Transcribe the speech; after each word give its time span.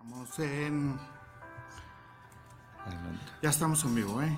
Estamos 0.00 0.38
en... 0.38 0.98
Ya 3.42 3.50
estamos 3.50 3.84
en 3.84 3.94
vivo, 3.94 4.22
¿eh? 4.22 4.34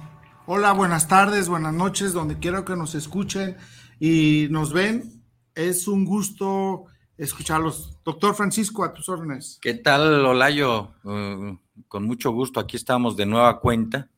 Hola, 0.46 0.72
buenas 0.72 1.06
tardes, 1.06 1.48
buenas 1.48 1.72
noches, 1.72 2.12
donde 2.12 2.40
quiero 2.40 2.64
que 2.64 2.74
nos 2.74 2.96
escuchen 2.96 3.56
y 4.00 4.48
nos 4.50 4.72
ven. 4.72 5.22
Es 5.54 5.86
un 5.86 6.04
gusto 6.04 6.86
escucharlos. 7.16 7.96
Doctor 8.04 8.34
Francisco, 8.34 8.82
a 8.82 8.92
tus 8.92 9.08
órdenes. 9.08 9.60
¿Qué 9.62 9.74
tal, 9.74 10.26
Olayo? 10.26 10.94
Uh, 11.04 11.56
con 11.86 12.06
mucho 12.06 12.32
gusto, 12.32 12.58
aquí 12.58 12.76
estamos 12.76 13.16
de 13.16 13.26
nueva 13.26 13.60
cuenta 13.60 14.10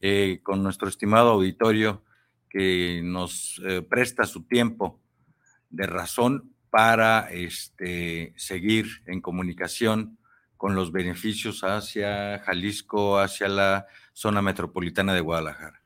eh, 0.00 0.40
con 0.42 0.62
nuestro 0.62 0.88
estimado 0.88 1.32
auditorio 1.32 2.02
que 2.48 3.02
nos 3.04 3.60
eh, 3.66 3.82
presta 3.82 4.24
su 4.24 4.44
tiempo 4.44 4.98
de 5.68 5.86
razón 5.86 6.54
para 6.70 7.30
este, 7.30 8.32
seguir 8.38 8.86
en 9.04 9.20
comunicación 9.20 10.17
con 10.58 10.74
los 10.74 10.92
beneficios 10.92 11.62
hacia 11.62 12.40
Jalisco, 12.40 13.18
hacia 13.18 13.48
la 13.48 13.86
zona 14.12 14.42
metropolitana 14.42 15.14
de 15.14 15.20
Guadalajara. 15.20 15.80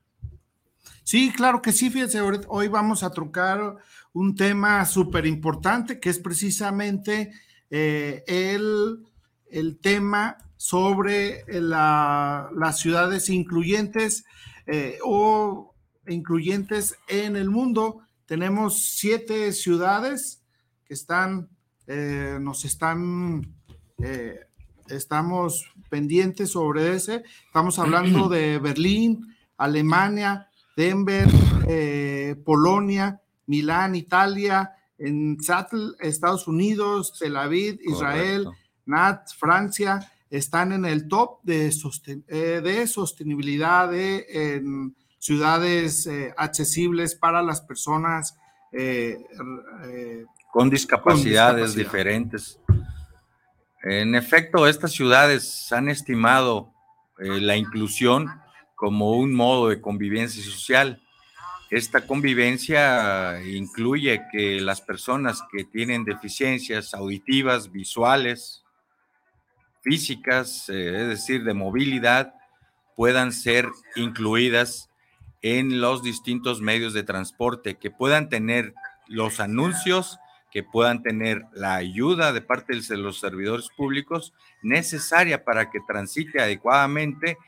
Sí, 1.04 1.30
claro 1.30 1.60
que 1.60 1.72
sí, 1.72 1.90
fíjense, 1.90 2.20
hoy 2.20 2.68
vamos 2.68 3.02
a 3.02 3.10
trucar 3.10 3.76
un 4.14 4.34
tema 4.34 4.84
súper 4.86 5.26
importante 5.26 6.00
que 6.00 6.10
es 6.10 6.18
precisamente 6.18 7.32
eh, 7.70 8.24
el, 8.26 9.04
el, 9.50 9.78
tema 9.78 10.38
sobre 10.56 11.44
las 11.48 12.78
ciudades 12.78 13.28
incluyentes 13.28 14.24
eh, 14.66 14.98
o 15.04 15.74
incluyentes 16.06 16.96
en 17.08 17.36
el 17.36 17.50
mundo. 17.50 18.00
Tenemos 18.26 18.82
siete 18.82 19.52
ciudades 19.52 20.42
que 20.84 20.94
están, 20.94 21.48
eh, 21.86 22.38
nos 22.40 22.64
están 22.64 23.54
estamos 24.88 25.70
pendientes 25.88 26.50
sobre 26.50 26.94
ese. 26.94 27.22
Estamos 27.46 27.78
hablando 27.78 28.28
de 28.30 28.58
Berlín, 28.58 29.34
Alemania, 29.56 30.48
Denver, 30.76 31.28
eh, 31.68 32.36
Polonia, 32.44 33.20
Milán, 33.46 33.94
Italia, 33.94 34.72
en 34.98 35.40
Seattle, 35.40 35.92
Estados 36.00 36.46
Unidos, 36.48 37.18
Tel 37.18 37.36
Aviv, 37.36 37.78
Israel, 37.82 38.48
NAT, 38.86 39.28
Francia, 39.36 40.10
están 40.30 40.72
en 40.72 40.84
el 40.84 41.08
top 41.08 41.40
de, 41.42 41.72
eh, 42.28 42.60
de 42.62 42.86
sostenibilidad 42.86 43.90
de 43.90 44.26
en 44.28 44.96
ciudades 45.18 46.06
eh, 46.06 46.32
accesibles 46.36 47.14
para 47.14 47.42
las 47.42 47.60
personas 47.60 48.36
con 50.50 50.70
discapacidades 50.70 51.74
diferentes. 51.74 52.58
En 53.82 54.14
efecto, 54.14 54.68
estas 54.68 54.92
ciudades 54.92 55.72
han 55.72 55.88
estimado 55.88 56.72
eh, 57.18 57.40
la 57.40 57.56
inclusión 57.56 58.28
como 58.76 59.12
un 59.12 59.34
modo 59.34 59.68
de 59.68 59.80
convivencia 59.80 60.42
social. 60.42 61.02
Esta 61.68 62.06
convivencia 62.06 63.42
incluye 63.44 64.22
que 64.30 64.60
las 64.60 64.80
personas 64.80 65.42
que 65.50 65.64
tienen 65.64 66.04
deficiencias 66.04 66.94
auditivas, 66.94 67.72
visuales, 67.72 68.62
físicas, 69.82 70.68
eh, 70.68 71.02
es 71.02 71.08
decir, 71.08 71.42
de 71.42 71.54
movilidad, 71.54 72.34
puedan 72.94 73.32
ser 73.32 73.68
incluidas 73.96 74.90
en 75.40 75.80
los 75.80 76.04
distintos 76.04 76.60
medios 76.60 76.92
de 76.92 77.02
transporte, 77.02 77.78
que 77.78 77.90
puedan 77.90 78.28
tener 78.28 78.74
los 79.08 79.40
anuncios 79.40 80.20
que 80.52 80.62
puedan 80.62 81.02
tener 81.02 81.46
la 81.54 81.76
ayuda 81.76 82.32
de 82.32 82.42
parte 82.42 82.78
de 82.78 82.96
los 82.98 83.18
servidores 83.18 83.68
públicos 83.74 84.34
necesaria 84.62 85.44
para 85.44 85.70
que 85.70 85.80
transite 85.86 86.42
adecuadamente 86.42 87.38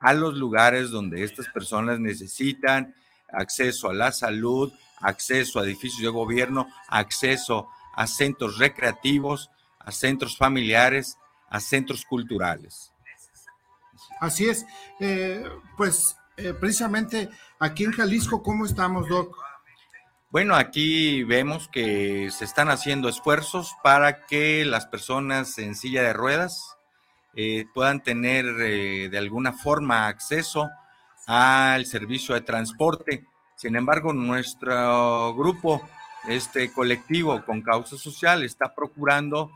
a 0.00 0.14
los 0.14 0.34
lugares 0.34 0.90
donde 0.90 1.24
estas 1.24 1.48
personas 1.48 2.00
necesitan 2.00 2.94
acceso 3.30 3.90
a 3.90 3.94
la 3.94 4.12
salud, 4.12 4.72
acceso 5.00 5.60
a 5.60 5.64
edificios 5.64 6.02
de 6.02 6.08
gobierno, 6.08 6.68
acceso 6.88 7.68
a 7.94 8.06
centros 8.06 8.58
recreativos, 8.58 9.50
a 9.78 9.92
centros 9.92 10.36
familiares, 10.36 11.18
a 11.50 11.60
centros 11.60 12.04
culturales. 12.06 12.92
Así 14.20 14.46
es. 14.46 14.64
Eh, 15.00 15.44
pues 15.76 16.16
eh, 16.36 16.54
precisamente 16.54 17.28
aquí 17.58 17.84
en 17.84 17.92
Jalisco, 17.92 18.42
¿cómo 18.42 18.64
estamos, 18.64 19.08
Doc? 19.08 19.36
Bueno, 20.34 20.56
aquí 20.56 21.22
vemos 21.22 21.68
que 21.68 22.28
se 22.32 22.44
están 22.44 22.68
haciendo 22.68 23.08
esfuerzos 23.08 23.76
para 23.84 24.26
que 24.26 24.64
las 24.64 24.84
personas 24.84 25.56
en 25.58 25.76
silla 25.76 26.02
de 26.02 26.12
ruedas 26.12 26.76
eh, 27.36 27.66
puedan 27.72 28.02
tener 28.02 28.44
eh, 28.58 29.08
de 29.08 29.16
alguna 29.18 29.52
forma 29.52 30.08
acceso 30.08 30.68
al 31.28 31.86
servicio 31.86 32.34
de 32.34 32.40
transporte. 32.40 33.24
Sin 33.54 33.76
embargo, 33.76 34.12
nuestro 34.12 35.36
grupo, 35.36 35.88
este 36.26 36.72
colectivo 36.72 37.44
con 37.44 37.62
causa 37.62 37.96
social, 37.96 38.42
está 38.42 38.74
procurando 38.74 39.52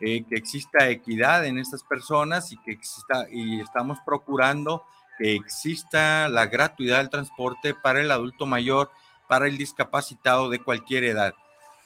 eh, 0.00 0.24
que 0.28 0.34
exista 0.34 0.88
equidad 0.88 1.46
en 1.46 1.56
estas 1.56 1.84
personas 1.84 2.50
y 2.50 2.56
que 2.56 2.72
exista, 2.72 3.28
y 3.30 3.60
estamos 3.60 3.98
procurando 4.04 4.82
que 5.18 5.36
exista 5.36 6.28
la 6.28 6.46
gratuidad 6.46 6.98
del 6.98 7.10
transporte 7.10 7.74
para 7.74 8.00
el 8.00 8.10
adulto 8.10 8.44
mayor 8.44 8.90
para 9.28 9.46
el 9.48 9.58
discapacitado 9.58 10.50
de 10.50 10.60
cualquier 10.60 11.04
edad. 11.04 11.34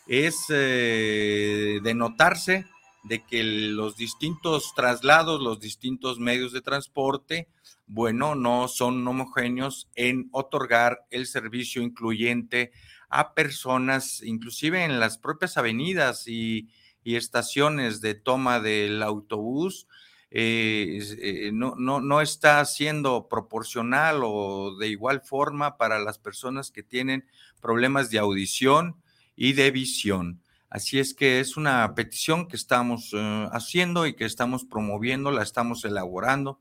Es 0.06 0.46
eh, 0.48 1.80
de 1.82 1.94
notarse 1.94 2.66
de 3.04 3.24
que 3.24 3.42
los 3.42 3.96
distintos 3.96 4.74
traslados, 4.74 5.40
los 5.40 5.60
distintos 5.60 6.18
medios 6.18 6.52
de 6.52 6.60
transporte, 6.60 7.48
bueno, 7.86 8.34
no 8.34 8.68
son 8.68 9.06
homogéneos 9.06 9.88
en 9.94 10.28
otorgar 10.32 11.06
el 11.10 11.26
servicio 11.26 11.82
incluyente 11.82 12.72
a 13.08 13.34
personas, 13.34 14.22
inclusive 14.22 14.84
en 14.84 15.00
las 15.00 15.18
propias 15.18 15.56
avenidas 15.56 16.28
y, 16.28 16.68
y 17.02 17.16
estaciones 17.16 18.00
de 18.00 18.14
toma 18.14 18.60
del 18.60 19.02
autobús, 19.02 19.88
eh, 20.32 21.00
eh, 21.18 21.50
no, 21.52 21.74
no, 21.76 22.00
no, 22.00 22.20
está 22.20 22.64
siendo 22.64 23.26
proporcional 23.28 24.20
o 24.22 24.76
de 24.78 24.86
igual 24.86 25.22
forma 25.22 25.76
para 25.76 25.98
las 25.98 26.18
personas 26.18 26.70
que 26.70 26.84
tienen 26.84 27.26
problemas 27.60 28.10
de 28.10 28.20
audición 28.20 28.96
y 29.34 29.54
de 29.54 29.72
visión. 29.72 30.40
Así 30.68 31.00
es 31.00 31.14
que 31.14 31.40
es 31.40 31.56
una 31.56 31.94
petición 31.96 32.46
que 32.46 32.54
estamos 32.54 33.10
eh, 33.12 33.48
haciendo 33.50 34.06
y 34.06 34.14
que 34.14 34.24
estamos 34.24 34.64
promoviendo, 34.64 35.32
la 35.32 35.42
estamos 35.42 35.84
elaborando 35.84 36.60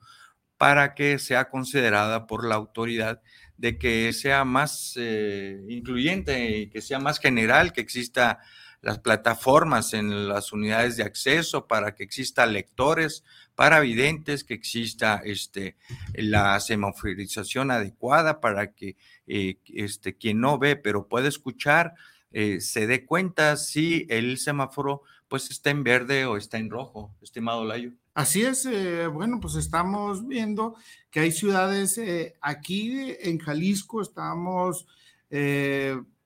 para 0.58 0.96
que 0.96 1.20
sea 1.20 1.50
considerada 1.50 2.26
por 2.26 2.46
la 2.46 2.56
autoridad 2.56 3.22
de 3.58 3.78
que 3.78 4.12
sea 4.14 4.46
más 4.46 4.98
incluyente 4.98 6.58
y 6.58 6.70
que 6.70 6.82
sea 6.82 7.00
más 7.00 7.20
general, 7.20 7.72
que 7.72 7.82
exista 7.82 8.40
las 8.82 9.00
plataformas 9.00 9.94
en 9.94 10.30
las 10.30 10.54
unidades 10.54 10.98
de 10.98 11.04
acceso 11.04 11.68
para 11.68 11.96
que 11.96 12.04
exista 12.04 12.46
lectores, 12.46 13.24
para 13.56 13.82
videntes, 13.82 14.44
que 14.44 14.54
exista 14.54 15.22
este, 15.24 15.76
la 16.14 16.60
semaforización 16.60 17.72
adecuada 17.72 18.40
para 18.40 18.72
que 18.74 18.96
eh, 19.28 19.58
este, 19.66 20.16
quien 20.16 20.40
no 20.40 20.58
ve 20.58 20.76
pero 20.76 21.08
puede 21.08 21.28
escuchar 21.28 21.94
eh, 22.32 22.62
se 22.62 22.88
dé 22.88 23.06
cuenta 23.06 23.58
si 23.58 24.06
el 24.10 24.38
semáforo 24.38 25.02
pues 25.28 25.50
está 25.52 25.72
en 25.72 25.84
verde 25.84 26.26
o 26.26 26.38
está 26.38 26.58
en 26.58 26.70
rojo, 26.70 27.16
estimado 27.22 27.66
Layo. 27.66 27.92
Así 28.14 28.42
es, 28.44 28.66
eh, 28.66 29.08
bueno, 29.08 29.40
pues 29.40 29.56
estamos 29.56 30.28
viendo 30.28 30.76
que 31.12 31.20
hay 31.22 31.32
ciudades 31.32 32.00
aquí 32.42 33.16
en 33.20 33.40
Jalisco, 33.40 34.02
estamos 34.02 34.88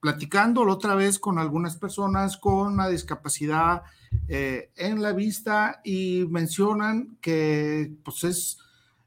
platicando 0.03 0.63
otra 0.63 0.95
vez 0.95 1.17
con 1.17 1.39
algunas 1.39 1.77
personas 1.77 2.35
con 2.35 2.73
una 2.73 2.89
discapacidad 2.89 3.83
eh, 4.27 4.69
en 4.75 5.01
la 5.01 5.13
vista 5.13 5.79
y 5.81 6.25
mencionan 6.29 7.15
que 7.21 7.89
pues 8.03 8.25
es, 8.25 8.57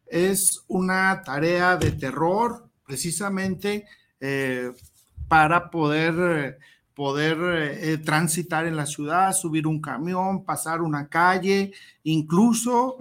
es 0.06 0.64
una 0.68 1.20
tarea 1.20 1.76
de 1.76 1.92
terror 1.92 2.70
precisamente 2.82 3.84
eh, 4.20 4.72
para 5.28 5.70
poder, 5.70 6.58
poder 6.94 7.36
eh, 7.42 7.98
transitar 7.98 8.64
en 8.64 8.74
la 8.74 8.86
ciudad, 8.86 9.34
subir 9.34 9.66
un 9.66 9.82
camión, 9.82 10.46
pasar 10.46 10.80
una 10.80 11.08
calle, 11.08 11.74
incluso 12.04 12.96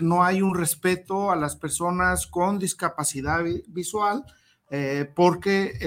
no 0.00 0.22
hay 0.22 0.42
un 0.42 0.54
respeto 0.54 1.32
a 1.32 1.34
las 1.34 1.56
personas 1.56 2.28
con 2.28 2.60
discapacidad 2.60 3.42
visual 3.66 4.24
eh, 4.76 5.08
porque 5.14 5.78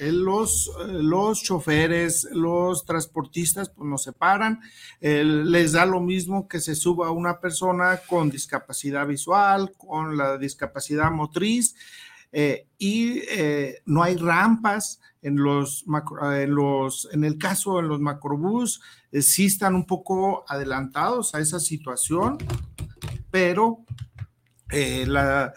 los, 0.00 0.68
los 0.88 1.42
choferes, 1.44 2.26
los 2.32 2.84
transportistas, 2.84 3.68
pues 3.68 3.88
nos 3.88 4.02
separan, 4.02 4.58
les 5.00 5.70
da 5.70 5.86
lo 5.86 6.00
mismo 6.00 6.48
que 6.48 6.58
se 6.58 6.74
suba 6.74 7.12
una 7.12 7.38
persona 7.38 8.00
con 8.08 8.30
discapacidad 8.30 9.06
visual, 9.06 9.74
con 9.78 10.16
la 10.16 10.38
discapacidad 10.38 11.12
motriz, 11.12 11.76
eh, 12.32 12.66
y 12.78 13.20
eh, 13.28 13.80
no 13.86 14.02
hay 14.02 14.16
rampas 14.16 15.00
en 15.22 15.36
los, 15.36 15.84
en 16.32 16.52
los, 16.52 17.08
en 17.12 17.22
el 17.22 17.38
caso 17.38 17.78
en 17.78 17.86
los 17.86 18.00
macrobús, 18.00 18.80
sí 19.20 19.46
están 19.46 19.76
un 19.76 19.86
poco 19.86 20.44
adelantados 20.48 21.32
a 21.36 21.38
esa 21.38 21.60
situación, 21.60 22.38
pero 23.30 23.84
la, 24.68 25.54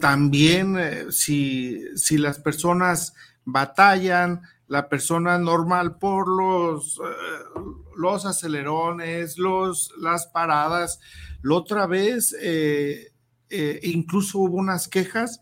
también 0.00 1.10
si, 1.10 1.84
si 1.96 2.18
las 2.18 2.38
personas 2.38 3.14
batallan, 3.44 4.42
la 4.72 4.88
persona 4.88 5.36
normal 5.38 5.98
por 5.98 6.26
los, 6.28 6.98
eh, 6.98 7.60
los 7.94 8.24
acelerones, 8.24 9.36
los, 9.36 9.92
las 9.98 10.26
paradas. 10.28 10.98
La 11.42 11.56
otra 11.56 11.86
vez, 11.86 12.34
eh, 12.40 13.12
eh, 13.50 13.80
incluso 13.82 14.38
hubo 14.38 14.56
unas 14.56 14.88
quejas, 14.88 15.40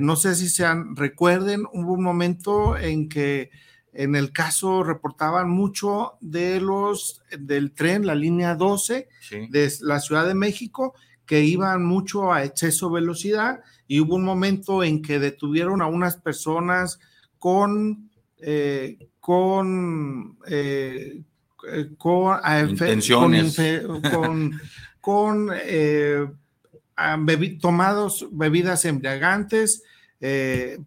no 0.00 0.14
sé 0.14 0.36
si 0.36 0.48
sean, 0.48 0.94
recuerden, 0.96 1.66
hubo 1.72 1.92
un 1.94 2.02
momento 2.02 2.78
en 2.78 3.08
que 3.08 3.50
en 3.92 4.14
el 4.14 4.32
caso 4.32 4.84
reportaban 4.84 5.50
mucho 5.50 6.12
de 6.20 6.60
los 6.60 7.22
del 7.36 7.72
tren, 7.72 8.06
la 8.06 8.14
línea 8.14 8.54
12 8.54 9.08
de 9.50 9.72
la 9.80 9.98
Ciudad 9.98 10.26
de 10.26 10.34
México, 10.34 10.94
que 11.26 11.42
iban 11.44 11.84
mucho 11.84 12.32
a 12.32 12.44
exceso 12.44 12.88
de 12.88 13.00
velocidad 13.00 13.60
y 13.86 14.00
hubo 14.00 14.16
un 14.16 14.24
momento 14.24 14.82
en 14.82 15.02
que 15.02 15.18
detuvieron 15.18 15.82
a 15.82 15.86
unas 15.86 16.16
personas 16.16 16.98
con 17.38 18.10
eh, 18.46 18.98
con, 19.20 20.36
eh, 20.46 21.22
con, 21.96 22.38
intenciones, 22.68 23.56
con, 24.12 24.60
con, 25.00 25.50
eh, 25.54 26.26
tomados 27.58 28.26
bebidas 28.30 28.84
embriagantes, 28.84 29.82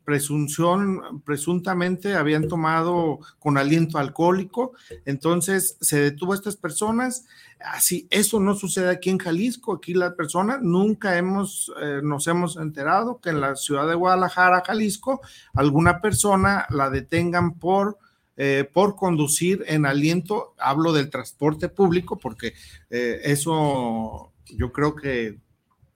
presunción, 0.04 1.22
presuntamente 1.24 2.16
habían 2.16 2.48
tomado 2.48 3.19
con 3.39 3.57
aliento 3.57 3.98
alcohólico, 3.98 4.74
entonces 5.06 5.78
se 5.80 6.00
detuvo 6.00 6.34
a 6.34 6.36
estas 6.36 6.56
personas. 6.56 7.25
Así, 7.60 8.07
eso 8.10 8.39
no 8.39 8.56
sucede 8.56 8.89
aquí 8.89 9.10
en 9.10 9.18
Jalisco, 9.18 9.74
aquí 9.74 9.94
la 9.94 10.16
persona 10.16 10.60
nunca 10.62 11.18
hemos, 11.18 11.72
nos 12.04 12.28
hemos 12.28 12.57
enterado 12.57 13.19
que 13.19 13.30
en 13.30 13.42
la 13.42 13.56
ciudad 13.56 13.88
de 13.88 13.95
Guadalajara, 13.95 14.63
Jalisco, 14.66 15.22
alguna 15.54 16.01
persona 16.01 16.66
la 16.69 16.90
detengan 16.90 17.56
por 17.56 17.98
eh, 18.40 18.69
por 18.72 18.95
conducir 18.95 19.63
en 19.66 19.88
aliento, 19.88 20.54
hablo 20.59 20.94
del 20.94 21.09
transporte 21.09 21.69
público, 21.69 22.19
porque 22.19 22.54
eh, 22.92 23.19
eso 23.23 24.31
yo 24.45 24.71
creo 24.71 24.95
que 24.95 25.40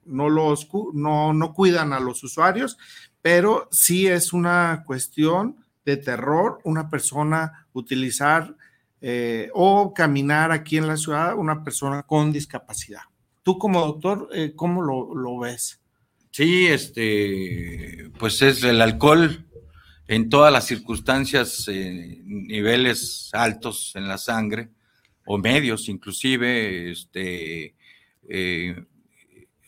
no, 0.05 0.27
los, 0.27 0.67
no, 0.93 1.33
no 1.33 1.53
cuidan 1.53 1.93
a 1.93 1.99
los 1.99 2.23
usuarios, 2.23 2.79
pero 3.21 3.67
sí 3.71 4.07
es 4.07 4.33
una 4.33 4.83
cuestión 4.85 5.57
de 5.85 5.97
terror 5.97 6.59
una 6.63 6.89
persona 6.89 7.67
utilizar 7.73 8.55
eh, 9.01 9.49
o 9.53 9.93
caminar 9.93 10.51
aquí 10.51 10.77
en 10.77 10.87
la 10.87 10.97
ciudad, 10.97 11.35
una 11.35 11.63
persona 11.63 12.03
con 12.03 12.31
discapacidad. 12.31 13.01
Tú 13.43 13.57
como 13.57 13.81
doctor, 13.81 14.29
¿cómo 14.55 14.83
lo, 14.83 15.15
lo, 15.15 15.39
ves? 15.39 15.81
Sí, 16.29 16.67
este, 16.67 18.11
pues 18.19 18.41
es 18.43 18.63
el 18.63 18.79
alcohol 18.79 19.47
en 20.11 20.27
todas 20.27 20.51
las 20.51 20.65
circunstancias, 20.65 21.69
eh, 21.69 22.21
niveles 22.25 23.29
altos 23.31 23.93
en 23.95 24.09
la 24.09 24.17
sangre 24.17 24.69
o 25.25 25.37
medios 25.37 25.87
inclusive, 25.87 26.91
este, 26.91 27.75
eh, 28.27 28.83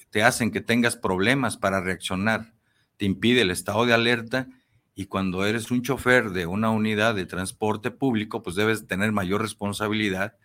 te 0.10 0.22
hacen 0.22 0.51
que 0.51 0.60
tengas 0.60 0.98
problemas 0.98 1.55
para 1.55 1.79
reaccionar, 1.79 2.52
te 2.97 3.05
impide 3.05 3.41
el 3.41 3.51
estado 3.51 3.85
de 3.85 3.93
alerta 3.93 4.47
y 4.95 5.05
cuando 5.05 5.45
eres 5.45 5.71
un 5.71 5.81
chofer 5.81 6.31
de 6.31 6.45
una 6.45 6.69
unidad 6.69 7.15
de 7.15 7.25
transporte 7.25 7.91
público, 7.91 8.43
pues 8.43 8.55
debes 8.55 8.85
tener 8.85 9.12
mayor 9.12 9.41
responsabilidad 9.41 10.35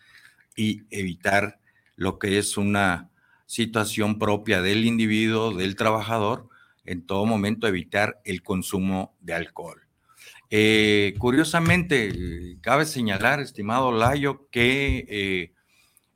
y 0.56 0.82
evitar 0.90 1.60
lo 1.96 2.18
que 2.18 2.38
es 2.38 2.56
una 2.56 3.10
situación 3.46 4.18
propia 4.18 4.62
del 4.62 4.84
individuo, 4.84 5.54
del 5.54 5.76
trabajador, 5.76 6.48
en 6.84 7.04
todo 7.04 7.26
momento 7.26 7.66
evitar 7.66 8.20
el 8.24 8.42
consumo 8.42 9.14
de 9.20 9.34
alcohol. 9.34 9.82
Eh, 10.50 11.14
curiosamente, 11.18 12.56
cabe 12.62 12.86
señalar, 12.86 13.40
estimado 13.40 13.92
Layo, 13.92 14.48
que 14.50 15.06
eh, 15.08 15.52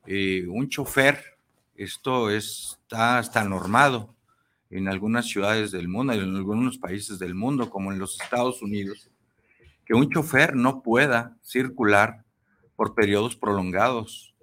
eh, 0.07 0.47
un 0.47 0.69
chofer, 0.69 1.37
esto 1.75 2.31
está, 2.31 3.19
está 3.19 3.43
normado 3.43 4.15
en 4.73 4.87
algunas 4.87 5.27
ciudades 5.27 5.71
del 5.71 5.87
mundo, 5.87 6.13
en 6.13 6.35
algunos 6.35 6.79
países 6.79 7.19
del 7.19 7.35
mundo, 7.35 7.69
como 7.69 7.93
en 7.93 7.99
los 7.99 8.19
Estados 8.19 8.63
Unidos, 8.63 9.07
que 9.85 9.93
un 9.93 10.09
chofer 10.09 10.55
no 10.55 10.81
pueda 10.81 11.37
circular 11.43 12.23
por 12.75 12.95
periodos 12.95 13.35
prolongados, 13.35 14.33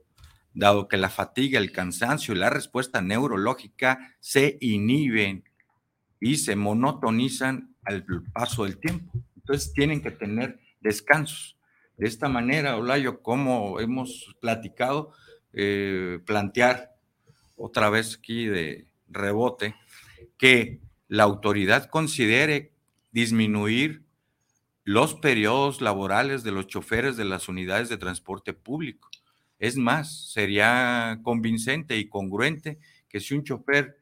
dado 0.54 0.86
que 0.86 0.96
la 0.98 1.08
fatiga, 1.08 1.58
el 1.58 1.72
cansancio 1.72 2.32
y 2.32 2.38
la 2.38 2.48
respuesta 2.48 3.02
neurológica 3.02 4.14
se 4.20 4.56
inhiben 4.60 5.42
y 6.20 6.36
se 6.36 6.54
monotonizan 6.54 7.74
al 7.82 8.04
paso 8.32 8.64
del 8.64 8.78
tiempo. 8.78 9.10
Entonces 9.34 9.72
tienen 9.72 10.00
que 10.00 10.12
tener 10.12 10.60
descansos. 10.80 11.56
De 11.96 12.06
esta 12.06 12.28
manera, 12.28 12.76
Olayo, 12.76 13.20
como 13.20 13.80
hemos 13.80 14.36
platicado, 14.40 15.12
eh, 15.52 16.20
plantear 16.24 16.92
otra 17.56 17.90
vez 17.90 18.16
aquí 18.16 18.46
de 18.46 18.86
rebote 19.08 19.74
que 20.40 20.80
la 21.06 21.24
autoridad 21.24 21.90
considere 21.90 22.72
disminuir 23.12 24.06
los 24.84 25.14
periodos 25.14 25.82
laborales 25.82 26.42
de 26.44 26.50
los 26.50 26.66
choferes 26.66 27.18
de 27.18 27.26
las 27.26 27.50
unidades 27.50 27.90
de 27.90 27.98
transporte 27.98 28.54
público. 28.54 29.10
Es 29.58 29.76
más, 29.76 30.32
sería 30.32 31.20
convincente 31.22 31.98
y 31.98 32.08
congruente 32.08 32.78
que 33.10 33.20
si 33.20 33.34
un 33.34 33.44
chofer, 33.44 33.98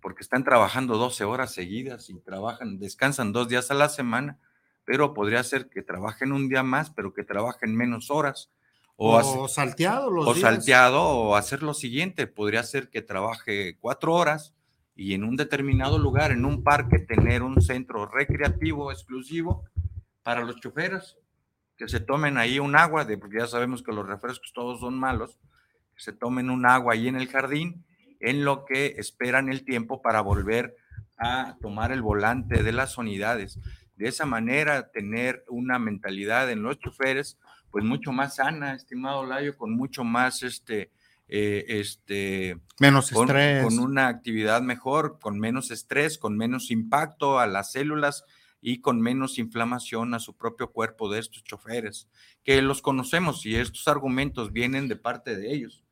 porque 0.00 0.22
están 0.22 0.42
trabajando 0.42 0.96
12 0.96 1.24
horas 1.24 1.52
seguidas 1.52 2.08
y 2.08 2.18
trabajan, 2.18 2.78
descansan 2.78 3.32
dos 3.32 3.48
días 3.48 3.70
a 3.70 3.74
la 3.74 3.90
semana, 3.90 4.38
pero 4.86 5.12
podría 5.12 5.44
ser 5.44 5.68
que 5.68 5.82
trabajen 5.82 6.32
un 6.32 6.48
día 6.48 6.62
más, 6.62 6.88
pero 6.88 7.12
que 7.12 7.24
trabajen 7.24 7.76
menos 7.76 8.10
horas. 8.10 8.50
O, 8.96 9.48
salteado 9.48 10.10
O 10.14 10.34
salteado, 10.34 11.02
o 11.02 11.36
hacer 11.36 11.62
lo 11.62 11.74
siguiente, 11.74 12.26
podría 12.26 12.62
ser 12.62 12.88
que 12.88 13.02
trabaje 13.02 13.76
cuatro 13.80 14.14
horas 14.14 14.54
y 14.98 15.14
en 15.14 15.22
un 15.22 15.36
determinado 15.36 15.96
lugar, 15.96 16.32
en 16.32 16.44
un 16.44 16.64
parque, 16.64 16.98
tener 16.98 17.44
un 17.44 17.62
centro 17.62 18.06
recreativo 18.06 18.90
exclusivo 18.90 19.64
para 20.24 20.42
los 20.42 20.60
choferes, 20.60 21.16
que 21.76 21.88
se 21.88 22.00
tomen 22.00 22.36
ahí 22.36 22.58
un 22.58 22.74
agua, 22.74 23.04
de, 23.04 23.16
porque 23.16 23.38
ya 23.38 23.46
sabemos 23.46 23.84
que 23.84 23.92
los 23.92 24.04
refrescos 24.04 24.52
todos 24.52 24.80
son 24.80 24.98
malos, 24.98 25.38
que 25.94 26.02
se 26.02 26.12
tomen 26.12 26.50
un 26.50 26.66
agua 26.66 26.94
ahí 26.94 27.06
en 27.06 27.14
el 27.14 27.28
jardín, 27.28 27.84
en 28.18 28.44
lo 28.44 28.64
que 28.64 28.96
esperan 28.98 29.48
el 29.48 29.64
tiempo 29.64 30.02
para 30.02 30.20
volver 30.20 30.74
a 31.16 31.56
tomar 31.62 31.92
el 31.92 32.02
volante 32.02 32.64
de 32.64 32.72
las 32.72 32.98
unidades. 32.98 33.60
De 33.94 34.08
esa 34.08 34.26
manera 34.26 34.90
tener 34.90 35.44
una 35.48 35.78
mentalidad 35.78 36.50
en 36.50 36.64
los 36.64 36.80
choferes, 36.80 37.38
pues 37.70 37.84
mucho 37.84 38.10
más 38.10 38.34
sana, 38.34 38.74
estimado 38.74 39.24
Layo, 39.24 39.56
con 39.56 39.76
mucho 39.76 40.02
más 40.02 40.42
este, 40.42 40.90
eh, 41.28 41.64
este, 41.68 42.58
menos 42.78 43.10
con, 43.10 43.28
estrés. 43.28 43.64
Con 43.64 43.78
una 43.78 44.08
actividad 44.08 44.62
mejor, 44.62 45.18
con 45.20 45.38
menos 45.38 45.70
estrés, 45.70 46.18
con 46.18 46.36
menos 46.36 46.70
impacto 46.70 47.38
a 47.38 47.46
las 47.46 47.72
células 47.72 48.24
y 48.60 48.80
con 48.80 49.00
menos 49.00 49.38
inflamación 49.38 50.14
a 50.14 50.20
su 50.20 50.36
propio 50.36 50.72
cuerpo 50.72 51.10
de 51.10 51.20
estos 51.20 51.44
choferes, 51.44 52.08
que 52.44 52.60
los 52.62 52.82
conocemos 52.82 53.44
y 53.46 53.56
estos 53.56 53.86
argumentos 53.88 54.52
vienen 54.52 54.88
de 54.88 54.96
parte 54.96 55.36
de 55.36 55.52
ellos. 55.52 55.84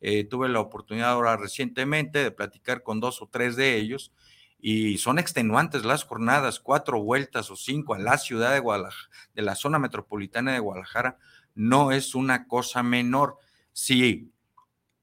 Eh, 0.00 0.24
tuve 0.24 0.48
la 0.48 0.60
oportunidad 0.60 1.10
ahora 1.10 1.36
recientemente 1.36 2.22
de 2.22 2.30
platicar 2.30 2.82
con 2.82 3.00
dos 3.00 3.22
o 3.22 3.26
tres 3.26 3.56
de 3.56 3.76
ellos 3.76 4.12
y 4.58 4.98
son 4.98 5.18
extenuantes 5.18 5.84
las 5.84 6.04
jornadas, 6.04 6.60
cuatro 6.60 7.02
vueltas 7.02 7.50
o 7.50 7.56
cinco 7.56 7.94
a 7.94 7.98
la 7.98 8.16
ciudad 8.18 8.52
de 8.52 8.60
Guadalajara, 8.60 9.10
de 9.34 9.42
la 9.42 9.54
zona 9.54 9.78
metropolitana 9.78 10.52
de 10.52 10.58
Guadalajara, 10.60 11.18
no 11.54 11.92
es 11.92 12.14
una 12.14 12.46
cosa 12.46 12.82
menor. 12.82 13.38
Si 13.72 14.32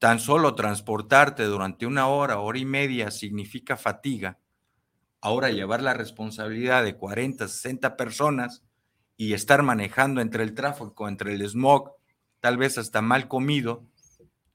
tan 0.01 0.19
solo 0.19 0.55
transportarte 0.55 1.43
durante 1.43 1.85
una 1.85 2.07
hora, 2.07 2.39
hora 2.39 2.57
y 2.57 2.65
media 2.65 3.11
significa 3.11 3.77
fatiga, 3.77 4.39
ahora 5.21 5.51
llevar 5.51 5.83
la 5.83 5.93
responsabilidad 5.93 6.83
de 6.83 6.95
40, 6.95 7.47
60 7.47 7.97
personas 7.97 8.63
y 9.15 9.33
estar 9.33 9.61
manejando 9.61 10.19
entre 10.19 10.41
el 10.41 10.55
tráfico, 10.55 11.07
entre 11.07 11.35
el 11.35 11.47
smog, 11.47 11.91
tal 12.39 12.57
vez 12.57 12.79
hasta 12.79 13.03
mal 13.03 13.27
comido, 13.27 13.85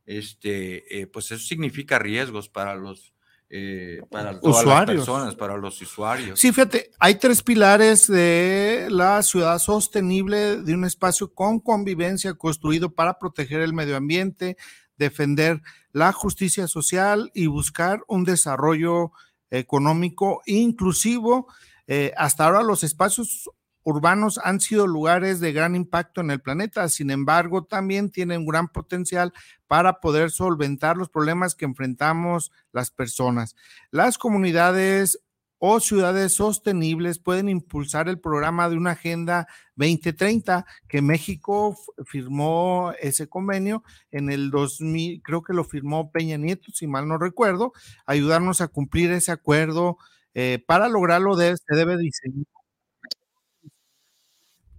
este, 0.04 1.00
eh, 1.00 1.06
pues 1.06 1.30
eso 1.30 1.46
significa 1.46 2.00
riesgos 2.00 2.48
para 2.48 2.74
los 2.74 3.14
eh, 3.48 4.02
para 4.10 4.40
todas 4.40 4.66
las 4.66 4.84
personas, 4.86 5.36
para 5.36 5.56
los 5.56 5.80
usuarios. 5.80 6.40
Sí, 6.40 6.50
fíjate, 6.50 6.90
hay 6.98 7.14
tres 7.14 7.44
pilares 7.44 8.08
de 8.08 8.88
la 8.90 9.22
ciudad 9.22 9.60
sostenible, 9.60 10.60
de 10.62 10.74
un 10.74 10.84
espacio 10.84 11.32
con 11.32 11.60
convivencia 11.60 12.34
construido 12.34 12.92
para 12.92 13.20
proteger 13.20 13.60
el 13.60 13.72
medio 13.72 13.96
ambiente, 13.96 14.56
defender 14.98 15.62
la 15.92 16.12
justicia 16.12 16.66
social 16.68 17.30
y 17.34 17.46
buscar 17.46 18.02
un 18.08 18.24
desarrollo 18.24 19.12
económico 19.50 20.42
inclusivo. 20.46 21.46
Eh, 21.86 22.12
hasta 22.16 22.46
ahora 22.46 22.62
los 22.62 22.82
espacios 22.84 23.48
urbanos 23.86 24.40
han 24.42 24.60
sido 24.60 24.88
lugares 24.88 25.38
de 25.38 25.52
gran 25.52 25.76
impacto 25.76 26.20
en 26.20 26.32
el 26.32 26.40
planeta, 26.40 26.88
sin 26.88 27.10
embargo, 27.10 27.64
también 27.64 28.10
tienen 28.10 28.44
gran 28.44 28.66
potencial 28.66 29.32
para 29.68 30.00
poder 30.00 30.32
solventar 30.32 30.96
los 30.96 31.08
problemas 31.08 31.54
que 31.54 31.66
enfrentamos 31.66 32.50
las 32.72 32.90
personas. 32.90 33.54
Las 33.92 34.18
comunidades 34.18 35.20
o 35.58 35.80
ciudades 35.80 36.34
sostenibles 36.34 37.18
pueden 37.18 37.48
impulsar 37.48 38.08
el 38.08 38.18
programa 38.20 38.68
de 38.68 38.76
una 38.76 38.92
Agenda 38.92 39.46
2030 39.76 40.66
que 40.88 41.02
México 41.02 41.76
firmó 42.04 42.92
ese 43.00 43.28
convenio 43.28 43.82
en 44.10 44.30
el 44.30 44.50
2000, 44.50 45.22
creo 45.22 45.42
que 45.42 45.54
lo 45.54 45.64
firmó 45.64 46.10
Peña 46.12 46.36
Nieto, 46.36 46.70
si 46.72 46.86
mal 46.86 47.08
no 47.08 47.18
recuerdo, 47.18 47.72
ayudarnos 48.06 48.60
a 48.60 48.68
cumplir 48.68 49.10
ese 49.12 49.32
acuerdo. 49.32 49.98
Eh, 50.34 50.62
para 50.66 50.88
lograrlo 50.88 51.34
se 51.36 51.56
debe 51.70 51.96
diseñar 51.96 52.44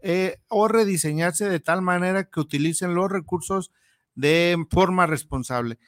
eh, 0.01 0.37
o 0.47 0.67
rediseñarse 0.67 1.49
de 1.49 1.59
tal 1.59 1.81
manera 1.81 2.25
que 2.29 2.39
utilicen 2.39 2.93
los 2.95 3.11
recursos 3.11 3.71
de 4.15 4.55
forma 4.71 5.05
responsable. 5.07 5.79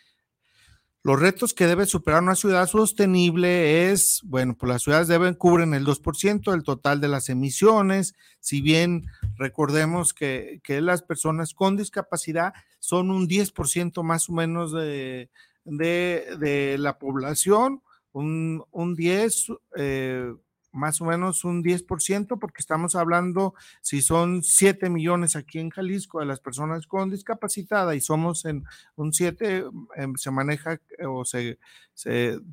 Los 1.01 1.17
retos 1.17 1.53
que 1.53 1.65
debe 1.65 1.85
superar 1.85 2.21
una 2.21 2.35
ciudad 2.35 2.67
sostenible 2.67 3.89
es, 3.89 4.19
bueno, 4.25 4.57
pues 4.57 4.69
las 4.69 4.83
ciudades 4.83 5.07
deben 5.07 5.33
cubren 5.33 5.73
el 5.73 5.85
2% 5.85 6.51
del 6.51 6.63
total 6.63 6.99
de 6.99 7.07
las 7.07 7.29
emisiones, 7.29 8.15
si 8.41 8.61
bien 8.61 9.05
recordemos 9.37 10.13
que, 10.13 10.59
las 10.67 11.01
personas 11.01 11.53
con 11.53 11.77
discapacidad 11.77 12.53
son 12.79 13.11
un 13.11 13.29
10% 13.29 14.03
más 14.03 14.29
o 14.29 14.33
menos 14.33 14.73
de, 14.73 15.29
de, 15.63 16.75
la 16.77 16.99
población, 16.99 17.81
un, 18.11 18.65
un 18.71 18.95
10, 18.95 19.47
eh, 19.77 20.33
más 20.71 21.01
o 21.01 21.05
menos 21.05 21.43
un 21.43 21.63
10%, 21.63 22.39
porque 22.39 22.59
estamos 22.59 22.95
hablando, 22.95 23.53
si 23.81 24.01
son 24.01 24.43
7 24.43 24.89
millones 24.89 25.35
aquí 25.35 25.59
en 25.59 25.69
Jalisco 25.69 26.19
de 26.19 26.25
las 26.25 26.39
personas 26.39 26.87
con 26.87 27.09
discapacidad 27.09 27.91
y 27.91 28.01
somos 28.01 28.45
en 28.45 28.63
un 28.95 29.13
7, 29.13 29.65
em, 29.95 30.15
se 30.15 30.31
maneja 30.31 30.73
eh, 30.73 31.05
o 31.07 31.25
se, 31.25 31.57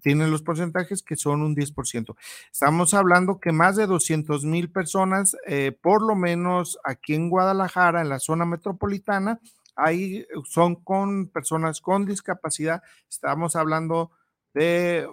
tienen 0.02 0.30
los 0.32 0.42
porcentajes 0.42 1.02
que 1.02 1.16
son 1.16 1.42
un 1.42 1.54
10%. 1.54 2.16
Estamos 2.50 2.94
hablando 2.94 3.38
que 3.38 3.52
más 3.52 3.76
de 3.76 3.86
200 3.86 4.44
mil 4.44 4.70
personas, 4.70 5.36
eh, 5.46 5.70
por 5.80 6.02
lo 6.02 6.16
menos 6.16 6.78
aquí 6.82 7.14
en 7.14 7.30
Guadalajara, 7.30 8.00
en 8.00 8.08
la 8.08 8.18
zona 8.18 8.44
metropolitana, 8.44 9.40
ahí 9.76 10.26
son 10.44 10.74
con 10.76 11.28
personas 11.28 11.80
con 11.80 12.06
discapacidad. 12.06 12.82
Estamos 13.08 13.54
hablando 13.54 14.10
de 14.52 15.06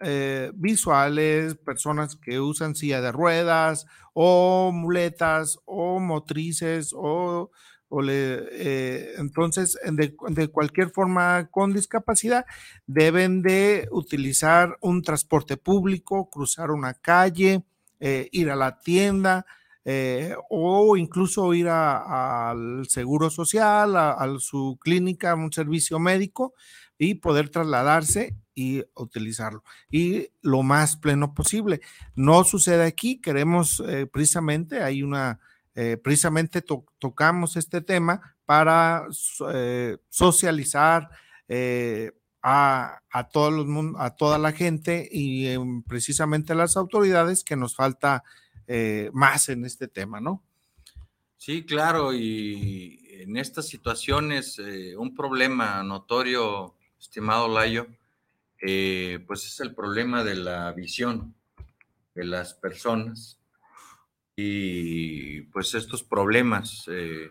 eh, 0.00 0.52
visuales, 0.54 1.56
personas 1.56 2.14
que 2.14 2.38
usan 2.38 2.76
silla 2.76 3.00
de 3.00 3.10
ruedas 3.10 3.84
o 4.14 4.70
muletas 4.72 5.58
o 5.64 5.98
motrices 5.98 6.94
o, 6.94 7.50
eh, 8.08 9.14
entonces 9.18 9.76
de, 9.90 10.48
cualquier 10.48 10.90
forma 10.90 11.48
con 11.50 11.72
discapacidad 11.72 12.46
deben 12.86 13.42
de 13.42 13.88
utilizar 13.90 14.76
un 14.82 15.02
transporte 15.02 15.56
público, 15.56 16.30
cruzar 16.30 16.70
una 16.70 16.94
calle, 16.94 17.64
eh, 17.98 18.28
ir 18.30 18.50
a 18.50 18.56
la 18.56 18.78
tienda. 18.78 19.46
o 20.50 20.96
incluso 20.96 21.54
ir 21.54 21.68
al 21.68 22.86
seguro 22.88 23.30
social, 23.30 23.96
a, 23.96 24.12
a, 24.12 24.38
su 24.38 24.78
clínica, 24.80 25.32
a 25.32 25.34
un 25.34 25.50
servicio 25.52 25.98
médico 25.98 26.54
y 26.98 27.14
poder 27.14 27.48
trasladarse 27.48 28.36
y 28.58 28.84
utilizarlo. 28.96 29.62
Y 29.88 30.30
lo 30.42 30.64
más 30.64 30.96
pleno 30.96 31.32
posible. 31.32 31.80
No 32.16 32.42
sucede 32.42 32.84
aquí, 32.84 33.20
queremos 33.20 33.80
eh, 33.86 34.06
precisamente, 34.06 34.82
hay 34.82 35.04
una, 35.04 35.38
eh, 35.76 35.96
precisamente 35.96 36.60
tocamos 36.98 37.56
este 37.56 37.80
tema 37.82 38.36
para 38.44 39.06
eh, 39.52 39.98
socializar 40.08 41.08
a, 42.42 43.00
a, 43.10 43.28
todos 43.28 43.52
los, 43.52 43.94
a 43.96 44.16
toda 44.16 44.38
la 44.38 44.50
gente 44.50 45.08
y 45.08 45.56
precisamente 45.86 46.52
a 46.52 46.56
las 46.56 46.76
autoridades 46.76 47.44
que 47.44 47.54
nos 47.54 47.76
falta 47.76 48.24
más 49.12 49.48
en 49.48 49.64
este 49.64 49.88
tema, 49.88 50.20
¿no? 50.20 50.42
Sí, 51.36 51.64
claro, 51.64 52.12
y 52.12 52.98
en 53.20 53.36
estas 53.38 53.66
situaciones 53.66 54.58
un 54.98 55.14
problema 55.14 55.82
notorio, 55.82 56.74
estimado 57.00 57.48
Layo, 57.48 57.86
eh, 58.60 59.24
pues 59.26 59.46
es 59.46 59.60
el 59.60 59.74
problema 59.74 60.24
de 60.24 60.36
la 60.36 60.72
visión 60.72 61.34
de 62.14 62.24
las 62.24 62.54
personas 62.54 63.40
y 64.36 65.42
pues 65.42 65.74
estos 65.74 66.02
problemas 66.02 66.84
eh, 66.88 67.30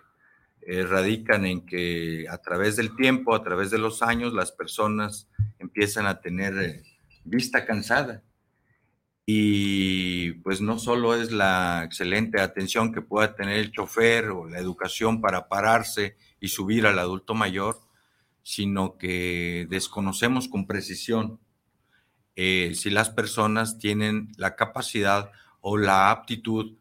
eh, 0.62 0.84
radican 0.84 1.46
en 1.46 1.66
que 1.66 2.26
a 2.30 2.38
través 2.40 2.76
del 2.76 2.96
tiempo, 2.96 3.34
a 3.34 3.44
través 3.44 3.72
de 3.72 3.78
los 3.78 4.02
años, 4.02 4.34
las 4.34 4.52
personas 4.52 5.30
empiezan 5.60 6.06
a 6.06 6.20
tener 6.20 6.84
vista 7.24 7.66
cansada. 7.66 8.24
Y 9.26 10.32
pues 10.44 10.62
no 10.62 10.80
solo 10.80 11.16
es 11.16 11.32
la 11.32 11.84
excelente 11.86 12.42
atención 12.42 12.94
que 12.94 13.02
pueda 13.02 13.36
tener 13.36 13.58
el 13.58 13.72
chofer 13.72 14.30
o 14.30 14.48
la 14.48 14.60
educación 14.60 15.22
para 15.22 15.48
pararse 15.48 16.18
y 16.40 16.50
subir 16.50 16.86
al 16.86 17.00
adulto 17.00 17.34
mayor, 17.34 17.80
sino 18.48 18.98
que 18.98 19.68
desconocemos 19.70 20.48
con 20.48 20.68
precisión 20.68 21.42
eh, 22.38 22.76
si 22.76 22.90
las 22.90 23.10
personas 23.10 23.78
tienen 23.78 24.32
la 24.38 24.56
capacidad 24.56 25.34
o 25.60 25.76
la 25.76 26.12
aptitud 26.12 26.78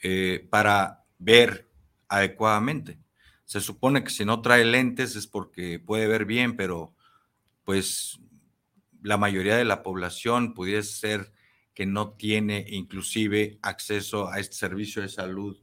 eh, 0.00 0.46
para 0.48 1.02
ver 1.18 1.68
adecuadamente. 2.06 3.00
Se 3.46 3.60
supone 3.60 4.04
que 4.04 4.10
si 4.10 4.24
no 4.24 4.42
trae 4.42 4.64
lentes 4.64 5.16
es 5.16 5.26
porque 5.26 5.80
puede 5.80 6.06
ver 6.06 6.24
bien, 6.24 6.54
pero 6.54 6.94
pues 7.64 8.20
la 9.02 9.16
mayoría 9.16 9.56
de 9.56 9.64
la 9.64 9.82
población 9.82 10.54
pudiese 10.54 10.92
ser 10.92 11.32
que 11.74 11.84
no 11.84 12.12
tiene 12.12 12.64
inclusive 12.68 13.58
acceso 13.62 14.28
a 14.28 14.38
este 14.38 14.54
servicio 14.54 15.02
de 15.02 15.08
salud 15.08 15.60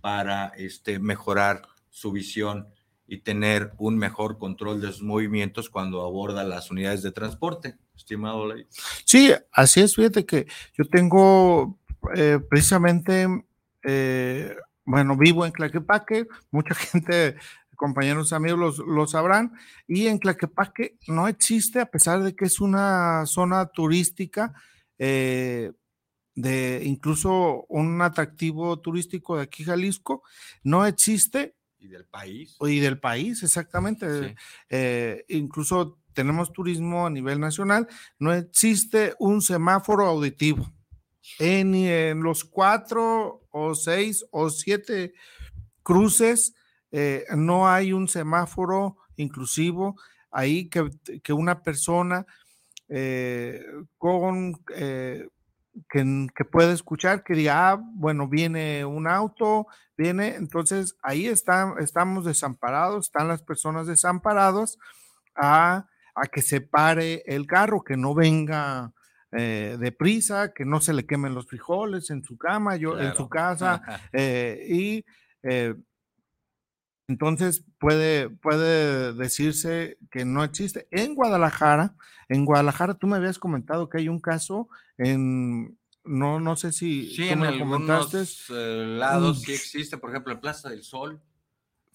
para 0.00 0.46
este, 0.56 0.98
mejorar 0.98 1.60
su 1.90 2.10
visión 2.10 2.68
y 3.06 3.18
tener 3.18 3.72
un 3.78 3.96
mejor 3.96 4.38
control 4.38 4.80
de 4.80 4.88
sus 4.92 5.02
movimientos 5.02 5.70
cuando 5.70 6.04
aborda 6.04 6.44
las 6.44 6.70
unidades 6.70 7.02
de 7.02 7.12
transporte, 7.12 7.76
estimado 7.94 8.46
Ley. 8.46 8.66
Sí, 9.04 9.32
así 9.52 9.80
es, 9.80 9.94
fíjate 9.94 10.26
que 10.26 10.46
yo 10.76 10.84
tengo 10.84 11.78
eh, 12.14 12.38
precisamente, 12.48 13.26
eh, 13.84 14.56
bueno, 14.84 15.16
vivo 15.16 15.46
en 15.46 15.52
Claquepaque, 15.52 16.26
mucha 16.50 16.74
gente, 16.74 17.36
compañeros 17.76 18.32
amigos 18.32 18.78
lo 18.78 19.06
sabrán, 19.06 19.52
y 19.86 20.06
en 20.08 20.18
Claquepaque 20.18 20.96
no 21.06 21.28
existe, 21.28 21.80
a 21.80 21.90
pesar 21.90 22.22
de 22.22 22.34
que 22.34 22.46
es 22.46 22.60
una 22.60 23.24
zona 23.26 23.66
turística, 23.66 24.54
eh, 24.98 25.72
de 26.34 26.82
incluso 26.84 27.64
un 27.68 28.02
atractivo 28.02 28.78
turístico 28.78 29.36
de 29.36 29.44
aquí 29.44 29.64
Jalisco, 29.64 30.22
no 30.62 30.84
existe 30.84 31.54
y 31.78 31.88
del 31.88 32.04
país. 32.04 32.56
Y 32.60 32.80
del 32.80 32.98
país, 32.98 33.42
exactamente. 33.42 34.34
Eh, 34.68 35.24
incluso 35.28 35.98
tenemos 36.12 36.52
turismo 36.52 37.06
a 37.06 37.10
nivel 37.10 37.40
nacional. 37.40 37.86
No 38.18 38.32
existe 38.32 39.14
un 39.18 39.42
semáforo 39.42 40.06
auditivo. 40.06 40.72
En, 41.38 41.74
en 41.74 42.22
los 42.22 42.44
cuatro 42.44 43.42
o 43.50 43.74
seis 43.74 44.24
o 44.30 44.48
siete 44.48 45.12
cruces 45.82 46.54
eh, 46.92 47.24
no 47.36 47.68
hay 47.68 47.92
un 47.92 48.06
semáforo 48.08 48.96
inclusivo 49.16 49.96
ahí 50.30 50.68
que, 50.68 50.88
que 51.22 51.32
una 51.32 51.62
persona 51.62 52.26
eh, 52.88 53.64
con 53.98 54.54
que, 55.88 56.44
puede 56.50 56.72
escuchar, 56.72 57.22
que 57.22 57.34
diga, 57.34 57.70
ah, 57.70 57.82
bueno, 57.94 58.28
viene 58.28 58.84
un 58.84 59.06
auto, 59.06 59.66
viene, 59.96 60.36
entonces 60.36 60.96
ahí 61.02 61.26
está, 61.26 61.74
estamos 61.78 62.24
desamparados, 62.24 63.06
están 63.06 63.28
las 63.28 63.42
personas 63.42 63.86
desamparados 63.86 64.78
a, 65.34 65.86
a 66.14 66.26
que 66.26 66.42
se 66.42 66.60
pare 66.60 67.22
el 67.26 67.46
carro, 67.46 67.82
que 67.82 67.96
no 67.96 68.14
venga 68.14 68.92
eh, 69.32 69.76
deprisa, 69.78 70.52
que 70.54 70.64
no 70.64 70.80
se 70.80 70.94
le 70.94 71.04
quemen 71.04 71.34
los 71.34 71.46
frijoles 71.46 72.10
en 72.10 72.22
su 72.22 72.38
cama, 72.38 72.76
yo, 72.76 72.98
en 72.98 73.14
su 73.14 73.28
casa, 73.28 73.82
eh, 74.12 74.64
y 74.68 75.04
eh, 75.42 75.74
entonces 77.08 77.64
puede, 77.78 78.28
puede 78.28 79.12
decirse 79.12 79.98
que 80.10 80.24
no 80.24 80.42
existe. 80.42 80.88
En 80.90 81.14
Guadalajara, 81.14 81.94
en 82.28 82.44
Guadalajara 82.44 82.94
tú 82.94 83.06
me 83.06 83.16
habías 83.16 83.38
comentado 83.38 83.88
que 83.88 83.98
hay 83.98 84.08
un 84.08 84.20
caso 84.20 84.68
en, 84.98 85.78
no, 86.04 86.40
no 86.40 86.56
sé 86.56 86.72
si 86.72 87.14
sí, 87.14 87.28
en 87.28 87.44
algunos 87.44 88.14
eh, 88.50 88.96
lados 88.98 89.42
sí 89.42 89.52
existe, 89.52 89.98
por 89.98 90.10
ejemplo, 90.10 90.32
en 90.32 90.40
Plaza 90.40 90.70
del 90.70 90.82
Sol, 90.82 91.20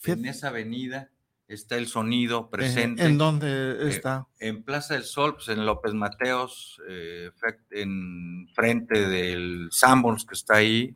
en 0.05 0.25
esa 0.25 0.47
avenida 0.47 1.11
está 1.47 1.75
el 1.75 1.87
sonido 1.87 2.49
presente. 2.49 3.03
¿En 3.03 3.17
dónde 3.17 3.47
eh, 3.47 3.89
está? 3.89 4.27
en 4.39 4.63
Plaza 4.63 4.93
del 4.93 5.03
Sol, 5.03 5.35
pues 5.35 5.49
en 5.49 5.65
López 5.65 5.93
Mateos, 5.93 6.81
eh, 6.87 7.29
en 7.71 8.47
frente 8.55 9.07
del 9.07 9.67
Sanborns 9.71 10.25
que 10.25 10.35
está 10.35 10.55
ahí, 10.55 10.95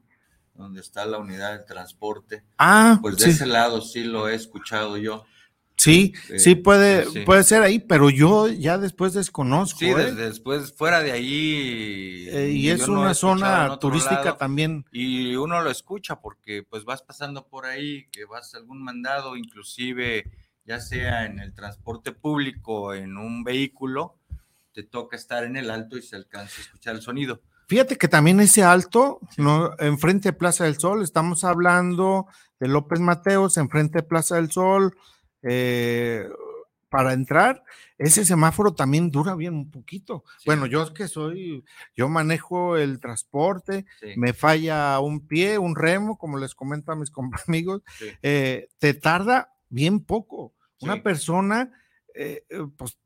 donde 0.56 0.82
está 0.82 1.06
la 1.06 1.18
unidad 1.18 1.60
de 1.60 1.66
transporte. 1.66 2.44
Ah, 2.58 3.00
pues 3.02 3.18
de 3.18 3.30
ese 3.30 3.46
lado 3.46 3.82
sí 3.82 4.04
lo 4.04 4.28
he 4.28 4.36
escuchado 4.36 4.98
yo. 4.98 5.26
Sí, 5.78 6.14
eh, 6.30 6.40
sí 6.40 6.56
puede, 6.56 7.26
puede 7.26 7.44
ser 7.44 7.62
ahí, 7.62 7.80
pero 7.80 8.10
yo 8.10 8.48
ya 8.48 8.78
después 8.78 9.14
desconozco. 9.14 9.80
Sí, 9.80 9.90
¿eh? 9.90 10.14
después 10.14 10.74
fuera 10.74 11.02
de 11.02 11.12
ahí. 11.12 12.28
Eh, 12.30 12.52
y 12.54 12.70
es 12.70 12.88
una 12.88 13.14
zona 13.14 13.78
turística 13.78 14.38
también. 14.38 14.86
Y 14.92 15.36
uno 15.36 15.62
lo 15.62 15.70
escucha 15.70 16.22
porque 16.22 16.64
pues 16.64 16.86
vas 16.86 17.02
pasando 17.02 17.48
por 17.48 17.66
ahí, 17.66 18.08
que 18.12 18.26
vas 18.26 18.56
a 18.56 18.58
algún 18.58 18.82
mandado, 18.82 19.36
inclusive 19.36 20.32
ya 20.66 20.80
sea 20.80 21.26
en 21.26 21.40
el 21.40 21.54
transporte 21.54 22.12
público, 22.12 22.94
en 22.94 23.18
un 23.18 23.44
vehículo, 23.44 24.18
te 24.72 24.84
toca 24.84 25.16
estar 25.16 25.44
en 25.44 25.58
el 25.58 25.70
alto 25.70 25.98
y 25.98 26.02
se 26.02 26.16
alcanza 26.16 26.58
a 26.58 26.64
escuchar 26.64 26.96
el 26.96 27.02
sonido. 27.02 27.42
Fíjate 27.68 27.98
que 27.98 28.08
también 28.08 28.40
ese 28.40 28.64
alto, 28.64 29.20
¿no? 29.38 29.72
enfrente 29.80 30.30
de 30.30 30.34
Plaza 30.34 30.66
del 30.66 30.78
Sol, 30.78 31.04
estamos 31.04 31.44
hablando 31.44 32.28
de 32.60 32.68
López 32.68 33.00
Mateos, 33.00 33.58
enfrente 33.58 34.00
de 34.00 34.04
Plaza 34.04 34.36
del 34.36 34.52
Sol, 34.52 34.96
eh, 35.42 36.28
para 36.90 37.14
entrar, 37.14 37.64
ese 37.98 38.24
semáforo 38.24 38.74
también 38.74 39.12
dura 39.12 39.36
bien 39.36 39.54
un 39.56 39.70
poquito. 39.70 40.24
Bueno, 40.46 40.66
yo 40.66 40.84
es 40.84 40.92
que 40.92 41.08
soy, 41.08 41.66
yo 41.96 42.08
manejo 42.08 42.78
el 42.78 43.00
transporte, 43.00 43.86
me 44.16 44.34
falla 44.34 45.00
un 45.00 45.28
pie, 45.28 45.58
un 45.58 45.76
remo, 45.76 46.18
como 46.18 46.38
les 46.38 46.56
comento 46.56 46.92
a 46.92 46.96
mis 46.96 47.12
amigos, 47.48 47.82
eh, 48.22 48.70
te 48.78 48.94
tarda 48.94 49.54
bien 49.70 50.06
poco. 50.06 50.54
Una 50.82 51.02
persona, 51.02 51.72
eh, 52.14 52.46
pues 52.78 52.98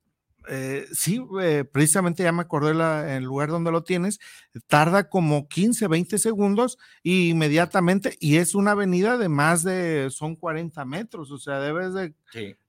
eh, 0.50 0.88
sí, 0.92 1.24
eh, 1.42 1.64
precisamente 1.64 2.24
ya 2.24 2.32
me 2.32 2.42
acordé 2.42 2.74
la, 2.74 3.16
el 3.16 3.24
lugar 3.24 3.50
donde 3.50 3.72
lo 3.72 3.84
tienes, 3.84 4.20
tarda 4.68 5.10
como 5.10 5.48
15, 5.48 5.88
20 5.88 6.18
segundos 6.18 6.78
y 7.04 7.30
inmediatamente, 7.30 8.18
y 8.20 8.38
es 8.38 8.56
una 8.56 8.72
avenida 8.72 9.18
de 9.18 9.30
más 9.30 9.64
de, 9.64 10.10
son 10.10 10.36
40 10.36 10.84
metros, 10.86 11.30
o 11.32 11.38
sea, 11.38 11.60
debes 11.60 11.94
de, 11.94 12.16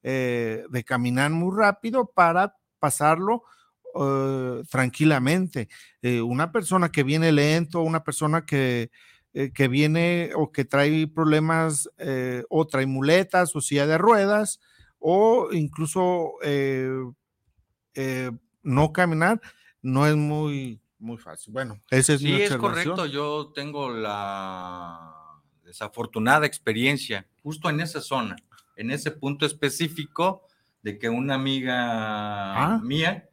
eh, 0.03 0.65
de 0.69 0.85
caminar 0.85 1.31
muy 1.31 1.57
rápido 1.57 2.07
para 2.07 2.57
pasarlo 2.79 3.43
tranquilamente. 4.71 5.69
una 6.25 6.53
persona 6.53 6.93
que 6.93 7.03
viene 7.03 7.33
lento, 7.33 7.81
una 7.81 8.05
persona 8.05 8.47
que, 8.47 8.93
que 9.33 9.67
viene 9.67 10.31
o 10.37 10.53
que 10.53 10.65
trae 10.65 11.09
problemas 11.09 11.91
o 12.49 12.67
trae 12.69 12.87
muletas 12.87 13.57
o 13.57 13.61
silla 13.61 13.89
de 13.89 13.99
ruedas 13.99 14.61
o 15.01 15.49
incluso 15.53 16.35
eh, 16.43 16.91
no 18.63 18.93
caminar 18.93 19.41
no 19.83 20.07
es 20.07 20.17
muy, 20.17 20.81
muy 20.99 21.17
fácil. 21.17 21.53
Bueno, 21.53 21.81
ese 21.91 22.15
es 22.15 22.21
sí, 22.21 22.33
es 22.33 22.57
correcto. 22.57 23.07
Yo 23.07 23.53
tengo 23.55 23.91
la 23.91 25.15
desafortunada 25.65 26.47
experiencia 26.47 27.27
justo 27.43 27.71
en 27.71 27.81
esa 27.81 28.01
zona, 28.01 28.37
en 28.77 28.91
ese 28.91 29.11
punto 29.11 29.47
específico 29.47 30.47
de 30.83 30.99
que 30.99 31.09
una 31.09 31.35
amiga 31.35 32.75
ah. 32.75 32.81
mía, 32.83 33.29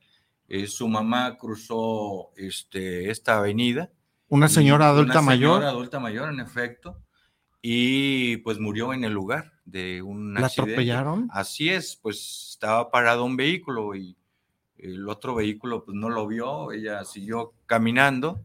eh, 0.47 0.67
su 0.67 0.87
mamá 0.87 1.37
cruzó 1.37 2.31
este, 2.35 3.09
esta 3.09 3.37
avenida. 3.37 3.91
Una 4.29 4.49
señora 4.49 4.89
adulta 4.89 5.21
mayor. 5.21 5.49
Una 5.51 5.57
señora 5.57 5.69
adulta 5.69 5.99
mayor, 5.99 6.29
en 6.29 6.39
efecto, 6.39 7.01
y 7.61 8.37
pues 8.37 8.59
murió 8.59 8.93
en 8.93 9.03
el 9.03 9.13
lugar 9.13 9.53
de 9.65 10.01
un 10.01 10.33
¿La 10.33 10.47
atropellaron? 10.47 11.29
Así 11.31 11.69
es, 11.69 11.95
pues 11.95 12.49
estaba 12.51 12.91
parado 12.91 13.23
un 13.23 13.37
vehículo 13.37 13.95
y 13.95 14.17
el 14.79 15.07
otro 15.09 15.35
vehículo 15.35 15.83
pues 15.83 15.95
no 15.95 16.09
lo 16.09 16.27
vio, 16.27 16.71
ella 16.71 17.03
siguió 17.03 17.53
caminando 17.65 18.43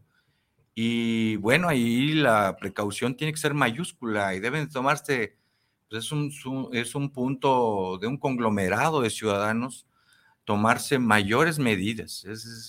y 0.75 1.35
bueno, 1.37 1.69
ahí 1.69 2.13
la 2.13 2.55
precaución 2.57 3.15
tiene 3.15 3.33
que 3.33 3.39
ser 3.39 3.53
mayúscula 3.53 4.33
y 4.33 4.39
deben 4.39 4.69
tomarse, 4.69 5.37
pues 5.89 6.05
es 6.05 6.11
un, 6.11 6.69
es 6.73 6.95
un 6.95 7.11
punto 7.11 7.97
de 8.01 8.07
un 8.07 8.17
conglomerado 8.17 9.01
de 9.01 9.09
ciudadanos 9.09 9.85
tomarse 10.45 10.99
mayores 10.99 11.59
medidas, 11.59 12.25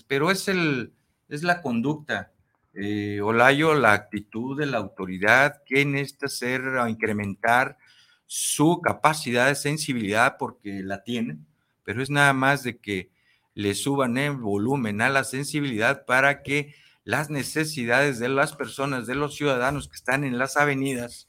pero 0.07 0.31
es, 0.31 0.49
el, 0.49 0.93
es 1.29 1.43
la 1.43 1.61
conducta. 1.63 2.31
Eh, 2.77 3.21
Olayo, 3.21 3.75
la 3.75 3.93
actitud 3.93 4.59
de 4.59 4.67
la 4.67 4.79
autoridad 4.79 5.63
que 5.65 5.85
necesita 5.85 6.29
ser 6.29 6.61
o 6.63 6.89
incrementar 6.89 7.79
su 8.27 8.81
capacidad 8.81 9.47
de 9.47 9.55
sensibilidad 9.55 10.37
porque 10.39 10.83
la 10.83 11.03
tiene, 11.05 11.39
pero 11.85 12.03
es 12.03 12.11
nada 12.11 12.33
más 12.33 12.63
de 12.65 12.79
que 12.79 13.11
le 13.55 13.75
suban 13.75 14.19
el 14.19 14.37
volumen 14.37 15.01
a 15.01 15.09
la 15.09 15.25
sensibilidad 15.25 16.05
para 16.05 16.43
que 16.43 16.75
las 17.05 17.31
necesidades 17.31 18.19
de 18.19 18.29
las 18.29 18.55
personas, 18.55 19.07
de 19.07 19.15
los 19.15 19.35
ciudadanos 19.35 19.89
que 19.89 19.97
están 19.97 20.25
en 20.25 20.39
las 20.39 20.57
avenidas, 20.57 21.29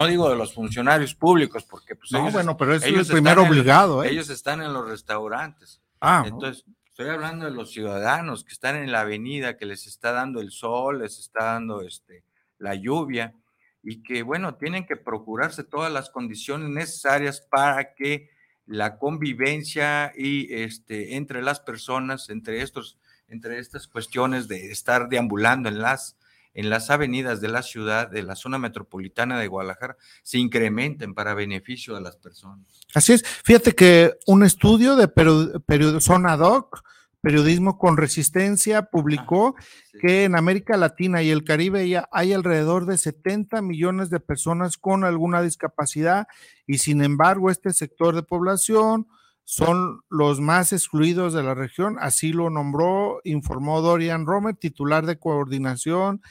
no 0.00 0.06
digo 0.06 0.28
de 0.28 0.36
los 0.36 0.54
funcionarios 0.54 1.14
públicos, 1.14 1.64
porque 1.64 1.94
pues 1.94 2.10
no, 2.10 2.30
bueno, 2.30 2.56
pero 2.56 2.74
es 2.74 2.82
el 2.82 3.06
primero 3.06 3.42
obligado. 3.42 4.02
¿eh? 4.02 4.10
Ellos 4.10 4.30
están 4.30 4.60
en 4.60 4.72
los 4.72 4.88
restaurantes. 4.88 5.80
Ah, 6.00 6.24
entonces 6.26 6.64
estoy 6.86 7.08
hablando 7.08 7.44
de 7.44 7.52
los 7.52 7.70
ciudadanos 7.70 8.42
que 8.42 8.52
están 8.52 8.76
en 8.76 8.90
la 8.90 9.02
avenida, 9.02 9.56
que 9.56 9.66
les 9.66 9.86
está 9.86 10.10
dando 10.10 10.40
el 10.40 10.50
sol, 10.50 11.02
les 11.02 11.18
está 11.20 11.44
dando 11.44 11.82
este 11.82 12.24
la 12.58 12.74
lluvia 12.74 13.34
y 13.82 14.02
que 14.02 14.22
bueno 14.22 14.56
tienen 14.56 14.86
que 14.86 14.96
procurarse 14.96 15.64
todas 15.64 15.92
las 15.92 16.10
condiciones 16.10 16.68
necesarias 16.68 17.46
para 17.50 17.94
que 17.94 18.30
la 18.66 18.98
convivencia 18.98 20.12
y 20.16 20.52
este, 20.54 21.16
entre 21.16 21.42
las 21.42 21.60
personas, 21.60 22.30
entre, 22.30 22.62
estos, 22.62 22.98
entre 23.28 23.58
estas 23.58 23.88
cuestiones 23.88 24.48
de 24.48 24.70
estar 24.70 25.08
deambulando 25.08 25.68
en 25.68 25.80
las, 25.80 26.16
en 26.54 26.70
las 26.70 26.90
avenidas 26.90 27.40
de 27.40 27.48
la 27.48 27.62
ciudad, 27.62 28.08
de 28.10 28.22
la 28.22 28.36
zona 28.36 28.58
metropolitana 28.58 29.38
de 29.38 29.48
Guadalajara, 29.48 29.96
se 30.22 30.38
incrementen 30.38 31.14
para 31.14 31.34
beneficio 31.34 31.94
de 31.94 32.02
las 32.02 32.16
personas. 32.16 32.66
Así 32.94 33.14
es. 33.14 33.24
Fíjate 33.44 33.72
que 33.72 34.18
un 34.26 34.44
estudio 34.44 34.96
de 34.96 35.08
periodo, 35.08 36.00
zona 36.00 36.36
doc 36.36 36.82
Periodismo 37.22 37.78
con 37.78 37.96
Resistencia 37.96 38.82
publicó 38.82 39.54
que 40.00 40.24
en 40.24 40.34
América 40.34 40.76
Latina 40.76 41.22
y 41.22 41.30
el 41.30 41.44
Caribe 41.44 41.88
ya 41.88 42.08
hay 42.10 42.32
alrededor 42.32 42.84
de 42.84 42.98
70 42.98 43.62
millones 43.62 44.10
de 44.10 44.18
personas 44.18 44.76
con 44.76 45.04
alguna 45.04 45.40
discapacidad 45.40 46.26
y 46.66 46.78
sin 46.78 47.00
embargo 47.00 47.48
este 47.48 47.72
sector 47.72 48.16
de 48.16 48.24
población 48.24 49.06
son 49.44 50.00
los 50.10 50.40
más 50.40 50.72
excluidos 50.72 51.32
de 51.32 51.44
la 51.44 51.54
región, 51.54 51.96
así 52.00 52.32
lo 52.32 52.50
nombró, 52.50 53.20
informó 53.22 53.82
Dorian 53.82 54.26
Romer, 54.26 54.56
titular 54.56 55.06
de 55.06 55.20
coordinación 55.20 56.22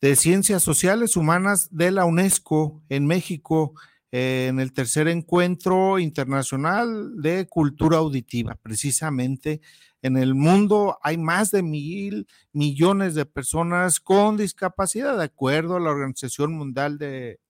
de 0.00 0.16
Ciencias 0.16 0.64
Sociales 0.64 1.16
Humanas 1.16 1.68
de 1.70 1.92
la 1.92 2.04
UNESCO 2.04 2.82
en 2.88 3.06
México 3.06 3.74
en 4.12 4.60
el 4.60 4.74
tercer 4.74 5.08
encuentro 5.08 5.98
internacional 5.98 7.20
de 7.20 7.46
cultura 7.48 7.96
auditiva. 7.96 8.58
Precisamente 8.62 9.62
en 10.02 10.18
el 10.18 10.34
mundo 10.34 10.98
hay 11.02 11.16
más 11.16 11.50
de 11.50 11.62
mil 11.62 12.26
millones 12.52 13.14
de 13.14 13.24
personas 13.24 14.00
con 14.00 14.36
discapacidad, 14.36 15.16
de 15.16 15.24
acuerdo 15.24 15.76
a 15.76 15.80
la 15.80 15.90
Organización 15.90 16.52
Mundial 16.52 16.98
de, 16.98 17.40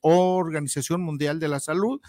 Organización 0.00 1.00
Mundial 1.00 1.40
de 1.40 1.48
la 1.48 1.58
Salud. 1.58 2.00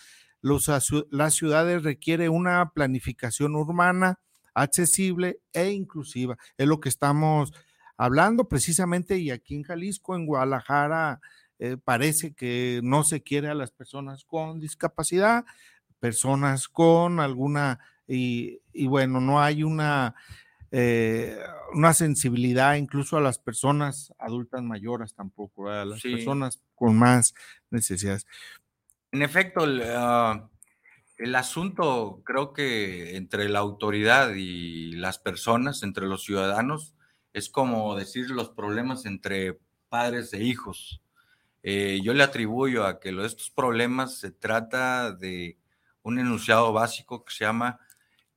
las 0.41 1.33
ciudades 1.33 1.81
requieren 1.81 2.29
una 2.29 2.69
planificación 2.69 3.55
urbana 3.55 4.19
accesible 4.53 5.39
e 5.53 5.71
inclusiva. 5.71 6.37
Es 6.55 6.67
lo 6.67 6.79
que 6.79 6.89
estamos 6.89 7.51
hablando 7.97 8.47
precisamente 8.47 9.17
y 9.17 9.31
aquí 9.31 9.55
en 9.55 9.63
Jalisco, 9.63 10.15
en 10.15 10.27
Guadalajara, 10.27 11.19
eh, 11.59 11.77
parece 11.83 12.33
que 12.33 12.81
no 12.83 13.03
se 13.03 13.21
quiere 13.21 13.49
a 13.49 13.55
las 13.55 13.71
personas 13.71 14.23
con 14.23 14.59
discapacidad, 14.59 15.45
personas 15.99 16.67
con 16.67 17.19
alguna, 17.19 17.79
y, 18.07 18.59
bueno, 18.87 19.19
no 19.19 19.41
hay 19.41 19.63
una, 19.63 20.15
eh, 20.71 21.37
una 21.73 21.93
sensibilidad 21.93 22.75
incluso 22.75 23.17
a 23.17 23.21
las 23.21 23.39
personas 23.39 24.13
adultas 24.17 24.61
mayores 24.61 25.13
tampoco, 25.13 25.69
a 25.69 25.83
las 25.83 26.01
personas 26.01 26.61
con 26.75 26.97
más 26.97 27.33
necesidades. 27.69 28.25
En 29.11 29.23
efecto, 29.23 29.63
el, 29.63 29.81
ah, 29.85 30.49
el 31.17 31.35
asunto 31.35 32.21
creo 32.23 32.53
que 32.53 33.17
entre 33.17 33.49
la 33.49 33.59
autoridad 33.59 34.33
y 34.35 34.91
las 34.91 35.17
personas, 35.17 35.81
entre 35.83 36.05
los 36.05 36.23
ciudadanos, 36.23 36.93
es 37.33 37.49
como 37.49 37.95
decir 37.95 38.29
los 38.29 38.49
problemas 38.49 39.05
entre 39.05 39.59
padres 39.89 40.33
e 40.33 40.43
hijos. 40.43 41.01
Eh, 41.69 41.99
yo 42.01 42.13
le 42.13 42.23
atribuyo 42.23 42.85
a 42.85 42.97
que 43.01 43.09
estos 43.25 43.49
problemas 43.49 44.15
se 44.19 44.31
trata 44.31 45.11
de 45.11 45.57
un 46.01 46.17
enunciado 46.17 46.71
básico 46.71 47.25
que 47.25 47.33
se 47.33 47.43
llama 47.43 47.81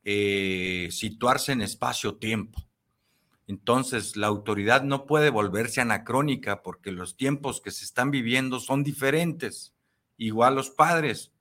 eh, 0.02 0.88
situarse 0.90 1.52
en 1.52 1.60
espacio-tiempo. 1.62 2.60
Entonces, 3.46 4.16
la 4.16 4.26
autoridad 4.26 4.82
no 4.82 5.06
puede 5.06 5.30
volverse 5.30 5.80
anacrónica 5.80 6.64
porque 6.64 6.90
los 6.90 7.16
tiempos 7.16 7.60
que 7.60 7.70
se 7.70 7.84
están 7.84 8.10
viviendo 8.10 8.58
son 8.58 8.82
diferentes. 8.82 9.76
Igual 10.16 10.56
los 10.56 10.70
padres. 10.70 11.32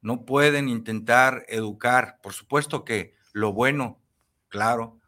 no 0.00 0.24
pueden 0.24 0.68
intentar 0.68 1.44
educar, 1.46 2.18
por 2.20 2.32
supuesto 2.32 2.84
que 2.84 3.14
lo 3.32 3.52
bueno, 3.52 4.00
claro, 4.48 4.98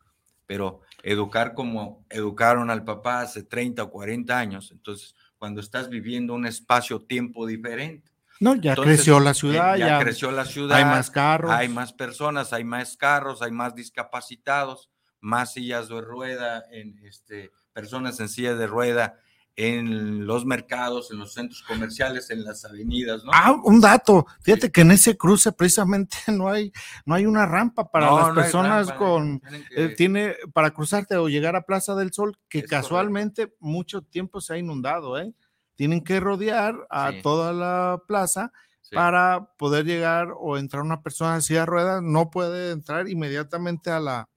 pero 0.46 0.82
educar 1.02 1.54
como 1.54 2.06
educaron 2.08 2.70
al 2.70 2.84
papá 2.84 3.22
hace 3.22 3.42
30 3.42 3.82
o 3.82 3.90
40 3.90 4.38
años, 4.38 4.70
entonces 4.70 5.16
cuando 5.44 5.60
estás 5.60 5.90
viviendo 5.90 6.32
un 6.32 6.46
espacio-tiempo 6.46 7.46
diferente. 7.46 8.10
No, 8.40 8.54
ya 8.54 8.74
creció 8.74 9.20
la 9.20 9.34
ciudad, 9.34 9.76
ya, 9.76 9.98
creció 9.98 10.30
la 10.30 10.46
ciudad. 10.46 10.78
Hay 10.78 10.86
más 10.86 11.10
carros. 11.10 11.50
Hay 11.52 11.68
más 11.68 11.92
personas, 11.92 12.54
hay 12.54 12.64
más 12.64 12.96
carros, 12.96 13.42
hay 13.42 13.52
más 13.52 13.74
discapacitados, 13.74 14.88
más 15.20 15.52
sillas 15.52 15.90
de 15.90 16.00
rueda, 16.00 16.64
en 16.70 16.98
este, 17.04 17.52
personas 17.74 18.18
en 18.20 18.30
sillas 18.30 18.58
de 18.58 18.66
rueda 18.66 19.20
en 19.56 20.26
los 20.26 20.44
mercados, 20.44 21.10
en 21.10 21.18
los 21.18 21.32
centros 21.32 21.62
comerciales, 21.62 22.30
en 22.30 22.44
las 22.44 22.64
avenidas, 22.64 23.22
¿no? 23.24 23.30
Ah, 23.32 23.60
un 23.64 23.80
dato. 23.80 24.26
Fíjate 24.42 24.70
que 24.72 24.80
en 24.80 24.90
ese 24.90 25.16
cruce 25.16 25.52
precisamente 25.52 26.16
no 26.32 26.48
hay, 26.48 26.72
no 27.06 27.14
hay 27.14 27.26
una 27.26 27.46
rampa 27.46 27.90
para 27.90 28.10
las 28.10 28.34
personas 28.34 28.90
con 28.92 29.40
eh, 29.76 29.94
tiene 29.96 30.34
para 30.52 30.72
cruzarte 30.72 31.16
o 31.16 31.28
llegar 31.28 31.54
a 31.56 31.62
Plaza 31.62 31.94
del 31.94 32.12
Sol, 32.12 32.36
que 32.48 32.64
casualmente 32.64 33.54
mucho 33.60 34.02
tiempo 34.02 34.40
se 34.40 34.54
ha 34.54 34.58
inundado, 34.58 35.18
¿eh? 35.18 35.32
Tienen 35.76 36.02
que 36.02 36.20
rodear 36.20 36.86
a 36.90 37.12
toda 37.22 37.52
la 37.52 38.02
plaza 38.06 38.52
para 38.92 39.50
poder 39.56 39.84
llegar 39.84 40.28
o 40.38 40.56
entrar 40.56 40.82
una 40.82 41.02
persona 41.02 41.34
en 41.34 41.42
silla 41.42 41.60
de 41.60 41.66
ruedas, 41.66 42.02
no 42.02 42.30
puede 42.30 42.70
entrar 42.70 43.08
inmediatamente 43.08 43.90
a 43.90 43.98
la 43.98 44.28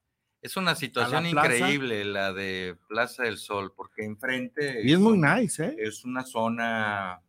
es 0.48 0.56
una 0.56 0.76
situación 0.76 1.26
increíble 1.26 2.06
la 2.06 2.32
de 2.32 2.78
Plaza 2.88 3.24
del 3.24 3.38
Sol, 3.38 3.74
porque 3.76 4.06
enfrente... 4.06 4.82
Y 4.82 4.94
es, 4.94 5.00
muy 5.00 5.18
nice, 5.18 5.64
¿eh? 5.64 5.76
Es 5.78 6.06
una 6.06 6.24
zona, 6.24 7.22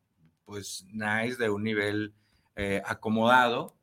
pues, 0.44 0.86
nice, 0.92 1.36
de 1.36 1.50
un 1.50 1.64
nivel 1.64 2.14
eh, 2.54 2.80
acomodado. 2.86 3.76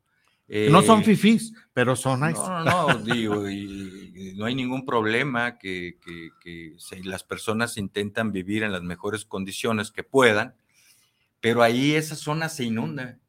no 0.47 0.81
son 0.83 1.01
eh, 1.01 1.03
fifís, 1.03 1.53
pero 1.73 1.97
son 1.97 2.21
nice. 2.21 2.39
No, 2.39 2.63
no, 2.63 2.87
no 2.93 2.97
digo, 2.99 3.49
y, 3.49 4.33
no 4.37 4.45
hay 4.45 4.55
ningún 4.55 4.85
problema 4.85 5.57
que, 5.57 5.97
que, 6.41 6.77
las 7.03 7.25
personas 7.25 7.75
intentan 7.75 8.31
vivir 8.31 8.63
en 8.63 8.71
las 8.71 8.83
mejores 8.83 9.25
condiciones 9.25 9.91
que 9.91 10.03
puedan, 10.03 10.55
pero 11.41 11.61
ahí 11.61 11.93
esa 11.93 12.15
zona 12.15 12.47
se 12.47 12.63
inunda. 12.63 13.19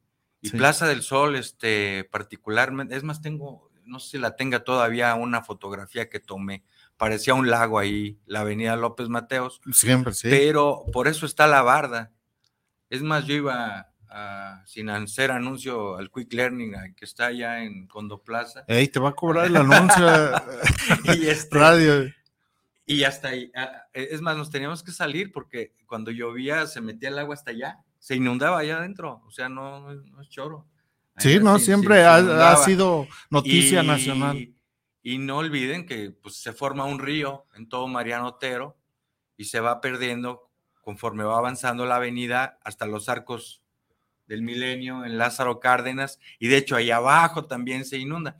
Y 0.41 0.51
Plaza 0.51 0.87
del 0.87 1.01
Sol, 1.01 1.35
este, 1.35 2.05
particularmente, 2.05 2.95
es 2.95 3.03
más, 3.03 3.21
tengo, 3.21 3.66
no 3.87 3.99
sé 3.99 4.11
si 4.11 4.17
la 4.17 4.35
tenga 4.35 4.63
todavía 4.63 5.15
una 5.15 5.41
fotografía 5.41 6.09
que 6.09 6.19
tomé. 6.19 6.63
Parecía 6.97 7.33
un 7.33 7.49
lago 7.49 7.79
ahí, 7.79 8.19
la 8.25 8.41
avenida 8.41 8.75
López 8.75 9.09
Mateos. 9.09 9.61
Siempre, 9.71 10.13
sí. 10.13 10.29
Pero 10.29 10.85
por 10.91 11.07
eso 11.07 11.25
está 11.25 11.47
la 11.47 11.61
barda. 11.61 12.11
Es 12.89 13.01
más, 13.01 13.25
yo 13.25 13.35
iba 13.35 13.91
a, 14.09 14.63
sin 14.65 14.89
hacer 14.89 15.31
anuncio 15.31 15.97
al 15.97 16.11
Quick 16.11 16.33
Learning, 16.33 16.95
que 16.95 17.05
está 17.05 17.27
allá 17.27 17.63
en 17.63 17.87
Condo 17.87 18.23
Plaza. 18.23 18.63
Ey, 18.67 18.87
te 18.87 18.99
va 18.99 19.09
a 19.09 19.15
cobrar 19.15 19.45
el 19.45 19.57
anuncio. 19.57 20.05
y 21.15 21.27
este, 21.27 21.55
Radio. 21.57 22.13
Y 22.85 23.03
hasta 23.03 23.29
ahí. 23.29 23.51
Es 23.93 24.21
más, 24.21 24.37
nos 24.37 24.49
teníamos 24.49 24.81
que 24.81 24.91
salir 24.91 25.31
porque 25.31 25.73
cuando 25.85 26.11
llovía 26.11 26.65
se 26.67 26.81
metía 26.81 27.09
el 27.09 27.19
agua 27.19 27.35
hasta 27.35 27.51
allá. 27.51 27.79
Se 27.99 28.15
inundaba 28.15 28.59
allá 28.59 28.77
adentro. 28.77 29.21
O 29.27 29.31
sea, 29.31 29.49
no, 29.49 29.93
no 29.93 30.21
es 30.21 30.29
choro. 30.29 30.65
Sí, 31.17 31.39
no, 31.39 31.57
siempre 31.59 32.03
ha, 32.03 32.55
sido 32.57 33.07
noticia 33.29 33.83
nacional. 33.83 34.53
Y 35.01 35.17
no 35.17 35.37
olviden 35.37 35.85
que 35.85 36.11
pues, 36.11 36.35
se 36.35 36.53
forma 36.53 36.85
un 36.85 36.99
río 36.99 37.45
en 37.55 37.69
todo 37.69 37.87
Mariano 37.87 38.27
Otero 38.27 38.77
y 39.35 39.45
se 39.45 39.59
va 39.59 39.81
perdiendo 39.81 40.49
conforme 40.81 41.23
va 41.23 41.37
avanzando 41.37 41.85
la 41.85 41.95
avenida 41.95 42.59
hasta 42.63 42.85
los 42.85 43.09
arcos 43.09 43.61
del 44.27 44.41
milenio 44.41 45.05
en 45.05 45.17
Lázaro 45.17 45.59
Cárdenas 45.59 46.19
y 46.39 46.47
de 46.47 46.57
hecho 46.57 46.75
ahí 46.75 46.91
abajo 46.91 47.45
también 47.45 47.85
se 47.85 47.97
inunda. 47.97 48.37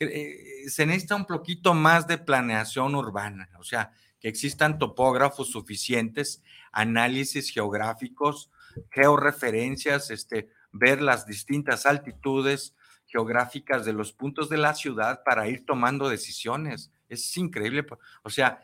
Eh, 0.00 0.68
se 0.68 0.86
necesita 0.86 1.16
un 1.16 1.26
poquito 1.26 1.74
más 1.74 2.06
de 2.06 2.18
planeación 2.18 2.94
urbana, 2.94 3.48
o 3.58 3.64
sea, 3.64 3.92
que 4.18 4.28
existan 4.28 4.78
topógrafos 4.78 5.50
suficientes, 5.50 6.42
análisis 6.72 7.50
geográficos, 7.50 8.50
georreferencias, 8.90 10.10
este, 10.10 10.48
ver 10.74 11.00
las 11.00 11.24
distintas 11.24 11.86
altitudes 11.86 12.74
geográficas 13.06 13.84
de 13.84 13.92
los 13.92 14.12
puntos 14.12 14.48
de 14.48 14.58
la 14.58 14.74
ciudad 14.74 15.22
para 15.24 15.48
ir 15.48 15.64
tomando 15.64 16.08
decisiones. 16.08 16.90
Es 17.08 17.36
increíble. 17.36 17.86
O 18.24 18.30
sea, 18.30 18.60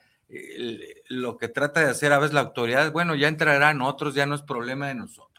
lo 1.09 1.39
que 1.39 1.49
trata 1.49 1.81
de 1.81 1.91
hacer 1.91 2.13
a 2.13 2.19
veces 2.19 2.35
la 2.35 2.41
autoridad, 2.41 2.93
bueno, 2.93 3.15
ya 3.15 3.29
entrarán 3.29 3.81
otros, 3.81 4.15
ya 4.15 4.27
no 4.27 4.35
es 4.35 4.43
problema 4.43 4.89
de 4.89 4.97
nosotros. 4.97 5.31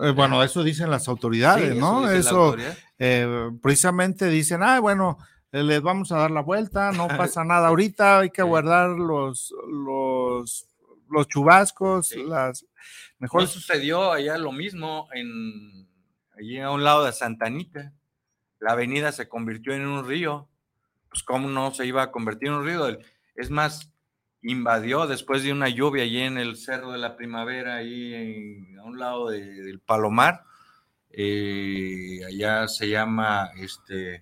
Eh, 0.00 0.10
bueno, 0.10 0.42
eso 0.42 0.62
dicen 0.62 0.90
las 0.90 1.08
autoridades, 1.08 1.74
¿no? 1.76 2.10
Eso, 2.10 2.56
eh, 2.98 3.50
precisamente 3.62 4.28
dicen, 4.28 4.62
ah, 4.62 4.80
bueno, 4.80 5.18
eh, 5.50 5.62
les 5.62 5.80
vamos 5.80 6.12
a 6.12 6.18
dar 6.18 6.30
la 6.30 6.42
vuelta, 6.42 6.92
no 6.92 7.08
pasa 7.16 7.42
nada 7.44 7.68
ahorita, 7.68 8.20
hay 8.20 8.30
que 8.30 8.42
guardar 8.42 8.90
los, 8.90 9.54
los, 9.68 10.66
los 11.08 11.28
chubascos, 11.28 12.14
las 12.16 12.66
Mejor 13.24 13.46
sucedió 13.46 14.12
allá 14.12 14.36
lo 14.36 14.52
mismo 14.52 15.08
en 15.14 15.88
allí 16.36 16.60
a 16.60 16.70
un 16.70 16.84
lado 16.84 17.06
de 17.06 17.12
Santa 17.14 17.46
Anita. 17.46 17.94
La 18.60 18.72
avenida 18.72 19.12
se 19.12 19.30
convirtió 19.30 19.72
en 19.72 19.86
un 19.86 20.06
río. 20.06 20.46
Pues 21.08 21.22
cómo 21.22 21.48
no 21.48 21.72
se 21.72 21.86
iba 21.86 22.02
a 22.02 22.10
convertir 22.10 22.48
en 22.48 22.54
un 22.56 22.66
río. 22.66 22.98
Es 23.34 23.48
más, 23.48 23.90
invadió 24.42 25.06
después 25.06 25.42
de 25.42 25.52
una 25.52 25.70
lluvia 25.70 26.02
allí 26.02 26.20
en 26.20 26.36
el 26.36 26.58
Cerro 26.58 26.92
de 26.92 26.98
la 26.98 27.16
Primavera, 27.16 27.76
ahí 27.76 28.76
a 28.76 28.84
un 28.84 28.98
lado 28.98 29.30
del 29.30 29.80
Palomar. 29.80 30.44
Eh, 31.08 32.20
allá 32.28 32.68
se 32.68 32.90
llama, 32.90 33.52
este, 33.56 34.16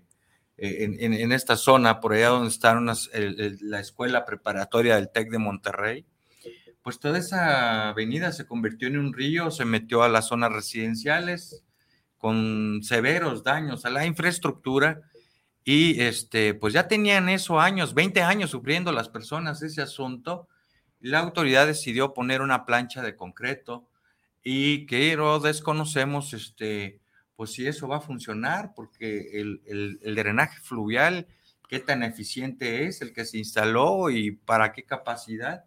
eh, 0.59 0.97
en, 1.01 1.33
esta 1.33 1.57
zona, 1.57 1.99
por 1.99 2.12
allá 2.12 2.29
donde 2.29 2.51
está 2.51 2.81
la 2.81 3.81
escuela 3.81 4.25
preparatoria 4.25 4.95
del 4.95 5.11
TEC 5.11 5.29
de 5.29 5.38
Monterrey, 5.38 6.07
pues 6.83 6.99
toda 6.99 7.18
esa 7.18 7.90
avenida 7.90 8.33
se 8.33 8.47
convirtió 8.47 8.88
en 8.88 8.99
un 8.99 9.12
río, 9.12 9.51
se 9.51 9.64
metió 9.64 10.03
a 10.03 10.09
las 10.09 10.29
zonas 10.29 10.53
residenciales 10.53 11.64
con 12.18 12.81
severos 12.83 13.42
daños 13.45 13.85
a 13.85 13.90
la 13.90 14.05
infraestructura 14.05 15.03
y 15.64 16.01
este, 16.01 16.55
pues 16.55 16.75
ya 16.75 16.88
tenían 16.88 17.29
eso 17.29 17.61
años, 17.61 17.95
20 17.95 18.23
años 18.23 18.51
sufriendo 18.51 18.90
las 18.90 19.09
personas 19.09 19.62
ese 19.62 19.81
asunto. 19.81 20.49
La 21.01 21.21
autoridad 21.21 21.66
decidió 21.66 22.14
poner 22.14 22.42
una 22.42 22.66
plancha 22.66 23.03
de 23.03 23.16
concreto 23.16 23.88
y 24.42 24.87
que 24.87 25.16
desconocemos 25.42 26.33
este, 26.35 27.01
pues 27.37 27.53
si 27.53 27.66
eso 27.66 27.87
va 27.87 27.99
a 27.99 28.01
funcionar, 28.01 28.73
porque 28.75 29.40
el, 29.40 29.62
el 30.03 30.14
drenaje 30.16 30.61
fluvial, 30.61 31.29
qué 31.68 31.79
tan 31.79 32.03
eficiente 32.03 32.87
es 32.87 33.03
el 33.03 33.12
que 33.12 33.25
se 33.25 33.38
instaló 33.38 34.11
y 34.11 34.33
para 34.33 34.73
qué 34.73 34.83
capacidad 34.85 35.64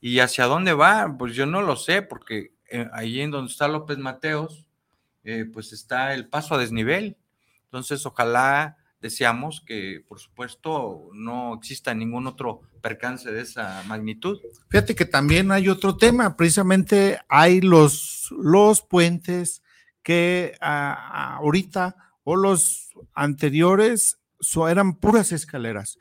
¿Y 0.00 0.20
hacia 0.20 0.46
dónde 0.46 0.72
va? 0.72 1.16
Pues 1.18 1.34
yo 1.34 1.46
no 1.46 1.62
lo 1.62 1.76
sé, 1.76 2.02
porque 2.02 2.52
eh, 2.70 2.88
ahí 2.92 3.20
en 3.20 3.30
donde 3.30 3.50
está 3.50 3.68
López 3.68 3.98
Mateos, 3.98 4.66
eh, 5.24 5.44
pues 5.52 5.72
está 5.72 6.14
el 6.14 6.28
paso 6.28 6.54
a 6.54 6.58
desnivel. 6.58 7.16
Entonces, 7.64 8.04
ojalá 8.06 8.76
deseamos 9.00 9.60
que, 9.60 10.04
por 10.08 10.18
supuesto, 10.18 11.08
no 11.12 11.54
exista 11.54 11.94
ningún 11.94 12.26
otro 12.26 12.62
percance 12.80 13.30
de 13.30 13.42
esa 13.42 13.82
magnitud. 13.86 14.40
Fíjate 14.70 14.94
que 14.94 15.04
también 15.04 15.52
hay 15.52 15.68
otro 15.68 15.96
tema, 15.96 16.36
precisamente 16.36 17.20
hay 17.28 17.60
los, 17.60 18.32
los 18.38 18.82
puentes 18.82 19.62
que 20.02 20.56
ahorita 20.60 21.96
o 22.24 22.36
los 22.36 22.90
anteriores 23.14 24.18
eran 24.68 24.96
puras 24.96 25.32
escaleras. 25.32 25.98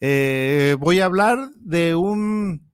Eh, 0.00 0.76
voy 0.78 1.00
a 1.00 1.04
hablar 1.04 1.50
de 1.56 1.94
un 1.94 2.69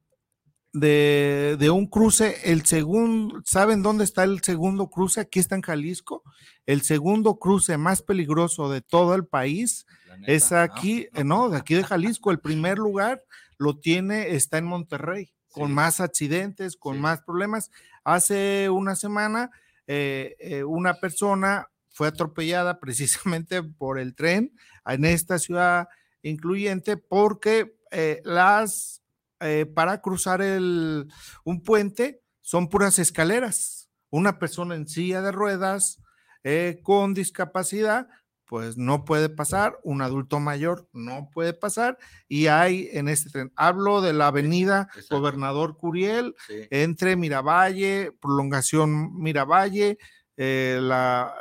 de, 0.81 1.71
un 1.71 1.87
cruce, 1.87 2.37
el 2.45 2.67
segundo, 2.67 3.41
¿saben 3.45 3.83
dónde 3.83 4.05
está 4.05 4.25
el 4.25 4.43
segundo 4.43 4.89
cruce? 4.91 5.21
Aquí 5.21 5.39
está 5.39 5.55
en 5.55 5.63
Jalisco. 5.63 6.23
El 6.67 6.83
segundo 6.83 7.39
cruce 7.39 7.79
más 7.79 8.03
peligroso 8.03 8.71
de 8.71 8.83
todo 8.83 9.15
el 9.15 9.27
país 9.27 9.87
es 10.27 10.53
aquí, 10.53 11.09
eh, 11.15 11.25
no, 11.25 11.49
de 11.49 11.59
aquí 11.59 11.75
de 11.75 11.85
Jalisco. 11.85 12.31
El 12.31 12.41
primer 12.41 12.79
lugar 12.79 13.23
lo 13.59 13.79
tiene, 13.79 14.35
está 14.35 14.59
en 14.59 14.67
Monterrey, 14.67 15.33
con 15.51 15.73
más 15.73 16.01
accidentes, 16.01 16.77
con 16.77 17.01
más 17.01 17.23
problemas. 17.23 17.71
Hace 18.05 18.69
una 18.69 18.97
semana, 18.97 19.51
eh, 19.87 20.37
eh, 20.41 20.65
una 20.65 20.95
persona 20.95 21.69
fue 21.89 22.09
atropellada 22.09 22.81
precisamente 22.81 23.63
por 23.63 23.99
el 23.99 24.15
tren 24.15 24.53
en 24.85 25.05
esta 25.07 25.39
ciudad 25.39 25.89
incluyente 26.23 26.97
porque 26.97 27.77
las 28.25 29.01
eh, 29.41 29.67
para 29.67 30.01
cruzar 30.01 30.41
el, 30.43 31.13
un 31.45 31.63
puente 31.63 32.23
son 32.41 32.69
puras 32.69 32.99
escaleras. 32.99 33.91
Una 34.11 34.39
persona 34.39 34.75
en 34.75 34.89
silla 34.89 35.21
de 35.21 35.33
ruedas 35.33 36.01
eh, 36.45 36.81
con 36.83 37.13
discapacidad, 37.13 38.09
pues 38.45 38.77
no 38.77 39.05
puede 39.05 39.29
pasar, 39.29 39.79
un 39.83 40.01
adulto 40.01 40.39
mayor 40.39 40.89
no 40.93 41.29
puede 41.33 41.53
pasar. 41.53 41.99
Y 42.29 42.47
hay 42.47 42.89
en 42.93 43.09
este 43.09 43.31
tren, 43.31 43.53
hablo 43.57 44.01
de 44.01 44.13
la 44.13 44.29
avenida 44.29 44.89
Gobernador 45.11 45.77
Curiel 45.77 46.37
entre 46.71 47.17
Miravalle, 47.17 48.13
prolongación 48.21 49.21
Miravalle, 49.21 49.99
eh, 50.37 50.79
la 50.81 51.35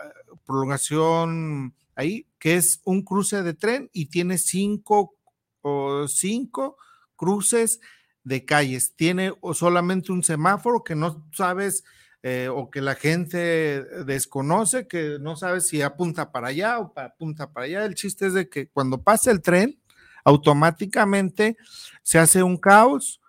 prolongación 0.45 1.75
ahí, 1.95 2.27
que 2.39 2.55
es 2.55 2.81
un 2.83 3.03
cruce 3.03 3.43
de 3.43 3.53
tren 3.53 3.89
y 3.93 4.07
tiene 4.07 4.37
cinco, 4.37 5.15
o 5.61 6.07
cinco 6.07 6.77
cruces 7.15 7.79
de 8.23 8.45
calles. 8.45 8.95
Tiene 8.95 9.33
solamente 9.53 10.11
un 10.11 10.23
semáforo 10.23 10.83
que 10.83 10.95
no 10.95 11.27
sabes 11.31 11.83
eh, 12.23 12.49
o 12.51 12.71
que 12.71 12.81
la 12.81 12.95
gente 12.95 13.83
desconoce, 14.05 14.87
que 14.87 15.17
no 15.19 15.35
sabes 15.35 15.67
si 15.67 15.81
apunta 15.81 16.31
para 16.31 16.47
allá 16.47 16.79
o 16.79 16.91
apunta 16.95 17.51
para 17.51 17.67
allá. 17.67 17.85
El 17.85 17.95
chiste 17.95 18.27
es 18.27 18.33
de 18.33 18.49
que 18.49 18.67
cuando 18.67 19.03
pasa 19.03 19.31
el 19.31 19.41
tren, 19.41 19.79
automáticamente 20.23 21.55
se 22.01 22.17
hace 22.17 22.41
un 22.41 22.57
caos 22.57 23.21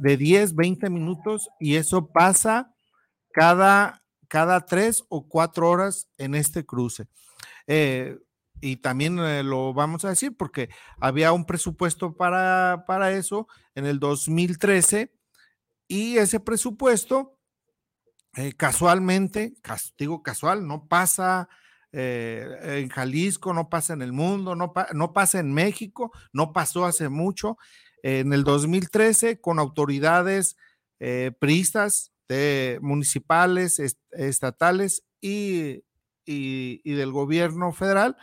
de 0.00 0.16
10, 0.16 0.54
20 0.54 0.90
minutos 0.90 1.48
y 1.58 1.76
eso 1.76 2.08
pasa 2.08 2.74
cada, 3.32 4.02
cada 4.28 4.66
tres 4.66 5.04
o 5.08 5.26
cuatro 5.26 5.70
horas 5.70 6.08
en 6.18 6.34
este 6.34 6.66
cruce. 6.66 7.06
Eh, 7.66 8.18
y 8.60 8.76
también 8.76 9.18
eh, 9.18 9.42
lo 9.42 9.72
vamos 9.72 10.04
a 10.04 10.10
decir 10.10 10.36
porque 10.36 10.70
había 11.00 11.32
un 11.32 11.46
presupuesto 11.46 12.16
para, 12.16 12.84
para 12.86 13.12
eso 13.12 13.48
en 13.74 13.86
el 13.86 13.98
2013 13.98 15.12
y 15.88 16.18
ese 16.18 16.40
presupuesto 16.40 17.38
eh, 18.36 18.52
casualmente, 18.52 19.54
digo 19.98 20.22
casual, 20.22 20.66
no 20.66 20.86
pasa 20.86 21.48
en 21.92 22.88
Jalisco, 22.88 23.52
no 23.52 23.68
pasa 23.68 23.94
en 23.94 24.02
el 24.02 24.12
mundo, 24.12 24.54
no, 24.54 24.72
no 24.92 25.12
pasa 25.12 25.40
en 25.40 25.52
México, 25.52 26.12
no 26.32 26.52
pasó 26.52 26.84
hace 26.84 27.08
mucho. 27.08 27.58
En 28.04 28.32
el 28.32 28.44
2013, 28.44 29.40
con 29.40 29.58
autoridades 29.58 30.56
priistas 31.40 32.12
de 32.28 32.78
municipales, 32.80 33.80
estatales 34.12 35.02
y, 35.20 35.82
y, 36.24 36.94
del 36.94 37.12
gobierno 37.12 37.72
federal, 37.72 38.16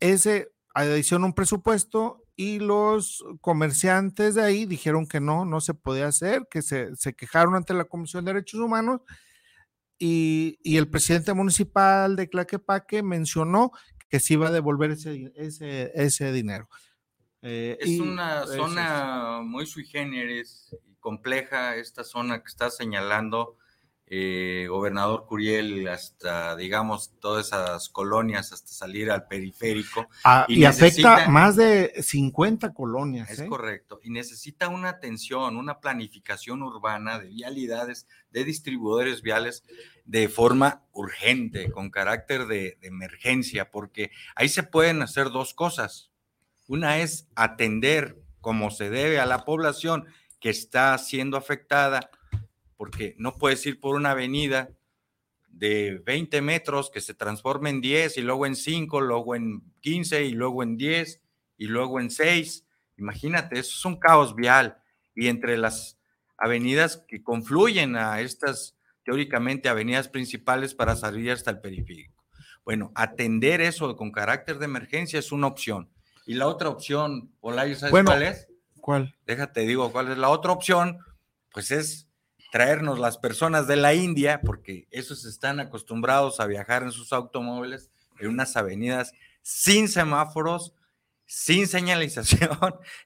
ese 0.00 0.52
adicionó 0.74 1.26
un 1.26 1.34
presupuesto 1.34 2.24
y 2.36 2.58
los 2.58 3.24
comerciantes 3.40 4.34
de 4.34 4.42
ahí 4.42 4.66
dijeron 4.66 5.06
que 5.06 5.20
no, 5.20 5.44
no 5.44 5.60
se 5.60 5.74
podía 5.74 6.08
hacer, 6.08 6.48
que 6.50 6.62
se, 6.62 6.94
se 6.96 7.14
quejaron 7.14 7.54
ante 7.54 7.74
la 7.74 7.84
Comisión 7.84 8.24
de 8.24 8.32
Derechos 8.32 8.60
Humanos 8.60 9.00
y, 9.98 10.58
y, 10.62 10.76
el 10.76 10.88
presidente 10.88 11.32
municipal 11.32 12.16
de 12.16 12.28
Claquepaque 12.28 13.04
mencionó 13.04 13.70
que 14.08 14.18
se 14.18 14.34
iba 14.34 14.48
a 14.48 14.52
devolver 14.52 14.90
ese, 14.90 15.32
ese, 15.36 15.92
ese 15.94 16.32
dinero. 16.32 16.68
Eh, 17.42 17.78
es 17.80 18.00
una 18.00 18.46
zona 18.46 19.40
muy 19.42 19.66
sui 19.66 19.84
generis 19.84 20.74
y 20.88 20.94
compleja, 20.96 21.76
esta 21.76 22.02
zona 22.02 22.40
que 22.40 22.48
está 22.48 22.70
señalando 22.70 23.56
eh, 24.06 24.66
gobernador 24.68 25.26
Curiel, 25.26 25.88
hasta, 25.88 26.56
digamos, 26.56 27.12
todas 27.20 27.46
esas 27.46 27.88
colonias, 27.88 28.52
hasta 28.52 28.72
salir 28.72 29.10
al 29.10 29.26
periférico. 29.26 30.08
Ah, 30.24 30.44
y, 30.48 30.64
afecta 30.64 31.28
más 31.28 31.56
de 31.56 31.92
50 32.02 32.74
colonias. 32.74 33.30
Es 33.30 33.40
¿eh? 33.40 33.46
correcto. 33.46 34.00
Y 34.02 34.10
necesita 34.10 34.68
una 34.68 34.90
atención, 34.90 35.56
una 35.56 35.80
planificación 35.80 36.62
urbana 36.62 37.18
de 37.18 37.28
vialidades, 37.28 38.06
de 38.30 38.44
distribuidores 38.44 39.22
viales 39.22 39.64
de 40.04 40.28
forma 40.28 40.82
urgente, 40.92 41.70
con 41.70 41.90
carácter 41.90 42.46
de 42.46 42.78
emergencia, 42.82 43.70
porque 43.70 44.10
ahí 44.34 44.48
se 44.48 44.62
pueden 44.62 45.02
hacer 45.02 45.30
dos 45.30 45.54
cosas 45.54 46.10
una 46.66 46.98
es 46.98 47.28
atender 47.34 48.22
como 48.40 48.70
se 48.70 48.90
debe 48.90 49.20
a 49.20 49.26
la 49.26 49.44
población 49.44 50.06
que 50.40 50.50
está 50.50 50.96
siendo 50.98 51.36
afectada, 51.36 52.10
porque 52.76 53.14
no 53.18 53.36
puedes 53.36 53.64
ir 53.66 53.80
por 53.80 53.96
una 53.96 54.12
avenida 54.12 54.70
de 55.48 56.02
20 56.04 56.42
metros 56.42 56.90
que 56.90 57.00
se 57.00 57.14
transforme 57.14 57.70
en 57.70 57.80
10 57.80 58.18
y 58.18 58.22
luego 58.22 58.46
en 58.46 58.56
5, 58.56 59.00
luego 59.00 59.34
en 59.34 59.62
15 59.80 60.24
y 60.24 60.32
luego 60.32 60.62
en 60.62 60.76
10 60.76 61.20
y 61.58 61.66
luego 61.66 62.00
en 62.00 62.10
6. 62.10 62.66
Imagínate, 62.98 63.58
eso 63.58 63.72
es 63.76 63.84
un 63.84 63.98
caos 63.98 64.34
vial. 64.34 64.78
Y 65.14 65.28
entre 65.28 65.56
las 65.56 65.98
avenidas 66.36 67.04
que 67.08 67.22
confluyen 67.22 67.96
a 67.96 68.20
estas, 68.20 68.76
teóricamente, 69.04 69.68
avenidas 69.68 70.08
principales 70.08 70.74
para 70.74 70.96
salir 70.96 71.30
hasta 71.30 71.52
el 71.52 71.60
periférico. 71.60 72.24
Bueno, 72.64 72.90
atender 72.94 73.60
eso 73.60 73.94
con 73.96 74.10
carácter 74.10 74.58
de 74.58 74.64
emergencia 74.64 75.18
es 75.18 75.30
una 75.32 75.46
opción. 75.46 75.90
Y 76.26 76.34
la 76.34 76.46
otra 76.46 76.70
opción, 76.70 77.30
Olayo, 77.40 77.76
¿sabes 77.76 78.04
cuál 78.04 78.22
es? 78.22 78.48
¿Cuál? 78.80 79.14
Déjate, 79.26 79.60
digo, 79.60 79.92
¿cuál 79.92 80.10
es 80.10 80.18
la 80.18 80.30
otra 80.30 80.52
opción? 80.52 80.98
Pues 81.52 81.70
es 81.70 82.08
traernos 82.54 83.00
las 83.00 83.18
personas 83.18 83.66
de 83.66 83.74
la 83.74 83.94
India, 83.94 84.40
porque 84.40 84.86
esos 84.92 85.24
están 85.24 85.58
acostumbrados 85.58 86.38
a 86.38 86.46
viajar 86.46 86.84
en 86.84 86.92
sus 86.92 87.12
automóviles 87.12 87.90
en 88.20 88.28
unas 88.28 88.56
avenidas 88.56 89.12
sin 89.42 89.88
semáforos, 89.88 90.72
sin 91.26 91.66
señalización 91.66 92.56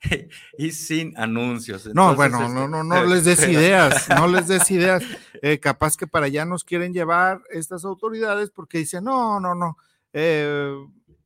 y 0.59 0.73
sin 0.73 1.17
anuncios. 1.17 1.87
no, 1.95 2.15
bueno, 2.15 2.43
este, 2.43 2.53
no, 2.53 2.69
no, 2.69 2.85
no 2.85 3.05
les 3.07 3.25
des 3.25 3.49
ideas, 3.49 4.07
no 4.15 4.27
les 4.27 4.49
des 4.49 4.71
ideas. 4.71 5.03
Eh, 5.41 5.59
capaz 5.59 5.97
que 5.97 6.07
para 6.07 6.27
allá 6.27 6.45
nos 6.45 6.63
quieren 6.63 6.93
llevar 6.93 7.41
estas 7.49 7.87
autoridades 7.87 8.51
porque 8.51 8.77
dicen, 8.77 9.05
no, 9.05 9.41
no, 9.41 9.55
no, 9.55 9.79
eh, 10.13 10.75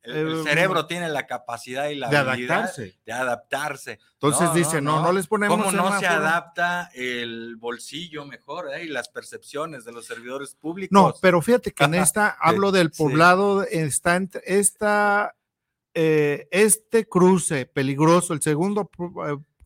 el, 0.03 0.41
eh, 0.41 0.43
cerebro 0.43 0.87
tiene 0.87 1.09
la 1.09 1.27
capacidad 1.27 1.89
y 1.89 1.95
la 1.95 2.09
de 2.09 2.17
adaptarse. 2.17 2.99
de 3.05 3.13
adaptarse. 3.13 3.99
Entonces 4.15 4.53
dice, 4.53 4.81
no, 4.81 5.01
no, 5.01 5.13
les 5.13 5.29
ponemos. 5.29 5.57
¿Cómo 5.57 5.71
no 5.71 5.99
se 5.99 6.07
adapta 6.07 6.91
el 6.95 7.57
bolsillo 7.57 8.25
mejor 8.25 8.73
eh, 8.75 8.85
y 8.85 8.89
las 8.89 9.09
percepciones 9.09 9.85
de 9.85 9.93
los 9.93 10.07
servidores 10.07 10.55
públicos? 10.55 10.93
No, 10.93 11.15
pero 11.21 11.41
fíjate 11.41 11.73
que 11.73 11.85
en 11.85 11.95
esta 11.95 12.29
hablo 12.41 12.73
del 12.73 12.91
poblado, 12.91 13.63
está 13.63 14.21
esta, 14.45 15.37
eh, 15.95 16.49
este 16.51 17.09
cruce 17.09 17.67
peligroso, 17.67 18.35
el 18.35 18.43
segundo 18.43 18.91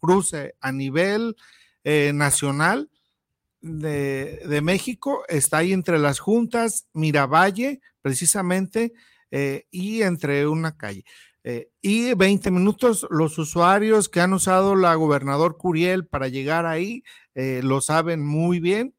cruce 0.00 0.54
a 0.60 0.70
nivel 0.72 1.36
nacional 1.84 2.90
de, 3.60 4.42
de 4.44 4.60
México, 4.60 5.22
está 5.28 5.58
ahí 5.58 5.72
entre 5.72 6.00
las 6.00 6.18
juntas, 6.18 6.88
Miravalle, 6.92 7.80
precisamente 8.02 8.92
eh, 9.38 9.66
y 9.70 10.00
entre 10.00 10.46
una 10.48 10.78
calle. 10.78 11.04
Eh, 11.44 11.68
y 11.82 12.14
20 12.14 12.50
minutos, 12.50 13.06
los 13.10 13.36
usuarios 13.36 14.08
que 14.08 14.22
han 14.22 14.32
usado 14.32 14.74
la 14.74 14.94
gobernador 14.94 15.58
Curiel 15.58 16.06
para 16.06 16.28
llegar 16.28 16.64
ahí 16.64 17.04
eh, 17.34 17.60
lo 17.62 17.82
saben 17.82 18.24
muy 18.24 18.60
bien. 18.60 18.94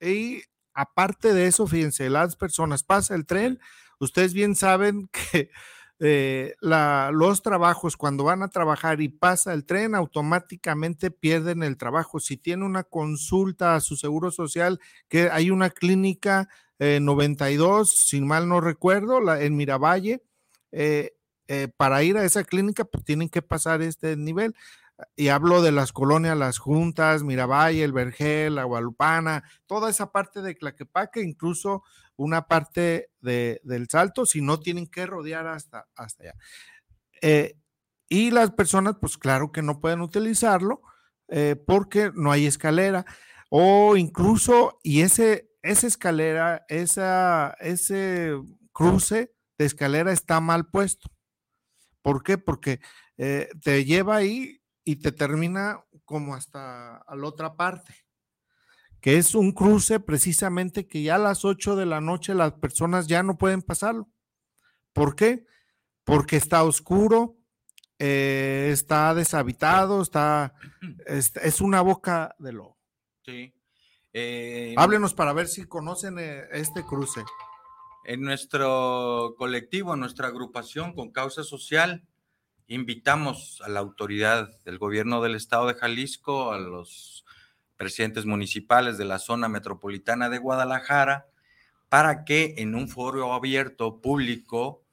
Y 0.00 0.42
aparte 0.74 1.34
de 1.34 1.48
eso, 1.48 1.66
fíjense, 1.66 2.08
las 2.08 2.36
personas, 2.36 2.84
pasa 2.84 3.16
el 3.16 3.26
tren, 3.26 3.58
ustedes 3.98 4.32
bien 4.32 4.54
saben 4.54 5.08
que 5.32 5.50
los 6.60 7.42
trabajos, 7.42 7.96
cuando 7.96 8.22
van 8.22 8.44
a 8.44 8.50
trabajar 8.50 9.00
y 9.00 9.08
pasa 9.08 9.52
el 9.54 9.64
tren, 9.64 9.96
automáticamente 9.96 11.10
pierden 11.10 11.64
el 11.64 11.76
trabajo. 11.76 12.20
Si 12.20 12.36
tiene 12.36 12.64
una 12.64 12.84
consulta 12.84 13.74
a 13.74 13.80
su 13.80 13.96
seguro 13.96 14.30
social, 14.30 14.78
que 15.08 15.30
hay 15.30 15.50
una 15.50 15.70
clínica 15.70 16.48
92, 16.78 17.90
eh, 17.90 17.94
si 17.96 18.20
mal 18.20 18.48
no 18.48 18.60
recuerdo, 18.60 19.20
la, 19.20 19.42
en 19.42 19.56
Miravalle. 19.56 20.22
Eh, 20.72 21.16
eh, 21.46 21.68
para 21.76 22.02
ir 22.02 22.16
a 22.16 22.24
esa 22.24 22.42
clínica, 22.44 22.84
pues 22.84 23.04
tienen 23.04 23.28
que 23.28 23.42
pasar 23.42 23.82
este 23.82 24.16
nivel. 24.16 24.54
Y 25.16 25.28
hablo 25.28 25.60
de 25.60 25.72
las 25.72 25.92
colonias, 25.92 26.36
las 26.36 26.58
juntas, 26.58 27.22
Miravalle, 27.22 27.82
el 27.82 27.92
Vergel, 27.92 28.54
la 28.54 28.64
Guadalupana, 28.64 29.42
toda 29.66 29.90
esa 29.90 30.12
parte 30.12 30.40
de 30.40 30.56
Claquepaque, 30.56 31.20
incluso 31.20 31.82
una 32.16 32.46
parte 32.46 33.10
de, 33.20 33.60
del 33.64 33.88
Salto, 33.88 34.24
si 34.24 34.40
no 34.40 34.60
tienen 34.60 34.86
que 34.86 35.04
rodear 35.04 35.48
hasta, 35.48 35.88
hasta 35.96 36.24
allá. 36.24 36.34
y 38.08 38.30
las 38.30 38.52
personas, 38.52 38.96
pues 39.00 39.18
claro 39.18 39.50
que 39.50 39.62
no 39.62 39.80
pueden 39.80 40.00
utilizarlo 40.00 40.82
porque 41.66 42.12
no 42.14 42.30
hay 42.30 42.46
escalera 42.46 43.04
o 43.56 43.96
incluso, 43.96 44.80
y 44.82 45.02
ese 45.02 45.48
esa 45.64 45.86
escalera, 45.86 46.66
esa, 46.68 47.56
ese 47.58 48.34
cruce 48.72 49.34
de 49.56 49.64
escalera 49.64 50.12
está 50.12 50.38
mal 50.40 50.66
puesto. 50.68 51.10
¿Por 52.02 52.22
qué? 52.22 52.36
Porque 52.36 52.80
eh, 53.16 53.48
te 53.62 53.84
lleva 53.86 54.16
ahí 54.16 54.60
y 54.84 54.96
te 54.96 55.10
termina 55.10 55.82
como 56.04 56.34
hasta 56.34 56.98
a 56.98 57.16
la 57.16 57.26
otra 57.26 57.56
parte, 57.56 57.94
que 59.00 59.16
es 59.16 59.34
un 59.34 59.52
cruce 59.52 60.00
precisamente 60.00 60.86
que 60.86 61.02
ya 61.02 61.14
a 61.14 61.18
las 61.18 61.46
8 61.46 61.76
de 61.76 61.86
la 61.86 62.02
noche 62.02 62.34
las 62.34 62.52
personas 62.52 63.06
ya 63.06 63.22
no 63.22 63.38
pueden 63.38 63.62
pasarlo. 63.62 64.10
¿Por 64.92 65.16
qué? 65.16 65.46
Porque 66.04 66.36
está 66.36 66.62
oscuro, 66.62 67.38
eh, 67.98 68.68
está 68.70 69.14
deshabitado, 69.14 70.02
está, 70.02 70.52
es, 71.06 71.34
es, 71.36 71.62
una 71.62 71.80
boca 71.80 72.36
de 72.38 72.52
lobo. 72.52 72.78
Sí. 73.24 73.54
Eh, 74.16 74.74
Háblenos 74.76 75.12
para 75.12 75.32
ver 75.32 75.48
si 75.48 75.66
conocen 75.66 76.20
eh, 76.20 76.44
este 76.52 76.84
cruce. 76.84 77.24
En 78.04 78.20
nuestro 78.22 79.34
colectivo, 79.36 79.94
en 79.94 80.00
nuestra 80.00 80.28
agrupación 80.28 80.94
con 80.94 81.10
causa 81.10 81.42
social, 81.42 82.04
invitamos 82.68 83.60
a 83.64 83.68
la 83.68 83.80
autoridad 83.80 84.50
del 84.64 84.78
gobierno 84.78 85.20
del 85.20 85.34
estado 85.34 85.66
de 85.66 85.74
Jalisco, 85.74 86.52
a 86.52 86.60
los 86.60 87.24
presidentes 87.76 88.24
municipales 88.24 88.98
de 88.98 89.04
la 89.04 89.18
zona 89.18 89.48
metropolitana 89.48 90.28
de 90.28 90.38
Guadalajara, 90.38 91.26
para 91.88 92.24
que 92.24 92.54
en 92.58 92.76
un 92.76 92.88
foro 92.88 93.32
abierto, 93.32 94.00
público, 94.00 94.84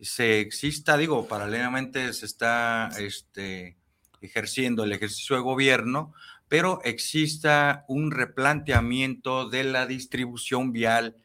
se 0.00 0.40
exista, 0.40 0.96
digo, 0.96 1.28
paralelamente 1.28 2.12
se 2.12 2.26
está 2.26 2.90
este, 2.98 3.78
ejerciendo 4.20 4.82
el 4.82 4.92
ejercicio 4.92 5.36
de 5.36 5.42
gobierno, 5.42 6.12
pero 6.48 6.80
exista 6.84 7.84
un 7.88 8.10
replanteamiento 8.10 9.48
de 9.48 9.64
la 9.64 9.86
distribución 9.86 10.72
vial 10.72 11.16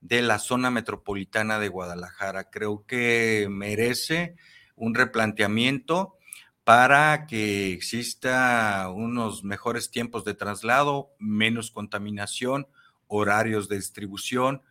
de 0.00 0.22
la 0.22 0.38
zona 0.38 0.70
metropolitana 0.70 1.58
de 1.58 1.68
Guadalajara. 1.68 2.50
Creo 2.50 2.86
que 2.86 3.48
merece 3.50 4.36
un 4.76 4.94
replanteamiento 4.94 6.16
para 6.64 7.26
que 7.26 7.72
exista 7.72 8.90
unos 8.94 9.44
mejores 9.44 9.90
tiempos 9.90 10.24
de 10.24 10.34
traslado, 10.34 11.10
menos 11.18 11.70
contaminación, 11.70 12.66
horarios 13.06 13.68
de 13.68 13.76
distribución, 13.76 14.62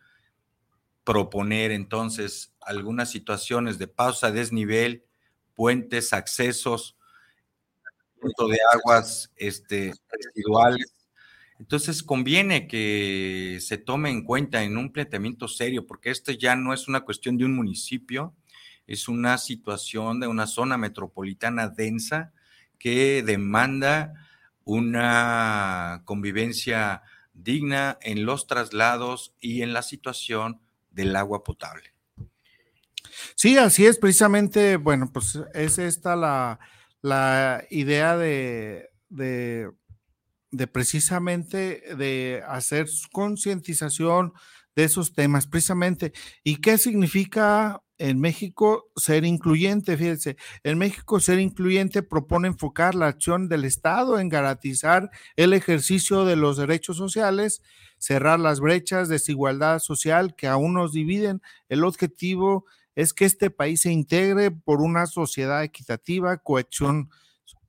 proponer 1.04 1.70
entonces 1.70 2.54
algunas 2.60 3.10
situaciones 3.10 3.78
de 3.78 3.88
pausa, 3.88 4.32
desnivel, 4.32 5.04
puentes, 5.54 6.12
accesos, 6.12 6.96
de 8.20 8.58
aguas 8.72 9.30
este, 9.36 9.92
residuales. 10.10 10.94
Entonces 11.58 12.02
conviene 12.02 12.66
que 12.66 13.58
se 13.60 13.76
tome 13.76 14.10
en 14.10 14.24
cuenta 14.24 14.62
en 14.62 14.78
un 14.78 14.92
planteamiento 14.92 15.46
serio, 15.46 15.86
porque 15.86 16.10
esto 16.10 16.32
ya 16.32 16.56
no 16.56 16.72
es 16.72 16.88
una 16.88 17.02
cuestión 17.02 17.36
de 17.36 17.44
un 17.44 17.54
municipio, 17.54 18.34
es 18.86 19.08
una 19.08 19.36
situación 19.36 20.20
de 20.20 20.26
una 20.26 20.46
zona 20.46 20.78
metropolitana 20.78 21.68
densa 21.68 22.32
que 22.78 23.22
demanda 23.22 24.14
una 24.64 26.02
convivencia 26.06 27.02
digna 27.34 27.98
en 28.00 28.24
los 28.24 28.46
traslados 28.46 29.34
y 29.38 29.62
en 29.62 29.72
la 29.72 29.82
situación 29.82 30.60
del 30.90 31.14
agua 31.14 31.44
potable. 31.44 31.92
Sí, 33.34 33.58
así 33.58 33.86
es, 33.86 33.98
precisamente, 33.98 34.76
bueno, 34.76 35.10
pues 35.12 35.38
es 35.54 35.78
esta 35.78 36.16
la, 36.16 36.58
la 37.02 37.64
idea 37.70 38.16
de, 38.16 38.90
de, 39.08 39.70
precisamente 40.72 41.82
de 41.96 42.42
hacer 42.46 42.86
concientización 43.12 44.32
de 44.76 44.84
esos 44.84 45.12
temas, 45.12 45.46
precisamente. 45.46 46.12
¿Y 46.44 46.56
qué 46.56 46.78
significa 46.78 47.82
en 47.98 48.20
México 48.20 48.90
ser 48.96 49.24
incluyente? 49.24 49.96
Fíjense, 49.96 50.36
en 50.62 50.78
México 50.78 51.20
ser 51.20 51.40
incluyente 51.40 52.02
propone 52.02 52.48
enfocar 52.48 52.94
la 52.94 53.08
acción 53.08 53.48
del 53.48 53.64
Estado 53.64 54.18
en 54.18 54.28
garantizar 54.28 55.10
el 55.36 55.52
ejercicio 55.52 56.24
de 56.24 56.36
los 56.36 56.56
derechos 56.56 56.96
sociales, 56.96 57.62
cerrar 57.98 58.38
las 58.40 58.60
brechas, 58.60 59.08
de 59.08 59.14
desigualdad 59.14 59.80
social 59.80 60.34
que 60.36 60.46
aún 60.46 60.74
nos 60.74 60.92
dividen. 60.92 61.42
El 61.68 61.84
objetivo 61.84 62.64
es 63.00 63.14
que 63.14 63.24
este 63.24 63.48
país 63.48 63.80
se 63.80 63.90
integre 63.90 64.50
por 64.50 64.82
una 64.82 65.06
sociedad 65.06 65.64
equitativa, 65.64 66.36
cohesión 66.36 67.08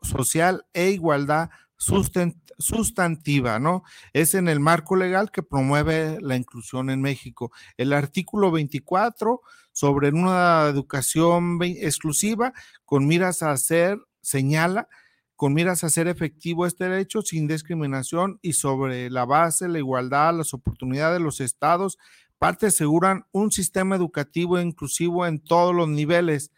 social 0.02 0.66
e 0.74 0.90
igualdad 0.90 1.50
sustantiva, 1.78 3.58
¿no? 3.58 3.84
Es 4.12 4.36
en 4.36 4.50
el 4.50 4.60
marco 4.60 4.98
legal 4.98 5.32
que 5.32 5.42
promueve 5.42 6.20
la 6.20 6.36
inclusión 6.36 6.90
en 6.90 7.02
México. 7.02 7.50
El 7.78 7.94
artículo 7.94 8.52
24 8.52 9.40
sobre 9.72 10.10
una 10.10 10.68
educación 10.68 11.60
exclusiva 11.64 12.52
con 12.84 13.08
miras 13.08 13.42
a 13.42 13.52
hacer, 13.52 14.00
señala, 14.20 14.90
con 15.38 15.54
miras 15.54 15.86
a 15.86 15.88
hacer 15.88 16.10
efectivo 16.10 16.66
este 16.66 16.90
derecho 16.90 17.22
sin 17.22 17.48
discriminación 17.48 18.38
y 18.42 18.52
sobre 18.52 19.10
la 19.10 19.24
base, 19.24 19.70
la 19.70 19.80
igualdad, 19.80 20.36
las 20.36 20.54
oportunidades 20.54 21.20
de 21.20 21.24
los 21.24 21.40
estados 21.40 21.98
parte 22.42 22.66
aseguran 22.66 23.28
un 23.32 23.52
sistema 23.52 23.96
educativo 23.96 24.60
inclusivo 24.60 25.28
en 25.28 25.38
todos 25.38 25.76
los 25.76 25.88
niveles, 25.88 26.50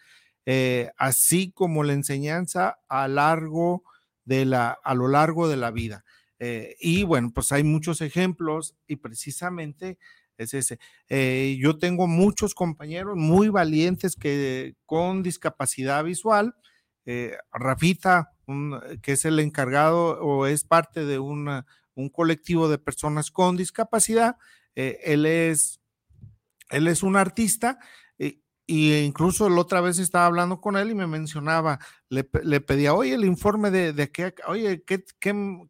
eh, 0.46 0.92
así 0.96 1.52
como 1.52 1.84
la 1.84 1.92
enseñanza 1.92 2.80
a, 2.88 3.10
largo 3.10 3.84
de 4.24 4.46
la, 4.46 4.78
a 4.82 4.94
lo 4.94 5.10
largo 5.10 5.50
de 5.50 5.58
la 5.58 5.72
vida. 5.72 6.06
Eh, 6.40 6.78
y 6.80 7.04
bueno, 7.04 7.32
pues 7.36 7.52
hay 7.52 7.66
muchos 7.66 8.00
ejemplos 8.00 8.78
y 8.88 8.96
precisamente 8.96 9.98
es 10.38 10.54
ese. 10.54 10.80
Eh, 11.10 11.58
yo 11.60 11.78
tengo 11.78 12.08
muchos 12.08 12.56
compañeros 12.56 13.18
muy 13.18 13.50
valientes 13.50 14.16
que 14.16 14.76
con 14.86 15.22
discapacidad 15.22 16.02
visual, 16.06 16.56
Rafita, 17.52 18.32
que 19.02 19.12
es 19.12 19.26
el 19.26 19.38
encargado 19.40 20.18
o 20.22 20.46
es 20.46 20.64
parte 20.64 21.04
de 21.04 21.20
una, 21.20 21.66
un 21.94 22.08
colectivo 22.08 22.70
de 22.70 22.78
personas 22.78 23.32
con 23.32 23.58
discapacidad, 23.58 24.38
eh, 24.76 25.00
él, 25.04 25.26
es, 25.26 25.80
él 26.70 26.88
es 26.88 27.04
un 27.04 27.16
artista 27.16 27.80
eh, 28.18 28.40
y 28.66 28.94
incluso 28.96 29.50
la 29.50 29.62
otra 29.62 29.82
vez 29.82 30.00
estaba 30.00 30.26
hablando 30.26 30.62
con 30.62 30.78
él 30.78 30.92
y 30.92 30.96
me 30.96 31.08
mencionaba, 31.08 31.80
le, 32.10 32.24
pedía, 32.24 32.94
oye, 32.94 33.14
el 33.14 33.26
informe 33.26 33.72
de, 33.72 33.94
de 33.94 34.12
qué, 34.12 34.34
oye, 34.48 34.84
¿qué, 34.84 35.04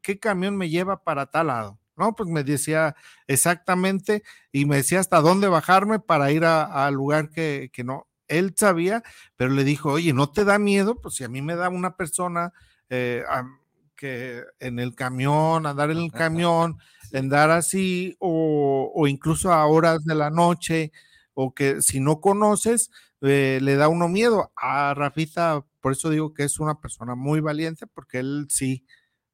qué, 0.01 0.19
camión 0.19 0.55
me 0.57 0.69
lleva 0.69 1.03
para 1.03 1.25
tal 1.27 1.47
lado? 1.47 1.79
No, 1.95 2.15
pues 2.15 2.29
me 2.29 2.43
decía 2.43 2.95
exactamente 3.27 4.23
y 4.51 4.65
me 4.65 4.77
decía 4.77 4.99
hasta 4.99 5.21
dónde 5.21 5.47
bajarme 5.47 5.99
para 5.99 6.31
ir 6.31 6.43
al 6.45 6.93
lugar 6.93 7.29
que, 7.29 7.69
que, 7.71 7.83
no. 7.83 8.07
Él 8.27 8.53
sabía, 8.57 9.03
pero 9.35 9.51
le 9.51 9.63
dijo, 9.63 9.91
oye, 9.91 10.11
¿no 10.13 10.31
te 10.31 10.43
da 10.43 10.57
miedo? 10.57 10.99
Pues 10.99 11.15
si 11.15 11.23
a 11.23 11.29
mí 11.29 11.41
me 11.41 11.55
da 11.55 11.69
una 11.69 11.95
persona 11.95 12.51
eh, 12.89 13.23
que 13.95 14.43
en 14.59 14.79
el 14.79 14.95
camión, 14.95 15.65
andar 15.65 15.91
en 15.91 15.97
el 15.97 16.11
camión, 16.11 16.77
andar 17.17 17.51
así, 17.51 18.15
o, 18.19 19.05
incluso 19.07 19.51
a 19.51 19.65
horas 19.65 20.03
de 20.03 20.15
la 20.15 20.29
noche, 20.29 20.91
o 21.33 21.53
que 21.53 21.81
si 21.81 21.99
no 21.99 22.21
conoces, 22.21 22.91
eh, 23.21 23.59
le 23.61 23.75
da 23.75 23.87
uno 23.87 24.07
miedo. 24.07 24.51
A 24.55 24.93
Rafita, 24.93 25.65
por 25.79 25.91
eso 25.91 26.09
digo 26.09 26.33
que 26.33 26.43
es 26.43 26.59
una 26.59 26.79
persona 26.79 27.15
muy 27.15 27.39
valiente, 27.39 27.87
porque 27.87 28.19
él 28.19 28.47
sí, 28.49 28.85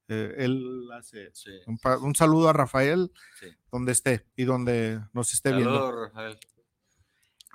eh, 0.07 0.35
él 0.37 0.89
hace 0.93 1.31
un, 2.01 2.15
saludo 2.15 2.49
a 2.49 2.53
Rafael, 2.53 3.11
donde 3.71 3.91
esté 3.91 4.25
y 4.35 4.43
donde 4.43 5.01
nos 5.13 5.33
esté 5.33 5.53
viendo. 5.53 5.91
Rafael. 5.91 6.37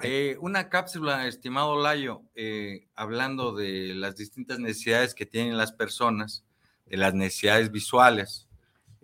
Eh, 0.02 0.36
una 0.40 0.68
cápsula, 0.68 1.28
estimado 1.28 1.80
Layo, 1.80 2.22
hablando 2.96 3.54
de 3.54 3.94
las 3.94 4.16
distintas 4.16 4.58
necesidades 4.58 5.14
que 5.14 5.24
tienen 5.24 5.56
las 5.56 5.72
personas, 5.72 6.44
de 6.86 6.96
las 6.96 7.14
necesidades 7.14 7.70
visuales. 7.70 8.48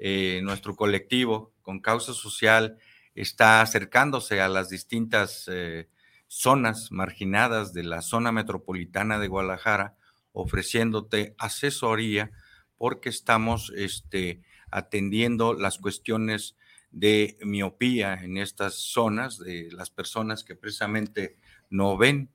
Eh, 0.02 0.40
nuestro 0.42 0.76
colectivo 0.76 1.52
con 1.60 1.80
causa 1.80 2.14
social 2.14 2.78
está 3.14 3.60
acercándose 3.60 4.40
a 4.40 4.48
las 4.48 4.70
distintas 4.70 5.44
eh, 5.52 5.90
zonas 6.26 6.90
marginadas 6.90 7.74
de 7.74 7.82
la 7.82 8.00
zona 8.00 8.32
metropolitana 8.32 9.18
de 9.18 9.28
Guadalajara, 9.28 9.98
ofreciéndote 10.32 11.34
asesoría 11.36 12.30
porque 12.78 13.10
estamos 13.10 13.74
este, 13.76 14.40
atendiendo 14.70 15.52
las 15.52 15.76
cuestiones 15.76 16.56
de 16.90 17.36
miopía 17.42 18.14
en 18.14 18.38
estas 18.38 18.76
zonas, 18.76 19.38
de 19.38 19.68
las 19.70 19.90
personas 19.90 20.44
que 20.44 20.54
precisamente 20.56 21.36
no 21.68 21.98
ven. 21.98 22.30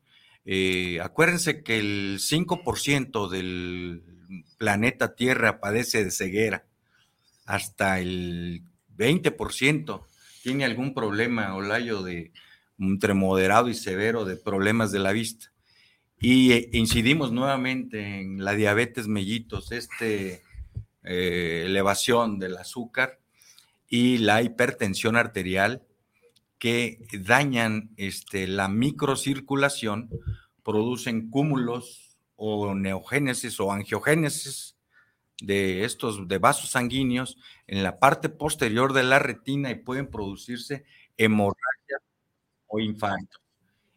Eh, 0.45 0.99
acuérdense 1.01 1.63
que 1.63 1.79
el 1.79 2.19
5% 2.19 3.27
del 3.27 4.03
planeta 4.59 5.15
Tierra 5.15 5.59
padece 5.59 6.03
de 6.03 6.11
ceguera 6.11 6.67
hasta 7.45 7.99
el 7.99 8.63
20% 8.97 10.01
tiene 10.43 10.65
algún 10.65 10.93
problema, 10.93 11.55
Olayo, 11.55 12.03
de 12.03 12.31
entre 12.79 13.13
moderado 13.13 13.69
y 13.69 13.73
severo 13.73 14.25
de 14.25 14.35
problemas 14.35 14.91
de 14.91 14.99
la 14.99 15.11
vista. 15.11 15.51
Y 16.19 16.51
eh, 16.51 16.69
incidimos 16.73 17.31
nuevamente 17.31 18.19
en 18.19 18.43
la 18.43 18.53
diabetes 18.53 19.07
mellitos, 19.07 19.71
este 19.71 20.41
eh, 21.03 21.63
elevación 21.65 22.39
del 22.39 22.57
azúcar 22.57 23.19
y 23.87 24.17
la 24.17 24.41
hipertensión 24.41 25.15
arterial 25.15 25.83
que 26.57 27.05
dañan 27.11 27.91
este, 27.97 28.47
la 28.47 28.67
microcirculación, 28.67 30.09
producen 30.63 31.29
cúmulos 31.29 32.17
o 32.35 32.73
neogénesis 32.73 33.59
o 33.59 33.71
angiogénesis 33.71 34.74
de 35.41 35.83
estos 35.83 36.27
de 36.27 36.37
vasos 36.37 36.71
sanguíneos 36.71 37.37
en 37.67 37.83
la 37.83 37.99
parte 37.99 38.29
posterior 38.29 38.93
de 38.93 39.03
la 39.03 39.19
retina 39.19 39.69
y 39.71 39.75
pueden 39.75 40.07
producirse 40.07 40.85
hemorragias 41.17 42.01
o 42.67 42.79
infartos. 42.79 43.41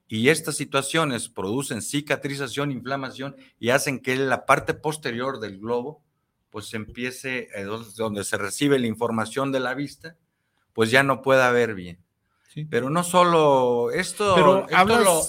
Y 0.08 0.30
estas 0.30 0.56
situaciones 0.56 1.28
producen 1.28 1.82
cicatrización, 1.82 2.72
inflamación 2.72 3.36
y 3.58 3.70
hacen 3.70 4.00
que 4.00 4.16
la 4.16 4.46
parte 4.46 4.74
posterior 4.74 5.38
del 5.38 5.58
globo 5.58 6.02
pues 6.50 6.72
empiece, 6.72 7.48
eh, 7.54 7.64
donde 7.96 8.24
se 8.24 8.38
recibe 8.38 8.78
la 8.78 8.86
información 8.86 9.52
de 9.52 9.60
la 9.60 9.74
vista, 9.74 10.16
pues 10.72 10.90
ya 10.90 11.02
no 11.02 11.20
pueda 11.20 11.50
ver 11.50 11.74
bien. 11.74 12.02
Pero 12.70 12.90
no 12.90 13.04
solo 13.04 13.90
esto, 13.92 14.66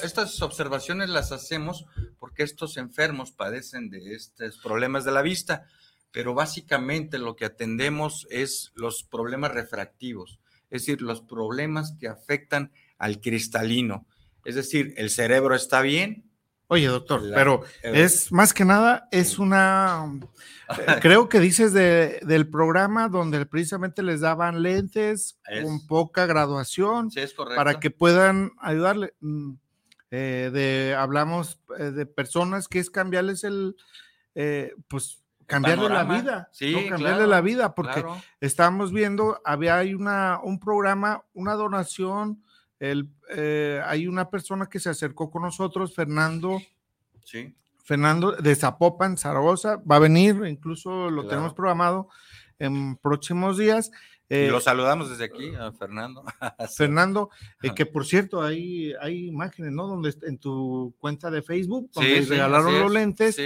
estas 0.01 0.41
observaciones 0.41 1.09
las 1.09 1.31
hacemos 1.31 1.85
porque 2.17 2.43
estos 2.43 2.77
enfermos 2.77 3.31
padecen 3.31 3.89
de 3.89 4.15
estos 4.15 4.57
problemas 4.57 5.05
de 5.05 5.11
la 5.11 5.21
vista, 5.21 5.67
pero 6.11 6.33
básicamente 6.33 7.19
lo 7.19 7.35
que 7.35 7.45
atendemos 7.45 8.27
es 8.29 8.71
los 8.75 9.03
problemas 9.03 9.51
refractivos, 9.51 10.39
es 10.69 10.83
decir, 10.83 11.01
los 11.01 11.21
problemas 11.21 11.95
que 11.99 12.07
afectan 12.07 12.71
al 12.97 13.21
cristalino. 13.21 14.05
Es 14.45 14.55
decir, 14.55 14.93
el 14.97 15.09
cerebro 15.09 15.55
está 15.55 15.81
bien. 15.81 16.25
Oye, 16.67 16.85
doctor, 16.85 17.23
pero 17.33 17.63
es 17.81 18.31
más 18.31 18.53
que 18.53 18.63
nada, 18.63 19.07
es 19.11 19.39
una, 19.39 20.05
eh, 20.69 20.85
creo 21.01 21.27
que 21.27 21.39
dices 21.39 21.73
del 21.73 22.47
programa 22.47 23.09
donde 23.09 23.43
precisamente 23.47 24.03
les 24.03 24.21
daban 24.21 24.61
lentes 24.61 25.39
con 25.63 25.87
poca 25.87 26.27
graduación 26.27 27.09
para 27.55 27.79
que 27.79 27.89
puedan 27.89 28.51
ayudarle. 28.59 29.15
Mm, 29.19 29.53
eh, 30.11 30.49
de, 30.53 30.95
hablamos 30.95 31.59
eh, 31.77 31.85
de 31.85 32.05
personas 32.05 32.67
que 32.67 32.77
es 32.79 32.91
cambiarles 32.91 33.43
el, 33.43 33.75
pues 34.87 35.18
cambiarle 35.49 35.89
la 35.89 36.03
vida, 36.05 36.49
sí, 36.53 36.87
cambiarle 36.87 37.27
la 37.27 37.41
vida, 37.41 37.75
porque 37.75 38.05
estamos 38.39 38.93
viendo, 38.93 39.41
había 39.43 39.77
hay 39.77 39.93
una, 39.93 40.39
un 40.41 40.59
programa, 40.59 41.23
una 41.33 41.55
donación 41.55 42.41
el, 42.79 43.09
eh, 43.29 43.81
hay 43.85 44.07
una 44.07 44.29
persona 44.29 44.67
que 44.67 44.79
se 44.79 44.89
acercó 44.89 45.29
con 45.29 45.41
nosotros, 45.41 45.93
Fernando. 45.93 46.61
Sí. 47.23 47.53
Fernando 47.83 48.31
de 48.33 48.55
Zapopan, 48.55 49.17
Zaragoza, 49.17 49.77
va 49.77 49.97
a 49.97 49.99
venir, 49.99 50.43
incluso 50.45 51.09
lo 51.09 51.27
tenemos 51.27 51.53
programado 51.53 52.07
en 52.59 52.95
próximos 52.97 53.57
días. 53.57 53.91
Y 54.29 54.47
lo 54.47 54.59
eh, 54.59 54.61
saludamos 54.61 55.09
desde 55.09 55.25
aquí 55.25 55.55
a 55.55 55.71
Fernando. 55.71 56.23
Fernando, 56.77 57.29
eh, 57.63 57.73
que 57.73 57.87
por 57.87 58.05
cierto, 58.05 58.43
hay, 58.43 58.93
hay 59.01 59.27
imágenes, 59.27 59.71
¿no? 59.71 59.87
Donde 59.87 60.13
en 60.21 60.37
tu 60.37 60.95
cuenta 60.99 61.31
de 61.31 61.41
Facebook, 61.41 61.89
donde 61.93 62.21
regalaron 62.21 62.79
los 62.79 62.91
lentes 62.91 63.37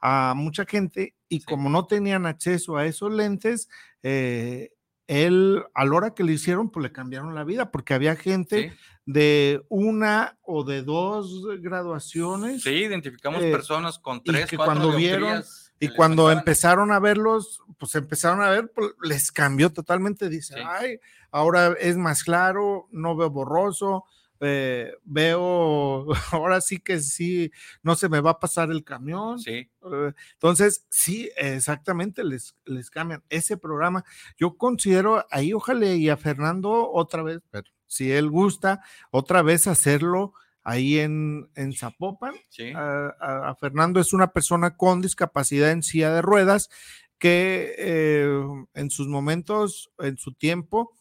a 0.00 0.32
mucha 0.34 0.64
gente 0.64 1.14
y 1.28 1.42
como 1.42 1.68
no 1.68 1.86
tenían 1.86 2.24
acceso 2.24 2.76
a 2.76 2.86
esos 2.86 3.12
lentes, 3.12 3.68
eh, 4.02 4.70
él, 5.06 5.64
a 5.74 5.84
la 5.84 5.94
hora 5.94 6.14
que 6.14 6.24
le 6.24 6.32
hicieron, 6.32 6.70
pues 6.70 6.84
le 6.84 6.92
cambiaron 6.92 7.34
la 7.34 7.44
vida, 7.44 7.70
porque 7.70 7.94
había 7.94 8.16
gente 8.16 8.72
de 9.04 9.60
una 9.68 10.38
o 10.42 10.64
de 10.64 10.82
dos 10.82 11.44
graduaciones. 11.60 12.62
Sí, 12.62 12.70
identificamos 12.70 13.42
eh, 13.42 13.50
personas 13.50 13.98
con 13.98 14.22
tres, 14.22 14.46
y 14.46 14.50
que 14.50 14.56
cuando 14.56 14.94
vieron 14.96 15.42
y 15.80 15.88
cuando 15.88 16.30
empezaron 16.30 16.92
a 16.92 16.98
verlos, 16.98 17.62
pues 17.78 17.94
empezaron 17.94 18.42
a 18.42 18.50
ver, 18.50 18.70
pues, 18.74 18.90
les 19.02 19.32
cambió 19.32 19.72
totalmente. 19.72 20.28
Dice, 20.28 20.56
ay, 20.62 21.00
ahora 21.30 21.74
es 21.80 21.96
más 21.96 22.22
claro, 22.22 22.86
no 22.90 23.16
veo 23.16 23.30
borroso, 23.30 24.04
eh, 24.40 24.92
veo, 25.04 26.06
ahora 26.32 26.60
sí 26.60 26.80
que 26.80 27.00
sí, 27.00 27.50
no 27.82 27.94
se 27.94 28.10
me 28.10 28.20
va 28.20 28.32
a 28.32 28.40
pasar 28.40 28.70
el 28.70 28.84
camión. 28.84 29.38
Sí. 29.38 29.70
Eh, 29.92 30.12
entonces, 30.34 30.84
sí, 30.90 31.30
exactamente, 31.36 32.24
les, 32.24 32.54
les 32.66 32.90
cambian 32.90 33.24
ese 33.30 33.56
programa. 33.56 34.04
Yo 34.36 34.58
considero 34.58 35.26
ahí, 35.30 35.54
ojalá 35.54 35.86
y 35.86 36.10
a 36.10 36.18
Fernando 36.18 36.90
otra 36.90 37.22
vez, 37.22 37.40
pero 37.50 37.70
si 37.86 38.12
él 38.12 38.28
gusta, 38.28 38.82
otra 39.10 39.40
vez 39.40 39.66
hacerlo 39.66 40.34
ahí 40.62 40.98
en, 40.98 41.50
en 41.54 41.72
Zapopan. 41.72 42.34
Sí. 42.48 42.72
A, 42.74 43.56
Fernando 43.60 44.00
es 44.00 44.12
una 44.12 44.32
persona 44.32 44.76
con 44.76 45.00
discapacidad 45.00 45.70
en 45.70 45.82
silla 45.82 46.12
de 46.12 46.22
ruedas 46.22 46.70
que 47.18 47.74
eh, 47.78 48.42
en 48.74 48.90
sus 48.90 49.08
momentos, 49.08 49.90
en 49.98 50.16
su 50.16 50.32
tiempo 50.32 50.96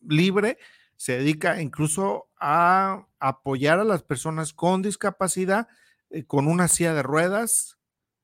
libre, 0.00 0.58
se 0.96 1.18
dedica 1.18 1.60
incluso 1.60 2.28
a 2.38 3.06
apoyar 3.18 3.78
a 3.80 3.84
las 3.84 4.02
personas 4.02 4.52
con 4.52 4.82
discapacidad 4.82 5.68
eh, 6.10 6.24
con 6.24 6.46
una 6.46 6.68
silla 6.68 6.94
de 6.94 7.02
ruedas 7.02 7.78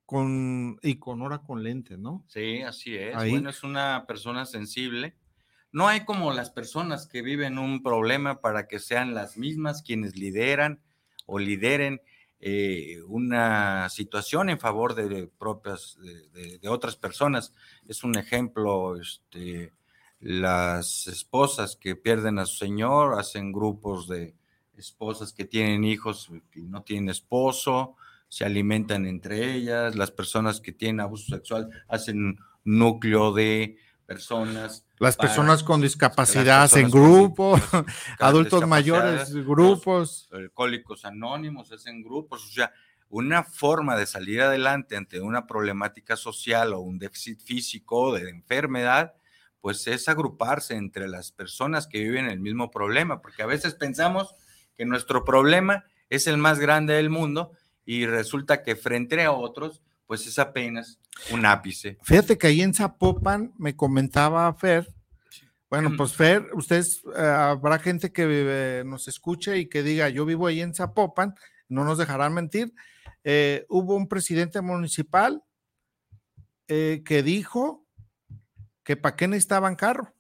con, 0.05 0.79
y 0.83 0.99
con 0.99 1.23
hora 1.23 1.39
con 1.39 1.63
lentes, 1.63 1.99
¿no? 1.99 2.25
Sí, 2.29 2.63
así 2.63 2.97
es. 2.97 3.15
Bueno, 3.15 3.51
es 3.51 3.63
una 3.63 4.05
persona 4.07 4.47
sensible. 4.47 5.17
No 5.71 5.89
hay 5.89 6.05
como 6.05 6.33
las 6.33 6.51
personas 6.51 7.07
que 7.07 7.23
viven 7.23 7.59
un 7.59 7.83
problema 7.83 8.41
para 8.41 8.66
que 8.66 8.79
sean 8.79 9.14
las 9.14 9.37
mismas 9.37 9.83
quienes 9.83 10.16
lideran 10.16 10.81
o 11.27 11.39
lideren 11.39 12.01
eh, 12.41 13.03
una 13.07 13.89
situación 13.89 14.49
en 14.49 14.61
favor 14.61 14.95
de, 14.95 15.27
propias 15.27 15.99
de, 16.33 16.69
otras 16.69 16.97
personas. 16.97 17.53
Es 17.87 18.05
un 18.05 18.16
ejemplo 18.16 18.97
este, 18.97 19.73
las 20.21 21.07
esposas 21.07 21.77
que 21.77 21.97
pierden 21.97 22.39
a 22.39 22.47
su 22.47 22.57
señor 22.57 23.19
hacen 23.19 23.53
grupos 23.53 24.09
de 24.09 24.35
esposas 24.77 25.33
que 25.33 25.45
tienen 25.45 25.85
hijos 25.85 26.31
y 26.55 26.62
no 26.62 26.83
tienen 26.83 27.09
esposo, 27.09 27.97
se 28.29 28.45
alimentan 28.45 29.07
entre 29.07 29.55
ellas, 29.55 29.97
las 29.97 30.11
personas 30.11 30.61
que 30.61 30.73
tienen 30.73 31.01
abuso 31.01 31.35
sexual 31.35 31.69
hacen 31.89 32.39
núcleo 32.64 33.33
de 33.33 33.77
personas. 34.09 34.87
Las 34.99 35.17
personas 35.17 35.63
con 35.63 35.83
discapacidad 35.83 36.75
en 36.79 36.91
grupos, 36.91 37.61
adultos 38.19 38.67
mayores, 38.67 39.35
grupos. 39.35 40.31
Alcohólicos 40.33 41.05
anónimos 41.05 41.71
hacen 41.73 42.03
grupos, 42.03 42.43
o 42.47 42.51
sea, 42.51 42.73
una 43.11 43.45
forma 43.45 43.97
de 43.97 44.07
salir 44.07 44.41
adelante 44.41 44.97
ante 44.97 45.21
una 45.21 45.47
problemática 45.47 46.17
social 46.17 46.73
o 46.73 46.81
un 46.81 46.99
déficit 46.99 47.39
físico 47.43 48.15
de 48.15 48.31
enfermedad 48.31 49.15
pues 49.61 49.87
es 49.89 50.09
agruparse 50.09 50.75
entre 50.75 51.07
las 51.09 51.33
personas 51.33 51.87
que 51.87 51.99
viven 51.99 52.31
el 52.31 52.41
mismo 52.41 52.71
problema, 52.71 53.21
porque 53.21 53.43
a 53.43 53.47
veces 53.47 53.75
pensamos 53.75 54.35
que 54.77 54.87
nuestro 54.87 55.25
problema 55.25 55.85
es 56.09 56.27
el 56.27 56.39
más 56.39 56.59
grande 56.61 56.95
del 56.95 57.11
mundo 57.11 57.53
y 57.85 58.07
resulta 58.07 58.63
que 58.63 58.77
frente 58.77 59.23
a 59.25 59.33
otros, 59.33 59.83
pues 60.09 60.27
es 60.27 60.39
apenas 60.39 60.99
un 61.31 61.47
ápice. 61.47 61.99
Fíjate 62.03 62.37
que 62.37 62.49
ahí 62.49 62.63
en 62.63 62.75
Zapopan 62.75 63.53
me 63.59 63.77
comentaba 63.77 64.53
Fer, 64.55 64.89
bueno, 65.71 65.91
pues 65.97 66.15
Fer, 66.15 66.49
ustedes, 66.55 67.03
eh, 67.15 67.21
habrá 67.21 67.79
gente 67.79 68.11
que 68.11 68.83
nos 68.85 69.07
escuche 69.07 69.59
y 69.59 69.69
que 69.69 69.83
diga, 69.83 70.09
yo 70.09 70.25
vivo 70.25 70.47
ahí 70.47 70.63
en 70.63 70.75
Zapopan, 70.75 71.35
no 71.69 71.85
nos 71.85 71.99
dejarán 71.99 72.33
mentir. 72.33 72.75
Eh, 73.23 73.67
hubo 73.69 73.95
un 73.95 74.09
presidente 74.09 74.61
municipal 74.63 75.45
eh, 76.69 77.03
que 77.05 77.23
dijo 77.23 77.85
que 78.83 78.97
para 78.97 79.15
qué 79.15 79.29
necesitaban 79.29 79.77
carro. 79.77 80.15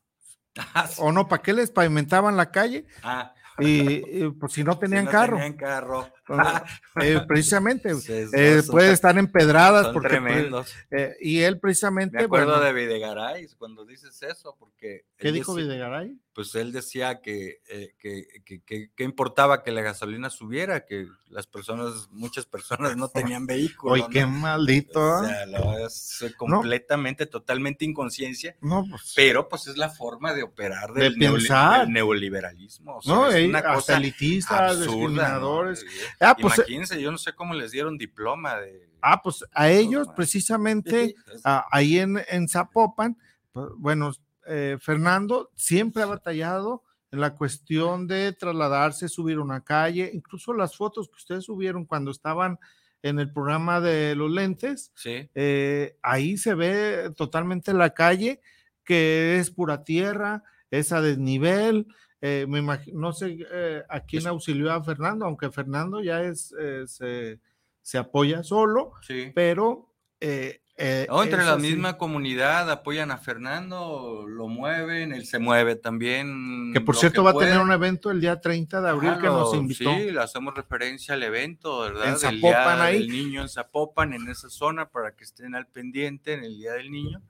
Ah, 0.74 0.90
o 0.98 1.12
no, 1.12 1.28
¿para 1.28 1.42
qué 1.42 1.54
les 1.54 1.70
pavimentaban 1.70 2.36
la 2.36 2.50
calle? 2.50 2.84
Ah. 3.02 3.32
Y, 3.58 4.28
pues 4.32 4.52
si 4.52 4.64
no 4.64 4.78
tenían 4.78 5.06
carro. 5.06 5.36
Tenían 5.36 5.56
carro. 5.56 6.12
Eh, 7.00 7.20
precisamente, 7.28 7.92
eh, 8.08 8.62
puede 8.68 8.92
estar 8.92 9.16
empedradas. 9.16 9.84
Son 9.84 9.94
porque, 9.94 10.08
pues, 10.08 10.20
tremendos. 10.20 10.74
Eh, 10.90 11.14
y 11.20 11.40
él 11.42 11.60
precisamente. 11.60 12.16
Me 12.16 12.24
acuerdo 12.24 12.60
de 12.60 12.72
Videgaray 12.72 13.46
cuando 13.56 13.84
dices 13.84 14.20
eso, 14.22 14.56
porque. 14.58 15.04
¿Qué 15.16 15.30
dijo 15.30 15.54
Videgaray? 15.54 16.18
Pues 16.32 16.54
él 16.54 16.72
decía 16.72 17.20
que, 17.20 17.60
que, 17.98 18.90
que, 18.94 19.04
importaba 19.04 19.64
que 19.64 19.72
la 19.72 19.82
gasolina 19.82 20.30
subiera, 20.30 20.86
que 20.86 21.08
las 21.30 21.48
personas, 21.48 22.08
muchas 22.12 22.46
personas 22.46 22.96
no 22.96 23.08
tenían 23.08 23.46
vehículo. 23.46 23.94
Ay, 23.94 24.04
qué 24.10 24.24
maldito. 24.24 25.00
O 25.00 25.24
sea, 25.24 25.44
es 25.84 26.24
completamente, 26.36 27.26
totalmente 27.26 27.84
inconsciencia. 27.84 28.56
No, 28.60 28.84
pues, 28.88 29.12
pero 29.16 29.48
pues 29.48 29.66
es 29.66 29.76
la 29.76 29.90
forma 29.90 30.32
de 30.32 30.44
operar 30.44 30.92
del, 30.92 31.18
neoliberalismo. 31.18 33.00
no, 33.04 33.28
es 33.28 33.48
una 33.48 33.74
cosa 33.74 33.96
elitista, 33.96 34.74
discriminadores. 34.74 35.84
Ah, 36.20 36.36
pues, 36.36 36.58
Imagínense, 36.58 37.00
yo 37.00 37.10
no 37.10 37.18
sé 37.18 37.34
cómo 37.34 37.54
les 37.54 37.70
dieron 37.70 37.96
diploma 37.96 38.56
de. 38.56 38.88
Ah, 39.00 39.22
pues 39.22 39.44
a 39.52 39.70
ellos, 39.70 40.08
precisamente, 40.16 41.14
ahí 41.44 41.98
en, 41.98 42.20
en 42.28 42.48
Zapopan, 42.48 43.16
pues, 43.52 43.68
bueno, 43.76 44.12
eh, 44.46 44.78
Fernando 44.80 45.50
siempre 45.54 46.02
ha 46.02 46.06
batallado 46.06 46.82
en 47.10 47.20
la 47.20 47.34
cuestión 47.34 48.06
de 48.06 48.32
trasladarse, 48.32 49.08
subir 49.08 49.38
una 49.38 49.62
calle, 49.62 50.10
incluso 50.12 50.52
las 50.52 50.76
fotos 50.76 51.08
que 51.08 51.16
ustedes 51.16 51.44
subieron 51.44 51.84
cuando 51.86 52.10
estaban 52.10 52.58
en 53.02 53.18
el 53.18 53.32
programa 53.32 53.80
de 53.80 54.14
los 54.14 54.30
lentes, 54.30 54.92
eh, 55.04 55.96
ahí 56.02 56.36
se 56.36 56.54
ve 56.54 57.12
totalmente 57.16 57.72
la 57.72 57.90
calle, 57.90 58.40
que 58.84 59.38
es 59.38 59.50
pura 59.50 59.84
tierra, 59.84 60.42
es 60.70 60.92
a 60.92 61.00
desnivel, 61.00 61.86
eh, 62.20 62.46
me 62.48 62.62
no 62.92 63.12
sé 63.12 63.38
eh, 63.52 63.82
a 63.88 64.00
quién 64.00 64.26
auxilió 64.26 64.72
a 64.72 64.82
Fernando, 64.82 65.24
aunque 65.24 65.50
Fernando 65.50 66.02
ya 66.02 66.22
es, 66.22 66.52
eh, 66.58 67.38
se, 67.80 67.98
apoya 67.98 68.42
solo, 68.42 68.92
pero... 69.34 69.94
entre 70.20 71.44
la 71.44 71.56
misma 71.56 71.96
comunidad 71.96 72.68
apoyan 72.72 73.12
a 73.12 73.18
Fernando, 73.18 74.24
lo 74.26 74.48
mueven, 74.48 75.12
él 75.12 75.26
se 75.26 75.38
mueve 75.38 75.76
también. 75.76 76.72
Que 76.72 76.80
por 76.80 76.96
cierto 76.96 77.22
va 77.22 77.30
a 77.30 77.38
tener 77.38 77.60
un 77.60 77.70
evento 77.70 78.10
el 78.10 78.20
día 78.20 78.40
30 78.40 78.80
de 78.80 78.88
abril 78.88 79.12
que 79.20 79.26
nos 79.28 79.54
invitó. 79.54 79.94
Sí, 79.94 80.10
le 80.10 80.20
hacemos 80.20 80.54
referencia 80.54 81.14
al 81.14 81.22
evento, 81.22 81.80
¿verdad? 81.80 82.08
En 82.08 82.18
Zapopan 82.18 82.80
ahí. 82.80 82.96
El 82.96 83.08
niño 83.08 83.42
en 83.42 83.48
Zapopan, 83.48 84.12
en 84.12 84.28
esa 84.28 84.50
zona, 84.50 84.90
para 84.90 85.14
que 85.14 85.22
estén 85.22 85.54
al 85.54 85.68
pendiente 85.68 86.32
en 86.32 86.42
el 86.42 86.58
Día 86.58 86.72
del 86.72 86.90
Niño. 86.90 87.22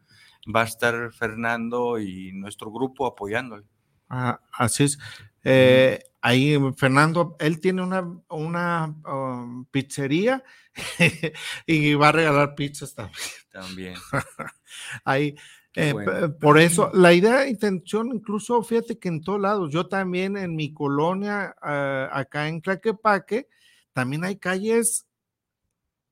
Va 0.55 0.63
a 0.63 0.65
estar 0.65 1.13
Fernando 1.13 1.99
y 1.99 2.33
nuestro 2.33 2.71
grupo 2.71 3.07
apoyándole. 3.07 3.65
Ah, 4.09 4.41
así 4.53 4.85
es. 4.85 4.99
Eh, 5.45 6.03
ahí 6.21 6.59
Fernando, 6.77 7.37
él 7.39 7.61
tiene 7.61 7.83
una, 7.83 8.07
una 8.29 8.95
um, 9.07 9.65
pizzería 9.67 10.43
y 11.67 11.95
va 11.95 12.09
a 12.09 12.13
regalar 12.13 12.55
pizzas 12.55 12.95
también. 12.95 13.19
También. 13.51 13.95
ahí, 15.05 15.37
Eh, 15.81 15.95
por 16.41 16.59
eso, 16.59 16.91
la 16.93 17.13
idea, 17.13 17.47
intención, 17.47 18.09
incluso 18.13 18.61
fíjate 18.65 18.99
que 18.99 19.09
en 19.09 19.23
todos 19.23 19.41
lados, 19.41 19.71
yo 19.71 19.87
también 19.87 20.37
en 20.37 20.57
mi 20.57 20.73
colonia, 20.73 21.55
ah, 21.63 22.09
acá 22.13 22.49
en 22.49 22.61
Claquepaque, 22.61 23.49
también 23.93 24.25
hay 24.25 24.37
calles 24.37 25.07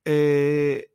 eh, 0.05 0.87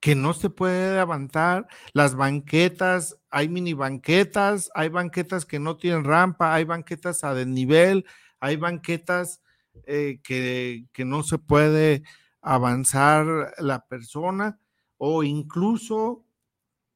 que 0.00 0.14
no 0.14 0.32
se 0.32 0.48
puede 0.48 0.98
avanzar, 0.98 1.68
las 1.92 2.14
banquetas, 2.14 3.18
hay 3.30 3.48
mini 3.48 3.74
banquetas, 3.74 4.70
hay 4.74 4.88
banquetas 4.88 5.44
que 5.44 5.58
no 5.58 5.76
tienen 5.76 6.04
rampa, 6.04 6.54
hay 6.54 6.64
banquetas 6.64 7.22
a 7.22 7.34
desnivel, 7.34 8.06
hay 8.40 8.56
banquetas 8.56 9.42
eh, 9.86 10.20
que, 10.24 10.86
que 10.92 11.04
no 11.04 11.22
se 11.22 11.38
puede 11.38 12.02
avanzar 12.40 13.54
la 13.58 13.86
persona 13.86 14.58
o 14.96 15.22
incluso, 15.22 16.24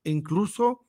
incluso 0.02 0.86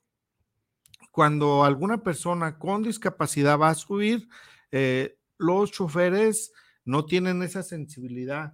cuando 1.12 1.64
alguna 1.64 2.04
persona 2.04 2.58
con 2.58 2.84
discapacidad 2.84 3.60
va 3.60 3.70
a 3.70 3.76
subir, 3.76 4.28
eh, 4.72 5.18
los 5.38 5.72
choferes 5.72 6.54
no 6.86 7.06
tienen 7.06 7.42
esa 7.44 7.64
sensibilidad 7.64 8.54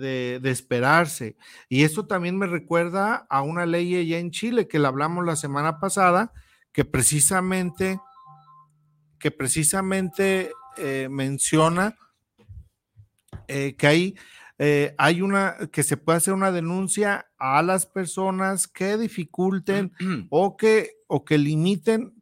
de, 0.00 0.40
esperarse. 0.44 1.36
Y 1.68 1.84
eso 1.84 2.06
también 2.06 2.36
me 2.36 2.46
recuerda 2.46 3.26
a 3.28 3.42
una 3.42 3.66
ley 3.66 3.96
allá 3.96 4.18
en 4.18 4.30
Chile 4.30 4.66
que 4.66 4.78
la 4.78 4.88
hablamos 4.88 5.24
la 5.24 5.36
semana 5.36 5.78
pasada, 5.78 6.32
que 6.72 6.84
precisamente, 6.84 8.00
que 9.18 9.30
precisamente 9.30 10.52
eh, 10.76 11.08
menciona 11.10 11.96
eh, 13.46 13.74
que 13.76 13.86
hay 13.86 14.14
eh, 14.62 14.94
hay 14.98 15.22
una 15.22 15.56
que 15.72 15.82
se 15.82 15.96
puede 15.96 16.18
hacer 16.18 16.34
una 16.34 16.52
denuncia 16.52 17.30
a 17.38 17.62
las 17.62 17.86
personas 17.86 18.68
que 18.68 18.98
dificulten 18.98 19.90
o 20.28 20.58
que 20.58 20.90
o 21.06 21.24
que 21.24 21.38
limiten 21.38 22.12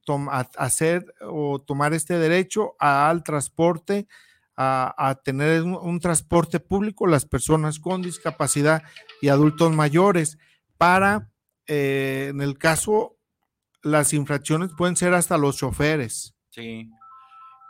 hacer 0.56 1.04
o 1.20 1.60
tomar 1.60 1.94
este 1.94 2.16
derecho 2.16 2.76
al 2.78 3.24
transporte, 3.24 4.06
a, 4.60 5.20
tener 5.22 5.62
un, 5.62 6.00
transporte 6.00 6.58
público, 6.58 7.06
las 7.06 7.24
personas 7.24 7.78
con 7.78 8.02
discapacidad 8.02 8.82
y 9.22 9.28
adultos 9.28 9.72
mayores, 9.72 10.36
para, 10.76 11.30
eh, 11.68 12.26
en 12.30 12.40
el 12.40 12.58
caso, 12.58 13.16
las 13.82 14.12
infracciones 14.12 14.70
pueden 14.76 14.96
ser 14.96 15.14
hasta 15.14 15.38
los 15.38 15.58
choferes. 15.58 16.34
Sí, 16.50 16.90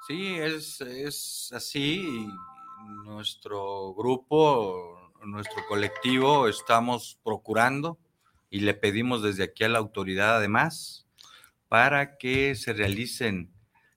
sí, 0.06 0.34
es, 0.36 0.80
es 0.80 1.50
así 1.54 2.26
nuestro 3.04 3.92
grupo, 3.92 5.12
nuestro 5.26 5.62
colectivo, 5.68 6.48
estamos 6.48 7.18
procurando 7.22 7.98
y 8.48 8.60
le 8.60 8.72
pedimos 8.72 9.22
desde 9.22 9.44
aquí 9.44 9.64
a 9.64 9.68
la 9.68 9.78
autoridad 9.78 10.36
además 10.36 11.06
para 11.68 12.16
que 12.16 12.54
se 12.54 12.72
realicen 12.72 13.52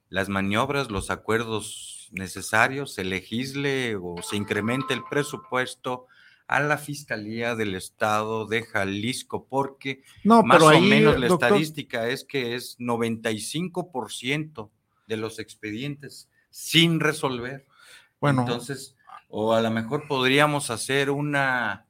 las 0.09 0.27
maniobras, 0.27 0.91
los 0.91 1.09
acuerdos 1.09 2.00
necesarios, 2.11 2.93
se 2.93 3.03
legisle 3.03 3.95
o 3.95 4.21
se 4.21 4.35
incremente 4.35 4.93
el 4.93 5.03
presupuesto 5.09 6.07
a 6.47 6.59
la 6.59 6.77
Fiscalía 6.77 7.55
del 7.55 7.75
Estado 7.75 8.45
de 8.45 8.63
Jalisco, 8.63 9.47
porque 9.49 10.03
más 10.25 10.61
o 10.61 10.81
menos 10.81 11.17
la 11.17 11.27
estadística 11.27 12.09
es 12.09 12.25
que 12.25 12.55
es 12.55 12.77
95% 12.77 14.69
de 15.07 15.17
los 15.17 15.39
expedientes 15.39 16.29
sin 16.49 16.99
resolver. 16.99 17.65
Bueno. 18.19 18.41
Entonces, 18.41 18.97
o 19.29 19.53
a 19.53 19.61
lo 19.61 19.71
mejor 19.71 20.07
podríamos 20.07 20.69
hacer 20.69 21.09
una, 21.09 21.85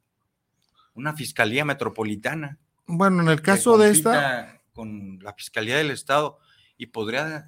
una 0.93 1.13
fiscalía 1.13 1.65
metropolitana. 1.65 2.59
Bueno, 2.85 3.23
en 3.23 3.29
el 3.29 3.41
caso 3.41 3.77
de 3.77 3.89
esta. 3.89 4.61
Con 4.73 5.19
la 5.21 5.33
Fiscalía 5.33 5.77
del 5.77 5.91
Estado 5.91 6.39
y 6.77 6.85
podría, 6.85 7.45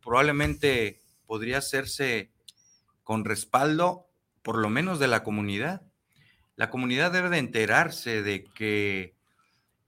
probablemente 0.00 1.00
podría 1.26 1.58
hacerse 1.58 2.30
con 3.04 3.24
respaldo, 3.24 4.06
por 4.42 4.58
lo 4.58 4.68
menos 4.68 4.98
de 4.98 5.08
la 5.08 5.22
comunidad. 5.22 5.82
La 6.56 6.70
comunidad 6.70 7.12
debe 7.12 7.28
de 7.28 7.38
enterarse 7.38 8.22
de 8.22 8.44
que 8.44 9.14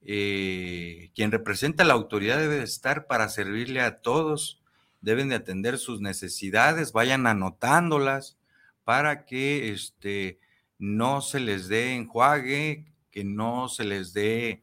eh, 0.03 1.11
quien 1.15 1.33
representa 1.33 1.85
la 1.85 1.95
autoridad 1.95 2.39
debe 2.39 2.57
de 2.57 2.65
estar 2.65 3.07
para 3.07 3.29
servirle 3.29 3.81
a 3.81 3.97
todos 3.97 4.59
deben 5.01 5.29
de 5.29 5.37
atender 5.37 5.79
sus 5.79 6.01
necesidades, 6.01 6.93
vayan 6.93 7.27
anotándolas 7.27 8.37
para 8.85 9.25
que 9.25 9.71
este, 9.71 10.39
no 10.79 11.21
se 11.21 11.41
les 11.41 11.69
dé 11.69 11.95
enjuague, 11.95 12.87
que 13.11 13.25
no 13.25 13.69
se 13.69 13.85
les 13.85 14.13
dé 14.13 14.63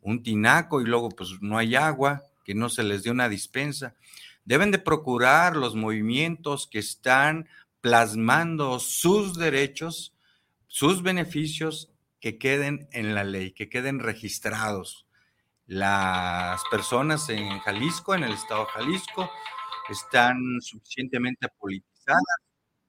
un 0.00 0.22
tinaco 0.22 0.80
y 0.80 0.84
luego 0.84 1.10
pues 1.10 1.30
no 1.40 1.58
hay 1.58 1.74
agua, 1.74 2.24
que 2.44 2.54
no 2.54 2.68
se 2.68 2.82
les 2.82 3.02
dé 3.02 3.10
una 3.10 3.28
dispensa. 3.28 3.94
Deben 4.44 4.70
de 4.70 4.78
procurar 4.78 5.56
los 5.56 5.74
movimientos 5.74 6.66
que 6.66 6.78
están 6.78 7.48
plasmando 7.80 8.78
sus 8.78 9.38
derechos, 9.38 10.14
sus 10.66 11.02
beneficios, 11.02 11.90
que 12.20 12.38
queden 12.38 12.88
en 12.92 13.14
la 13.14 13.24
ley, 13.24 13.52
que 13.52 13.68
queden 13.68 14.00
registrados. 14.00 15.06
Las 15.66 16.62
personas 16.70 17.28
en 17.28 17.58
Jalisco, 17.60 18.14
en 18.14 18.24
el 18.24 18.32
estado 18.32 18.66
de 18.66 18.70
Jalisco, 18.72 19.30
están 19.90 20.36
suficientemente 20.60 21.48
politizadas 21.58 22.22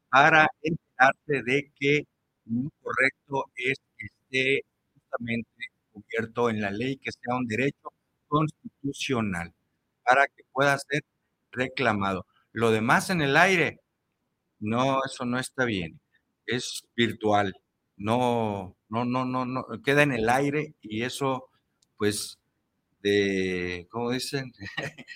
para 0.09 0.47
enterarse 0.61 1.43
de 1.45 1.71
que 1.77 2.05
lo 2.45 2.69
correcto 2.81 3.45
es 3.55 3.77
que 3.97 4.05
esté 4.05 4.61
justamente 4.93 5.49
cubierto 5.91 6.49
en 6.49 6.61
la 6.61 6.71
ley, 6.71 6.97
que 6.97 7.11
sea 7.11 7.35
un 7.35 7.47
derecho 7.47 7.91
constitucional 8.27 9.53
para 10.03 10.27
que 10.27 10.43
pueda 10.53 10.77
ser 10.79 11.03
reclamado. 11.55 12.25
Lo 12.51 12.71
demás 12.71 13.09
en 13.09 13.21
el 13.21 13.37
aire, 13.37 13.81
no, 14.59 14.99
eso 15.05 15.25
no 15.25 15.39
está 15.39 15.65
bien. 15.65 15.99
Es 16.45 16.83
virtual. 16.95 17.55
No, 17.97 18.75
no, 18.89 19.05
no, 19.05 19.25
no, 19.25 19.45
no, 19.45 19.65
queda 19.83 20.03
en 20.03 20.11
el 20.11 20.29
aire 20.29 20.75
y 20.81 21.03
eso, 21.03 21.49
pues, 21.97 22.39
de, 23.01 23.87
¿cómo 23.89 24.11
dicen? 24.11 24.51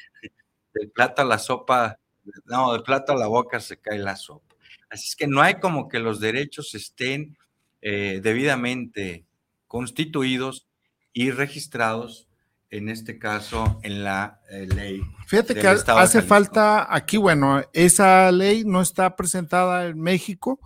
del 0.74 0.92
plato 0.92 1.22
a 1.22 1.26
la 1.26 1.40
sopa, 1.40 2.00
no, 2.46 2.74
del 2.74 2.84
plato 2.84 3.14
a 3.14 3.18
la 3.18 3.28
boca 3.28 3.60
se 3.60 3.78
cae 3.78 4.00
la 4.00 4.16
sopa. 4.16 4.56
Así 4.90 5.08
es 5.10 5.16
que 5.16 5.28
no 5.28 5.42
hay 5.42 5.56
como 5.60 5.90
que 5.90 6.00
los 6.00 6.20
derechos 6.20 6.74
estén 6.76 7.38
eh, 7.82 8.22
debidamente 8.24 9.26
constituidos 9.68 10.68
y 11.14 11.32
registrados, 11.32 12.28
en 12.72 12.90
este 12.90 13.18
caso, 13.18 13.80
en 13.84 14.04
la 14.04 14.42
eh, 14.50 14.68
ley. 14.68 15.02
Fíjate 15.28 15.56
que 15.56 15.68
hace 15.68 16.22
falta 16.22 16.94
aquí, 16.94 17.18
bueno, 17.18 17.64
esa 17.74 18.32
ley 18.32 18.64
no 18.64 18.82
está 18.82 19.16
presentada 19.16 19.88
en 19.88 20.00
México, 20.00 20.60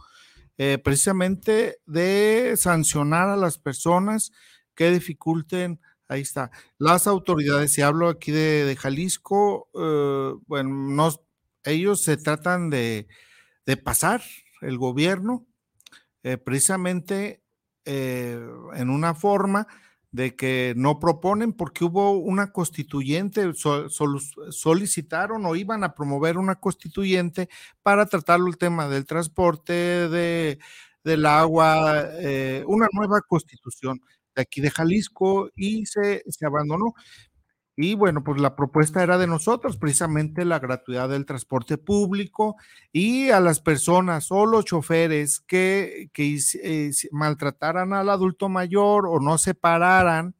eh, 0.57 0.77
precisamente 0.83 1.79
de 1.85 2.55
sancionar 2.57 3.29
a 3.29 3.37
las 3.37 3.57
personas 3.57 4.31
que 4.75 4.91
dificulten 4.91 5.79
Ahí 6.09 6.21
está. 6.21 6.51
Las 6.77 7.07
autoridades, 7.07 7.71
si 7.71 7.81
hablo 7.81 8.09
aquí 8.09 8.31
de, 8.31 8.77
Jalisco, 8.79 9.69
eh, 9.73 10.33
bueno, 10.45 11.09
ellos 11.63 12.03
se 12.03 12.17
tratan 12.17 12.69
de, 12.69 13.07
pasar 13.83 14.21
el 14.61 14.77
gobierno 14.77 15.47
precisamente 16.43 17.41
en 17.85 18.89
una 18.89 19.15
forma 19.15 19.65
de 20.13 20.35
que 20.35 20.73
no 20.77 20.99
proponen 20.99 21.53
porque 21.53 21.83
hubo 21.83 22.13
una 22.13 22.51
constituyente, 22.51 23.51
solicitaron 24.49 25.45
o 25.45 25.55
iban 25.55 25.83
a 25.83 25.95
promover 25.95 26.37
una 26.37 26.55
constituyente 26.55 27.49
para 27.81 28.05
tratar 28.05 28.39
el 28.47 28.57
tema 28.57 28.87
del 28.87 29.05
transporte, 29.05 29.73
de, 29.73 30.59
del 31.03 31.25
agua, 31.25 32.07
una 32.67 32.87
nueva 32.93 33.21
constitución 33.27 33.99
de 34.35 34.41
aquí 34.43 34.61
de 34.61 34.71
Jalisco 34.71 35.49
y 35.55 35.85
se, 35.87 36.23
se 36.27 36.45
abandonó. 36.45 36.93
Y 37.75 37.95
bueno, 37.95 38.23
pues 38.23 38.39
la 38.39 38.55
propuesta 38.55 39.01
era 39.01 39.17
de 39.17 39.25
nosotros, 39.25 39.77
precisamente 39.77 40.45
la 40.45 40.59
gratuidad 40.59 41.09
del 41.09 41.25
transporte 41.25 41.79
público 41.79 42.55
y 42.91 43.31
a 43.31 43.39
las 43.39 43.61
personas 43.61 44.31
o 44.31 44.45
los 44.45 44.65
choferes 44.65 45.39
que, 45.39 46.09
que 46.13 46.37
eh, 46.61 46.91
maltrataran 47.11 47.93
al 47.93 48.09
adulto 48.09 48.47
mayor 48.47 49.07
o 49.07 49.19
no 49.19 49.39
separaran 49.39 50.35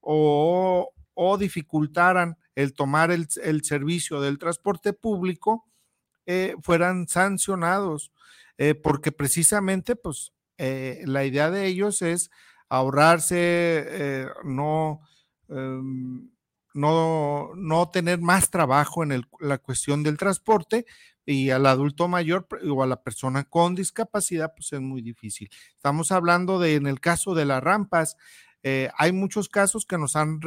o, 0.00 0.92
o 1.14 1.38
dificultaran 1.38 2.36
el 2.54 2.74
tomar 2.74 3.10
el, 3.10 3.26
el, 3.42 3.64
servicio 3.64 4.20
del 4.20 4.38
transporte 4.38 4.92
público, 4.92 5.66
eh, 6.26 6.56
fueran 6.62 7.08
sancionados, 7.08 8.12
eh, 8.58 8.74
porque 8.74 9.12
precisamente 9.12 9.96
pues 9.96 10.32
la 10.58 11.24
idea 11.26 11.50
de 11.50 11.66
ellos 11.66 12.00
es 12.00 12.30
ahorrarse, 12.70 14.26
no, 14.42 15.02
em, 15.50 16.30
no, 16.76 17.50
no 17.56 17.90
tener 17.90 18.20
más 18.20 18.50
trabajo 18.50 19.02
en 19.02 19.26
la 19.40 19.58
cuestión 19.58 20.02
del 20.02 20.16
transporte 20.16 20.86
y 21.24 21.50
al 21.50 21.66
adulto 21.66 22.06
mayor 22.06 22.46
o 22.70 22.82
a 22.82 22.86
la 22.86 23.02
persona 23.02 23.44
con 23.44 23.74
discapacidad, 23.74 24.52
pues 24.54 24.72
es 24.72 24.80
muy 24.80 25.02
difícil. 25.02 25.50
Estamos 25.74 26.12
hablando 26.12 26.58
de, 26.58 26.74
en 26.74 26.86
el 26.86 27.00
caso 27.00 27.34
de 27.34 27.46
las 27.46 27.62
rampas, 27.62 28.16
eh, 28.62 28.90
hay 28.96 29.12
muchos 29.12 29.48
casos 29.48 29.86
que 29.86 29.98
nos 29.98 30.16
han 30.16 30.40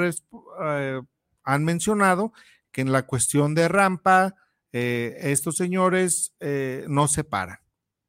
eh, 0.63 1.01
han 1.43 1.65
mencionado 1.65 2.33
que 2.71 2.81
en 2.81 2.91
la 2.91 3.05
cuestión 3.05 3.55
de 3.55 3.67
rampa, 3.67 4.35
eh, 4.71 5.15
estos 5.21 5.55
señores 5.57 6.35
eh, 6.39 6.85
no 6.87 7.07
se 7.07 7.23
paran. 7.23 7.59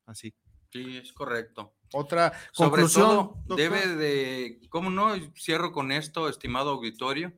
Así. 0.07 0.35
Sí, 0.71 0.99
es 0.99 1.13
correcto. 1.13 1.75
Otra 1.93 2.33
conclusión. 2.55 3.33
debe 3.57 3.89
de, 3.89 4.61
¿cómo 4.69 4.91
no? 4.91 5.13
Cierro 5.35 5.73
con 5.73 5.91
esto, 5.91 6.29
estimado 6.29 6.71
auditorio, 6.71 7.33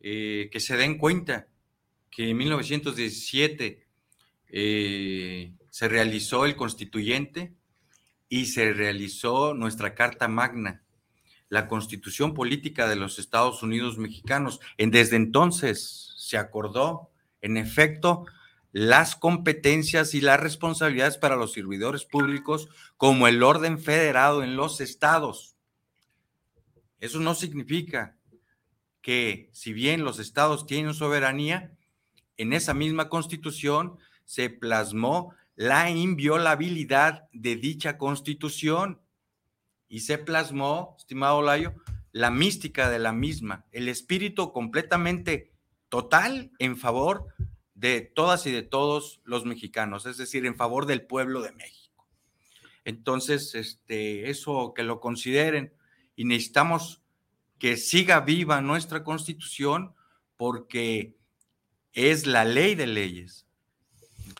eh, 0.00 0.48
que 0.52 0.60
se 0.60 0.76
den 0.76 0.98
cuenta 0.98 1.48
que 2.10 2.30
en 2.30 2.36
1917 2.36 3.86
se 4.50 5.88
realizó 5.88 6.46
el 6.46 6.56
constituyente 6.56 7.54
y 8.28 8.46
se 8.46 8.72
realizó 8.72 9.54
nuestra 9.54 9.94
Carta 9.94 10.28
Magna, 10.28 10.82
la 11.48 11.66
constitución 11.66 12.34
política 12.34 12.88
de 12.88 12.96
los 12.96 13.18
Estados 13.18 13.62
Unidos 13.62 13.98
mexicanos. 13.98 14.60
En, 14.76 14.90
desde 14.90 15.16
entonces 15.16 16.14
se 16.16 16.36
acordó, 16.36 17.10
en 17.40 17.56
efecto, 17.56 18.26
las 18.72 19.16
competencias 19.16 20.14
y 20.14 20.20
las 20.20 20.40
responsabilidades 20.40 21.16
para 21.16 21.36
los 21.36 21.52
servidores 21.52 22.04
públicos 22.04 22.68
como 22.96 23.26
el 23.28 23.42
orden 23.42 23.78
federado 23.78 24.42
en 24.42 24.56
los 24.56 24.80
estados. 24.80 25.56
Eso 27.00 27.18
no 27.20 27.34
significa 27.34 28.17
que 29.02 29.48
si 29.52 29.72
bien 29.72 30.04
los 30.04 30.18
estados 30.18 30.66
tienen 30.66 30.94
soberanía, 30.94 31.72
en 32.36 32.52
esa 32.52 32.74
misma 32.74 33.08
constitución 33.08 33.98
se 34.24 34.50
plasmó 34.50 35.34
la 35.56 35.90
inviolabilidad 35.90 37.28
de 37.32 37.56
dicha 37.56 37.98
constitución 37.98 39.00
y 39.88 40.00
se 40.00 40.18
plasmó, 40.18 40.94
estimado 40.98 41.42
Layo, 41.42 41.74
la 42.12 42.30
mística 42.30 42.88
de 42.90 42.98
la 42.98 43.12
misma, 43.12 43.66
el 43.72 43.88
espíritu 43.88 44.52
completamente 44.52 45.52
total 45.88 46.52
en 46.58 46.76
favor 46.76 47.34
de 47.74 48.00
todas 48.00 48.46
y 48.46 48.52
de 48.52 48.62
todos 48.62 49.20
los 49.24 49.44
mexicanos, 49.44 50.06
es 50.06 50.16
decir, 50.16 50.46
en 50.46 50.56
favor 50.56 50.86
del 50.86 51.02
pueblo 51.02 51.42
de 51.42 51.52
México. 51.52 52.06
Entonces, 52.84 53.54
este, 53.54 54.30
eso 54.30 54.72
que 54.74 54.82
lo 54.82 55.00
consideren 55.00 55.72
y 56.16 56.24
necesitamos 56.24 57.02
que 57.58 57.76
siga 57.76 58.20
viva 58.20 58.60
nuestra 58.60 59.04
constitución 59.04 59.94
porque 60.36 61.16
es 61.92 62.26
la 62.26 62.44
ley 62.44 62.74
de 62.74 62.86
leyes. 62.86 63.46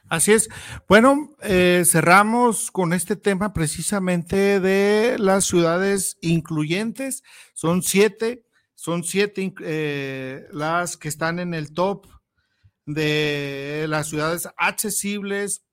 Así 0.09 0.33
es. 0.33 0.49
Bueno, 0.89 1.37
eh, 1.43 1.83
cerramos 1.85 2.71
con 2.71 2.93
este 2.93 3.15
tema 3.15 3.53
precisamente 3.53 4.59
de 4.59 5.17
las 5.19 5.45
ciudades 5.45 6.17
incluyentes. 6.23 7.23
Son 7.53 7.83
siete, 7.83 8.47
son 8.75 9.05
siete 9.05 9.53
eh, 9.63 10.47
las 10.51 10.97
que 10.97 11.09
están 11.09 11.39
en 11.39 11.53
el 11.53 11.75
top 11.75 12.07
de 12.87 13.85
las 13.89 14.09
ciudades 14.09 14.49
accesibles. 14.57 15.65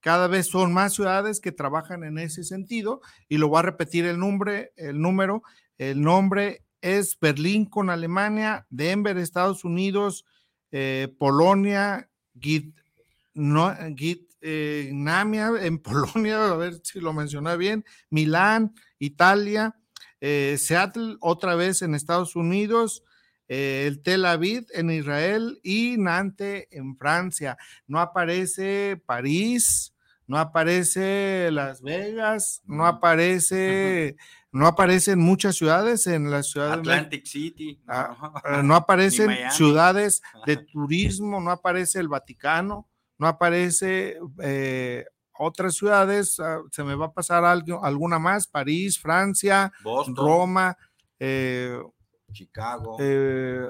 Cada 0.00 0.26
vez 0.26 0.46
son 0.46 0.72
más 0.72 0.94
ciudades 0.94 1.40
que 1.40 1.52
trabajan 1.52 2.02
en 2.02 2.18
ese 2.18 2.44
sentido 2.44 3.02
y 3.28 3.36
lo 3.36 3.48
voy 3.48 3.58
a 3.58 3.62
repetir 3.62 4.06
el 4.06 4.18
nombre, 4.18 4.72
el 4.76 5.00
número, 5.00 5.42
el 5.76 6.00
nombre 6.00 6.65
es 6.86 7.18
Berlín 7.18 7.64
con 7.64 7.90
Alemania, 7.90 8.64
Denver, 8.70 9.18
Estados 9.18 9.64
Unidos, 9.64 10.24
eh, 10.70 11.12
Polonia, 11.18 12.08
Git, 12.38 12.76
no, 13.34 13.74
Git, 13.96 14.30
eh, 14.40 14.90
Namia 14.94 15.50
en 15.62 15.80
Polonia, 15.80 16.52
a 16.52 16.56
ver 16.56 16.80
si 16.84 17.00
lo 17.00 17.12
mencioné 17.12 17.56
bien, 17.56 17.84
Milán, 18.08 18.72
Italia, 19.00 19.74
eh, 20.20 20.56
Seattle 20.60 21.16
otra 21.20 21.56
vez 21.56 21.82
en 21.82 21.96
Estados 21.96 22.36
Unidos, 22.36 23.02
el 23.48 24.02
Tel 24.02 24.24
Aviv 24.24 24.66
en 24.72 24.90
Israel 24.90 25.60
y 25.62 25.96
Nantes 25.98 26.66
en 26.70 26.96
Francia. 26.96 27.56
No 27.86 28.00
aparece 28.00 29.00
París, 29.06 29.92
no 30.26 30.38
aparece 30.38 31.50
Las 31.52 31.82
Vegas, 31.82 32.62
no 32.64 32.86
aparece, 32.86 34.16
no 34.50 34.66
aparecen 34.66 35.18
muchas 35.18 35.56
ciudades 35.56 36.06
en 36.06 36.30
la 36.30 36.42
ciudad 36.42 36.72
Atlantic 36.72 37.24
City. 37.26 37.80
Ah, 37.86 38.42
eh, 38.44 38.62
no 38.64 38.74
aparecen 38.74 39.30
ciudades 39.50 40.22
de 40.46 40.56
turismo, 40.56 41.40
no 41.40 41.50
aparece 41.50 42.00
el 42.00 42.08
Vaticano, 42.08 42.88
no 43.18 43.28
aparece 43.28 44.18
eh, 44.42 45.04
otras 45.38 45.74
ciudades, 45.74 46.40
ah, 46.40 46.60
se 46.72 46.82
me 46.82 46.94
va 46.94 47.06
a 47.06 47.12
pasar 47.12 47.44
algo, 47.44 47.84
alguna 47.84 48.18
más, 48.18 48.46
París, 48.46 48.98
Francia, 48.98 49.72
Roma, 50.14 50.76
Chicago. 52.32 52.96
Eh, 53.00 53.68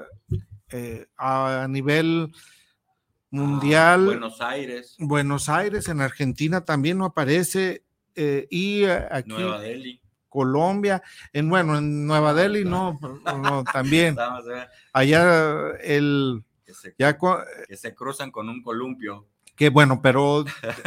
eh, 0.69 1.05
a 1.17 1.65
nivel 1.69 2.33
mundial. 3.29 4.05
Buenos 4.05 4.41
Aires. 4.41 4.95
Buenos 4.99 5.49
Aires, 5.49 5.87
en 5.87 6.01
Argentina 6.01 6.65
también 6.65 6.97
no 6.97 7.05
aparece. 7.05 7.83
Eh, 8.15 8.47
y 8.49 8.85
aquí. 8.85 9.29
Nueva 9.29 9.59
Delhi. 9.61 10.01
Colombia, 10.29 11.01
en 11.33 11.49
bueno, 11.49 11.77
en 11.77 12.05
Nueva 12.05 12.33
Delhi 12.33 12.63
no, 12.65 12.99
no 13.25 13.63
también. 13.63 14.15
Allá 14.93 15.71
el 15.81 16.43
que 16.65 16.73
se, 16.73 16.95
ya, 16.97 17.17
que 17.17 17.77
se 17.77 17.95
cruzan 17.95 18.29
con 18.31 18.49
un 18.49 18.61
columpio. 18.61 19.27
Que 19.55 19.69
bueno, 19.69 20.01
pero 20.01 20.45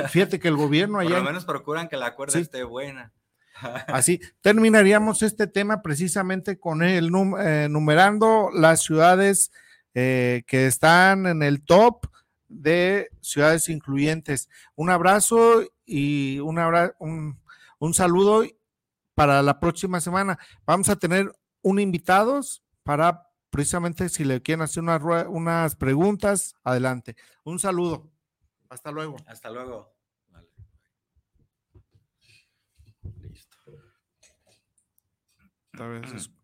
fíjate 0.08 0.38
que 0.38 0.48
el 0.48 0.56
gobierno 0.56 0.98
allá. 0.98 1.10
Por 1.16 1.18
lo 1.18 1.24
menos 1.24 1.44
procuran 1.44 1.88
que 1.88 1.96
la 1.96 2.14
cuerda 2.14 2.38
esté 2.38 2.62
buena. 2.62 3.12
Así 3.88 4.20
terminaríamos 4.40 5.22
este 5.22 5.46
tema 5.46 5.82
precisamente 5.82 6.58
con 6.58 6.82
el 6.82 7.10
eh, 7.40 7.68
numerando 7.68 8.50
las 8.54 8.82
ciudades 8.82 9.50
eh, 9.94 10.44
que 10.46 10.66
están 10.66 11.26
en 11.26 11.42
el 11.42 11.64
top 11.64 12.06
de 12.50 13.08
ciudades 13.20 13.68
incluyentes. 13.68 14.48
Un 14.74 14.90
abrazo 14.90 15.62
y 15.86 16.40
un, 16.40 17.38
un, 17.78 17.94
saludo 17.94 18.44
para 19.14 19.42
la 19.42 19.60
próxima 19.60 20.00
semana. 20.00 20.38
Vamos 20.66 20.88
a 20.88 20.96
tener 20.96 21.32
un 21.62 21.78
invitados 21.78 22.62
para 22.82 23.26
precisamente 23.50 24.08
si 24.08 24.24
le 24.24 24.42
quieren 24.42 24.62
hacer 24.62 24.82
unas 24.82 25.76
preguntas, 25.76 26.54
adelante. 26.64 27.16
Un 27.44 27.58
saludo. 27.58 28.10
Hasta 28.68 28.90
luego. 28.90 29.16
Hasta 29.26 29.50
luego. 29.50 29.92
Tal 35.72 36.00
vez 36.00 36.30